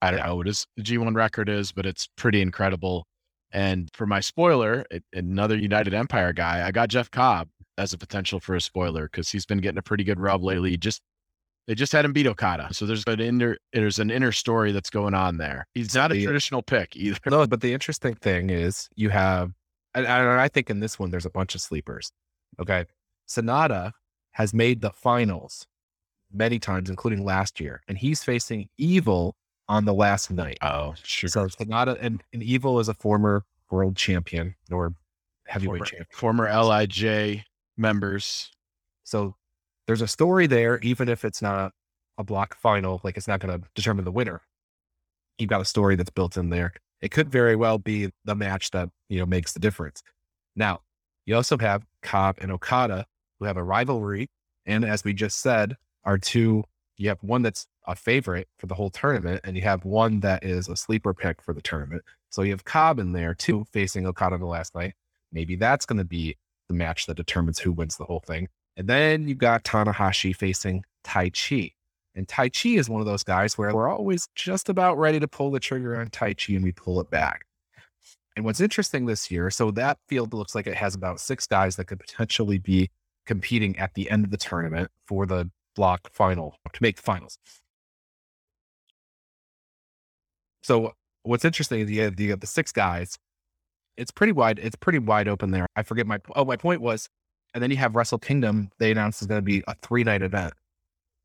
I 0.00 0.12
don't 0.12 0.24
know 0.24 0.36
what 0.36 0.46
his 0.46 0.64
G1 0.78 1.16
record 1.16 1.48
is, 1.48 1.72
but 1.72 1.86
it's 1.86 2.08
pretty 2.16 2.40
incredible. 2.40 3.04
And 3.50 3.90
for 3.94 4.06
my 4.06 4.20
spoiler, 4.20 4.84
it, 4.92 5.02
another 5.12 5.56
United 5.56 5.92
Empire 5.92 6.32
guy, 6.32 6.64
I 6.64 6.70
got 6.70 6.88
Jeff 6.88 7.10
Cobb 7.10 7.48
as 7.78 7.92
a 7.92 7.98
potential 7.98 8.40
for 8.40 8.54
a 8.54 8.60
spoiler 8.60 9.04
because 9.04 9.30
he's 9.30 9.46
been 9.46 9.58
getting 9.58 9.78
a 9.78 9.82
pretty 9.82 10.04
good 10.04 10.20
rub 10.20 10.40
mm-hmm. 10.40 10.48
lately. 10.48 10.76
Just 10.76 11.02
they 11.66 11.74
just 11.74 11.92
had 11.92 12.04
him 12.04 12.12
beat 12.12 12.26
Okada. 12.26 12.68
So 12.72 12.86
there's 12.86 13.04
an 13.06 13.20
inner 13.20 13.58
there's 13.72 13.98
an 13.98 14.10
inner 14.10 14.32
story 14.32 14.72
that's 14.72 14.90
going 14.90 15.14
on 15.14 15.38
there. 15.38 15.66
He's 15.74 15.94
not 15.94 16.12
a 16.12 16.22
traditional 16.22 16.62
pick 16.62 16.96
either. 16.96 17.18
No, 17.26 17.46
but 17.46 17.60
the 17.60 17.72
interesting 17.72 18.14
thing 18.14 18.50
is 18.50 18.88
you 18.94 19.10
have 19.10 19.52
and, 19.94 20.06
I 20.06 20.48
think 20.48 20.70
in 20.70 20.80
this 20.80 20.98
one 20.98 21.10
there's 21.10 21.26
a 21.26 21.30
bunch 21.30 21.54
of 21.54 21.60
sleepers. 21.60 22.12
Okay. 22.60 22.86
Sanada 23.28 23.92
has 24.32 24.54
made 24.54 24.80
the 24.80 24.90
finals 24.90 25.66
many 26.32 26.58
times, 26.58 26.90
including 26.90 27.24
last 27.24 27.58
year, 27.60 27.82
and 27.88 27.96
he's 27.98 28.22
facing 28.22 28.68
Evil 28.78 29.34
on 29.68 29.84
the 29.84 29.94
last 29.94 30.30
night. 30.30 30.58
Oh, 30.62 30.94
sure. 31.02 31.28
So 31.28 31.46
Sanada 31.46 31.96
and, 32.00 32.22
and 32.32 32.42
Evil 32.42 32.78
is 32.78 32.88
a 32.88 32.94
former 32.94 33.44
world 33.70 33.96
champion 33.96 34.54
or 34.70 34.94
heavyweight 35.46 35.78
former, 35.78 35.84
champion. 35.84 36.06
Former 36.12 36.62
LIJ 36.62 37.44
members. 37.76 38.50
So 39.04 39.34
there's 39.86 40.02
a 40.02 40.08
story 40.08 40.46
there, 40.46 40.78
even 40.80 41.08
if 41.08 41.24
it's 41.24 41.42
not 41.42 41.72
a 42.18 42.24
block 42.24 42.56
final, 42.56 43.00
like 43.04 43.16
it's 43.16 43.28
not 43.28 43.40
going 43.40 43.60
to 43.60 43.68
determine 43.74 44.04
the 44.04 44.12
winner. 44.12 44.42
You've 45.38 45.50
got 45.50 45.60
a 45.60 45.66
story 45.66 45.96
that's 45.96 46.10
built 46.10 46.36
in 46.36 46.50
there. 46.50 46.72
It 47.00 47.10
could 47.10 47.30
very 47.30 47.56
well 47.56 47.78
be 47.78 48.10
the 48.24 48.34
match 48.34 48.70
that, 48.70 48.88
you 49.08 49.18
know, 49.18 49.26
makes 49.26 49.52
the 49.52 49.60
difference. 49.60 50.02
Now, 50.56 50.80
you 51.26 51.36
also 51.36 51.58
have 51.58 51.84
Cobb 52.02 52.38
and 52.40 52.50
Okada 52.50 53.06
who 53.38 53.44
have 53.44 53.56
a 53.56 53.62
rivalry. 53.62 54.28
And 54.64 54.84
as 54.84 55.04
we 55.04 55.12
just 55.12 55.38
said, 55.40 55.76
are 56.04 56.18
two, 56.18 56.64
you 56.96 57.08
have 57.08 57.22
one 57.22 57.42
that's 57.42 57.66
a 57.86 57.94
favorite 57.94 58.48
for 58.58 58.66
the 58.66 58.74
whole 58.74 58.90
tournament, 58.90 59.42
and 59.44 59.56
you 59.56 59.62
have 59.62 59.84
one 59.84 60.20
that 60.20 60.42
is 60.42 60.68
a 60.68 60.76
sleeper 60.76 61.12
pick 61.12 61.42
for 61.42 61.52
the 61.52 61.60
tournament. 61.60 62.02
So 62.30 62.42
you 62.42 62.52
have 62.52 62.64
Cobb 62.64 62.98
in 62.98 63.12
there 63.12 63.34
too, 63.34 63.66
facing 63.72 64.06
Okada 64.06 64.38
the 64.38 64.46
last 64.46 64.74
night. 64.74 64.94
Maybe 65.32 65.56
that's 65.56 65.86
going 65.86 65.98
to 65.98 66.04
be 66.04 66.36
the 66.68 66.74
match 66.74 67.06
that 67.06 67.16
determines 67.16 67.58
who 67.58 67.72
wins 67.72 67.96
the 67.96 68.04
whole 68.04 68.22
thing. 68.26 68.48
And 68.76 68.88
then 68.88 69.26
you've 69.28 69.38
got 69.38 69.64
Tanahashi 69.64 70.34
facing 70.34 70.84
Taichi. 71.04 71.72
And 72.14 72.26
Taichi 72.26 72.78
is 72.78 72.88
one 72.88 73.00
of 73.00 73.06
those 73.06 73.22
guys 73.22 73.58
where 73.58 73.74
we're 73.74 73.88
always 73.88 74.28
just 74.34 74.68
about 74.68 74.98
ready 74.98 75.20
to 75.20 75.28
pull 75.28 75.50
the 75.50 75.60
trigger 75.60 76.00
on 76.00 76.08
Taichi 76.08 76.56
and 76.56 76.64
we 76.64 76.72
pull 76.72 77.00
it 77.00 77.10
back. 77.10 77.44
And 78.36 78.44
what's 78.44 78.60
interesting 78.60 79.06
this 79.06 79.30
year, 79.30 79.50
so 79.50 79.70
that 79.72 79.98
field 80.08 80.34
looks 80.34 80.54
like 80.54 80.66
it 80.66 80.74
has 80.74 80.94
about 80.94 81.20
six 81.20 81.46
guys 81.46 81.76
that 81.76 81.86
could 81.86 82.00
potentially 82.00 82.58
be 82.58 82.90
competing 83.24 83.78
at 83.78 83.94
the 83.94 84.10
end 84.10 84.24
of 84.24 84.30
the 84.30 84.36
tournament 84.36 84.90
for 85.06 85.26
the 85.26 85.50
block 85.74 86.10
final 86.12 86.56
to 86.72 86.82
make 86.82 86.96
the 86.96 87.02
finals. 87.02 87.38
So 90.62 90.92
what's 91.22 91.44
interesting 91.44 91.80
is 91.80 91.90
you 91.90 92.02
have, 92.02 92.18
you 92.18 92.30
have 92.30 92.40
the 92.40 92.46
six 92.46 92.72
guys. 92.72 93.18
It's 93.96 94.10
pretty 94.10 94.32
wide. 94.32 94.58
It's 94.58 94.76
pretty 94.76 94.98
wide 94.98 95.28
open 95.28 95.50
there. 95.50 95.66
I 95.76 95.82
forget 95.82 96.06
my 96.06 96.18
oh 96.34 96.44
my 96.44 96.56
point 96.56 96.80
was, 96.80 97.08
and 97.54 97.62
then 97.62 97.70
you 97.70 97.76
have 97.78 97.96
Wrestle 97.96 98.18
Kingdom. 98.18 98.70
They 98.78 98.90
announced 98.90 99.22
is 99.22 99.28
going 99.28 99.38
to 99.38 99.42
be 99.42 99.62
a 99.66 99.74
three 99.82 100.04
night 100.04 100.22
event. 100.22 100.54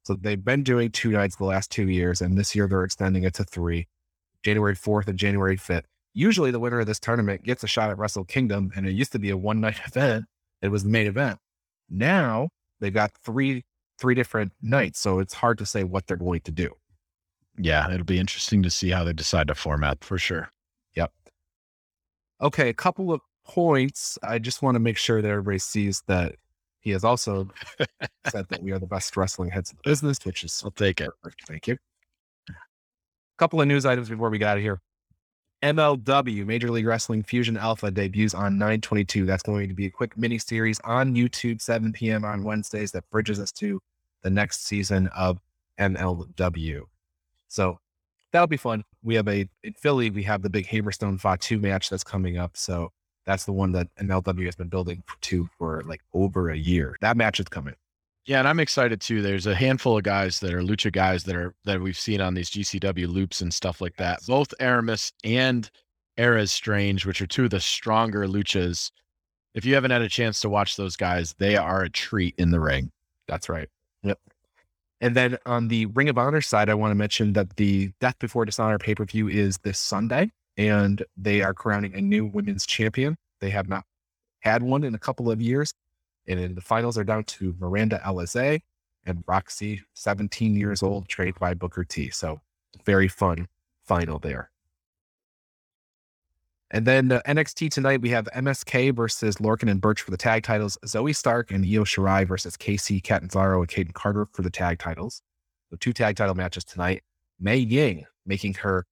So 0.04 0.16
they've 0.16 0.44
been 0.44 0.64
doing 0.64 0.90
two 0.92 1.12
nights 1.12 1.36
the 1.36 1.46
last 1.46 1.70
two 1.72 1.88
years, 1.90 2.22
and 2.22 2.38
this 2.38 2.56
year 2.56 2.68
they're 2.68 2.84
extending 2.84 3.24
it 3.24 3.34
to 3.36 3.44
three, 3.44 3.88
January 4.44 4.76
fourth 4.76 5.08
and 5.08 5.18
January 5.18 5.58
fifth. 5.58 5.86
Usually, 6.14 6.52
the 6.52 6.60
winner 6.60 6.80
of 6.80 6.88
this 6.88 7.00
tournament 7.00 7.44
gets 7.44 7.64
a 7.64 7.68
shot 7.68 7.90
at 7.90 7.98
Wrestle 7.98 8.26
Kingdom, 8.26 8.72
and 8.76 8.88
it 8.88 8.92
used 8.92 9.12
to 9.14 9.20
be 9.20 9.30
a 9.30 9.38
one 9.38 9.62
night 9.62 9.80
event. 9.88 10.26
It 10.62 10.70
was 10.70 10.84
the 10.84 10.90
main 10.90 11.08
event. 11.08 11.40
Now 11.90 12.50
they've 12.80 12.94
got 12.94 13.12
three 13.24 13.64
three 14.00 14.16
different 14.16 14.52
nights, 14.62 15.00
so 15.00 15.20
it's 15.20 15.34
hard 15.36 15.58
to 15.60 15.66
say 15.66 15.84
what 15.84 16.08
they're 16.08 16.18
going 16.18 16.42
to 16.42 16.52
do. 16.52 16.72
Yeah, 17.58 17.92
it'll 17.92 18.06
be 18.06 18.20
interesting 18.20 18.64
to 18.64 18.70
see 18.72 18.90
how 18.90 19.04
they 19.04 19.14
decide 19.14 19.48
to 19.48 19.56
format 19.56 20.04
for 20.04 20.18
sure. 20.18 20.50
Yep. 20.96 21.12
Okay, 22.42 22.70
a 22.70 22.74
couple 22.74 23.14
of 23.14 23.22
points. 23.46 24.18
I 24.24 24.40
just 24.40 24.62
want 24.62 24.76
to 24.76 24.80
make 24.80 24.98
sure 24.98 25.22
that 25.22 25.30
everybody 25.30 25.60
sees 25.60 26.02
that 26.08 26.36
he 26.80 26.90
has 26.92 27.04
also 27.04 27.48
said 28.30 28.48
that 28.50 28.64
we 28.64 28.72
are 28.72 28.80
the 28.80 28.88
best 28.88 29.16
wrestling 29.16 29.52
heads 29.52 29.70
in 29.70 29.78
the 29.78 29.90
business, 29.90 30.18
which 30.24 30.44
is 30.44 30.62
I'll 30.66 30.72
take 30.72 31.00
it. 31.02 31.12
Thank 31.48 31.68
you. 31.68 31.78
A 32.50 32.54
couple 33.38 33.62
of 33.62 33.68
news 33.68 33.86
items 33.86 34.10
before 34.10 34.30
we 34.30 34.40
get 34.40 34.50
out 34.50 34.58
of 34.58 34.64
here. 34.64 34.82
MLW, 35.62 36.44
Major 36.48 36.72
League 36.72 36.88
Wrestling 36.88 37.22
Fusion 37.22 37.56
Alpha, 37.56 37.92
debuts 37.92 38.34
on 38.34 38.58
922. 38.58 39.28
That's 39.28 39.44
going 39.44 39.70
to 39.70 39.76
be 39.76 39.86
a 39.86 39.92
quick 39.92 40.18
mini 40.18 40.40
series 40.40 40.80
on 40.84 41.14
YouTube, 41.14 41.62
7 41.62 41.94
p.m. 41.94 42.26
on 42.26 42.44
Wednesdays 42.44 42.92
that 42.94 43.08
bridges 43.12 43.40
us 43.40 43.52
to 43.54 43.80
the 44.24 44.32
next 44.32 44.66
season 44.66 45.08
of 45.16 45.40
MLW. 45.80 46.82
So 47.48 47.78
that'll 48.32 48.48
be 48.48 48.58
fun. 48.58 48.84
We 49.04 49.16
have 49.16 49.28
a 49.28 49.48
in 49.64 49.74
Philly, 49.74 50.10
we 50.10 50.24
have 50.24 50.42
the 50.42 50.50
big 50.50 50.68
Hammerstone 50.68 51.20
Fatu 51.20 51.58
match 51.60 51.90
that's 51.90 52.04
coming 52.04 52.38
up. 52.38 52.56
So 52.56 52.92
that's 53.26 53.46
the 53.46 53.54
one 53.54 53.72
that 53.74 53.88
MLW 53.96 54.46
has 54.46 54.56
been 54.56 54.68
building 54.70 55.04
to 55.22 55.50
for 55.58 55.84
like 55.86 56.02
over 56.14 56.50
a 56.50 56.58
year. 56.58 56.98
That 57.02 57.18
match 57.18 57.40
is 57.40 57.48
coming. 57.48 57.76
Yeah, 58.26 58.40
and 58.40 58.48
I'm 58.48 58.60
excited 58.60 59.02
too. 59.02 59.22
There's 59.22 59.48
a 59.48 59.56
handful 59.56 59.98
of 59.98 60.04
guys 60.04 60.40
that 60.42 60.54
are 60.54 60.62
lucha 60.62 60.92
guys 60.92 61.24
that 61.24 61.36
are 61.36 61.56
that 61.66 61.82
we've 61.82 61.98
seen 61.98 62.22
on 62.22 62.36
these 62.36 62.52
GCW 62.52 63.08
loops 63.08 63.42
and 63.42 63.54
stuff 63.54 63.82
like 63.82 63.96
that. 63.98 64.20
Both 64.28 64.54
Aramis 64.60 65.12
and 65.24 65.70
Eras 66.18 66.52
Strange, 66.52 67.06
which 67.06 67.22
are 67.22 67.28
two 67.28 67.46
of 67.46 67.50
the 67.50 67.60
stronger 67.60 68.28
luchas. 68.28 68.92
If 69.56 69.66
you 69.66 69.74
haven't 69.74 69.92
had 69.92 70.04
a 70.04 70.10
chance 70.10 70.40
to 70.42 70.50
watch 70.50 70.76
those 70.76 70.96
guys, 70.96 71.34
they 71.40 71.58
are 71.58 71.82
a 71.82 71.90
treat 71.90 72.36
in 72.38 72.52
the 72.52 72.60
ring. 72.60 72.92
That's 73.28 73.50
right. 73.50 73.68
Yep. 74.04 74.20
And 75.02 75.16
then 75.16 75.38
on 75.48 75.68
the 75.68 75.88
Ring 75.88 76.10
of 76.10 76.18
Honor 76.20 76.42
side, 76.42 76.70
I 76.70 76.76
want 76.76 76.92
to 76.92 76.96
mention 76.96 77.34
that 77.34 77.56
the 77.58 77.92
Death 78.00 78.20
Before 78.20 78.46
Dishonor 78.46 78.78
pay 78.78 78.94
per 78.94 79.04
view 79.04 79.28
is 79.28 79.58
this 79.64 79.80
Sunday, 79.80 80.32
and 80.58 81.04
they 81.18 81.42
are 81.42 81.56
crowning 81.56 81.96
a 81.96 82.02
new 82.02 82.28
women's 82.28 82.68
champion. 82.68 83.18
They 83.40 83.50
have 83.50 83.68
not 83.68 83.84
had 84.42 84.62
one 84.62 84.84
in 84.84 84.94
a 84.94 85.00
couple 85.00 85.32
of 85.32 85.42
years. 85.42 85.74
And 86.28 86.40
in 86.40 86.54
the 86.54 86.62
finals 86.62 87.00
are 87.00 87.04
down 87.04 87.24
to 87.26 87.56
Miranda 87.60 88.00
Alizé 88.06 88.62
and 89.04 89.24
Rok-C, 89.28 89.82
17 89.96 90.56
years 90.56 90.84
old, 90.84 91.08
trained 91.08 91.40
by 91.40 91.56
Booker 91.56 91.84
T. 91.84 92.12
So 92.12 92.40
very 92.86 93.08
fun 93.08 93.48
final 93.84 94.20
there. 94.20 94.51
And 96.74 96.88
then 96.88 97.12
uh, 97.12 97.22
NXT 97.28 97.70
tonight, 97.70 98.02
we 98.02 98.10
have 98.10 98.30
MSK 98.34 98.96
versus 98.96 99.36
Lorcan 99.36 99.70
and 99.70 99.82
Burch 99.82 100.02
for 100.02 100.12
the 100.12 100.18
tag 100.18 100.44
titles, 100.44 100.78
Zoey 100.86 101.14
Stark 101.14 101.52
and 101.52 101.66
Io 101.66 101.84
Shirai 101.84 102.26
versus 102.26 102.56
Kacy 102.56 103.04
Catanzaro 103.04 103.60
and 103.60 103.70
Kayden 103.70 103.94
Carter 103.94 104.26
for 104.32 104.42
the 104.42 104.50
tag 104.50 104.80
titles. 104.80 105.22
The 105.70 105.78
two 105.78 105.92
tag 105.92 106.16
title 106.16 106.34
matches 106.34 106.64
tonight. 106.64 107.04
Mei 107.40 107.58
Ying 107.58 108.06
making 108.26 108.54
her 108.56 108.86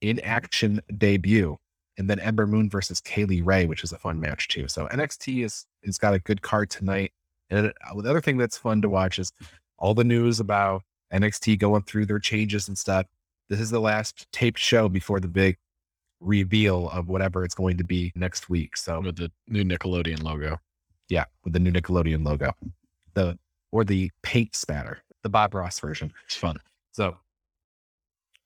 in 0.00 0.18
action 0.20 0.80
debut. 0.98 1.56
And 1.98 2.10
then 2.10 2.18
Ember 2.18 2.46
Moon 2.46 2.68
versus 2.68 3.00
Kay 3.00 3.26
Lee 3.26 3.42
Ray, 3.42 3.66
which 3.66 3.84
is 3.84 3.92
a 3.92 3.98
fun 3.98 4.18
match 4.20 4.48
too. 4.48 4.66
So 4.66 4.88
NXT 4.88 5.44
is 5.44 5.66
is 5.82 5.98
got 5.98 6.14
a 6.14 6.18
good 6.18 6.42
card 6.42 6.70
tonight. 6.70 7.12
And 7.48 7.68
uh, 7.68 8.00
the 8.00 8.10
other 8.10 8.20
thing 8.20 8.38
that's 8.38 8.58
fun 8.58 8.82
to 8.82 8.88
watch 8.88 9.18
is 9.18 9.32
all 9.78 9.94
the 9.94 10.04
news 10.04 10.40
about 10.40 10.82
NXT 11.12 11.58
going 11.58 11.82
through 11.82 12.06
their 12.06 12.18
changes 12.18 12.68
and 12.68 12.76
stuff. 12.76 13.06
This 13.48 13.60
is 13.60 13.70
the 13.70 13.80
last 13.80 14.26
taped 14.32 14.58
show 14.58 14.88
before 14.88 15.20
the 15.20 15.28
big 15.28 15.58
reveal 16.20 16.90
of 16.90 17.08
whatever 17.08 17.44
it's 17.44 17.54
going 17.54 17.76
to 17.78 17.84
be 17.84 18.12
next 18.14 18.48
week. 18.48 18.76
So 18.76 19.00
with 19.00 19.16
the 19.16 19.30
new 19.48 19.64
Nickelodeon 19.64 20.22
logo. 20.22 20.58
Yeah, 21.08 21.24
with 21.44 21.52
the 21.52 21.58
new 21.58 21.72
Nickelodeon 21.72 22.24
logo. 22.24 22.52
The 23.14 23.38
or 23.72 23.84
the 23.84 24.10
paint 24.22 24.54
spatter, 24.54 25.02
the 25.22 25.28
Bob 25.28 25.54
Ross 25.54 25.80
version. 25.80 26.12
It's 26.26 26.36
fun. 26.36 26.56
So 26.92 27.16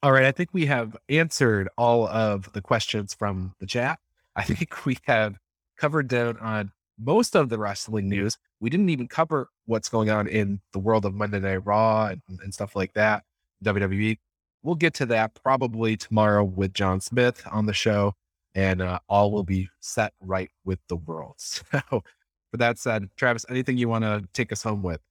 all 0.05 0.11
right, 0.11 0.25
I 0.25 0.31
think 0.31 0.49
we 0.53 0.67
have 0.67 0.95
answered 1.09 1.67
all 1.79 2.07
of 2.07 2.51
the 2.53 2.61
questions 2.61 3.15
from 3.15 3.55
the 3.59 3.65
chat. 3.65 3.97
I 4.35 4.43
hmm. 4.43 4.53
think 4.53 4.85
we 4.85 4.99
have 5.05 5.35
covered 5.77 6.07
down 6.07 6.37
on 6.37 6.71
most 6.99 7.35
of 7.35 7.49
the 7.49 7.57
wrestling 7.57 8.07
news. 8.07 8.37
We 8.59 8.69
didn't 8.69 8.89
even 8.89 9.07
cover 9.07 9.49
what's 9.65 9.89
going 9.89 10.11
on 10.11 10.27
in 10.27 10.61
the 10.73 10.79
world 10.79 11.05
of 11.05 11.15
Monday 11.15 11.39
Night 11.39 11.65
Raw 11.65 12.07
and, 12.07 12.21
and 12.43 12.53
stuff 12.53 12.75
like 12.75 12.93
that. 12.93 13.23
WWE. 13.63 14.19
We'll 14.65 14.73
get 14.73 14.95
to 14.95 15.05
that 15.07 15.35
probably 15.43 15.95
tomorrow 15.95 16.43
with 16.43 16.73
John 16.73 16.99
Smith 16.99 17.43
on 17.51 17.67
the 17.67 17.73
show, 17.73 18.15
and 18.55 18.81
uh, 18.81 18.97
all 19.07 19.31
will 19.31 19.43
be 19.43 19.69
set 19.79 20.11
right 20.19 20.49
with 20.63 20.79
the 20.89 20.95
world. 20.95 21.35
So, 21.71 22.03
with 22.51 22.59
that 22.59 22.79
said, 22.79 23.09
Travis, 23.17 23.45
anything 23.49 23.77
you 23.77 23.89
want 23.89 24.05
to 24.05 24.23
take 24.33 24.51
us 24.53 24.63
home 24.63 24.81
with? 24.81 25.01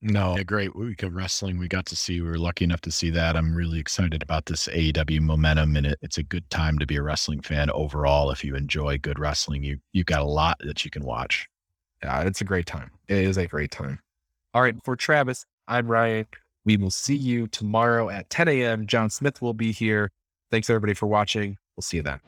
No, 0.00 0.36
a 0.36 0.44
great 0.44 0.76
week 0.76 1.02
of 1.02 1.12
wrestling. 1.12 1.58
We 1.58 1.66
got 1.66 1.86
to 1.86 1.96
see. 1.96 2.20
We 2.20 2.28
were 2.28 2.38
lucky 2.38 2.64
enough 2.64 2.82
to 2.82 2.90
see 2.92 3.10
that. 3.10 3.36
I'm 3.36 3.54
really 3.54 3.80
excited 3.80 4.22
about 4.22 4.46
this 4.46 4.68
AEW 4.68 5.20
momentum, 5.20 5.76
and 5.76 5.86
it, 5.86 5.98
it's 6.02 6.18
a 6.18 6.22
good 6.22 6.48
time 6.50 6.78
to 6.78 6.86
be 6.86 6.96
a 6.96 7.02
wrestling 7.02 7.40
fan 7.40 7.68
overall. 7.70 8.30
If 8.30 8.44
you 8.44 8.54
enjoy 8.54 8.98
good 8.98 9.18
wrestling, 9.18 9.64
you 9.64 9.78
you've 9.92 10.06
got 10.06 10.22
a 10.22 10.26
lot 10.26 10.58
that 10.60 10.84
you 10.84 10.90
can 10.90 11.04
watch. 11.04 11.48
Yeah, 12.02 12.22
it's 12.22 12.40
a 12.40 12.44
great 12.44 12.66
time. 12.66 12.90
It 13.08 13.18
is 13.18 13.36
a 13.38 13.46
great 13.46 13.70
time. 13.70 13.98
All 14.54 14.62
right, 14.62 14.76
for 14.84 14.94
Travis, 14.94 15.46
I'm 15.66 15.88
Ryan. 15.88 16.26
We 16.64 16.76
will 16.76 16.90
see 16.90 17.16
you 17.16 17.46
tomorrow 17.46 18.08
at 18.08 18.30
10 18.30 18.48
a.m. 18.48 18.86
John 18.86 19.10
Smith 19.10 19.42
will 19.42 19.54
be 19.54 19.72
here. 19.72 20.10
Thanks 20.50 20.70
everybody 20.70 20.94
for 20.94 21.06
watching. 21.06 21.58
We'll 21.76 21.82
see 21.82 21.98
you 21.98 22.02
then. 22.02 22.20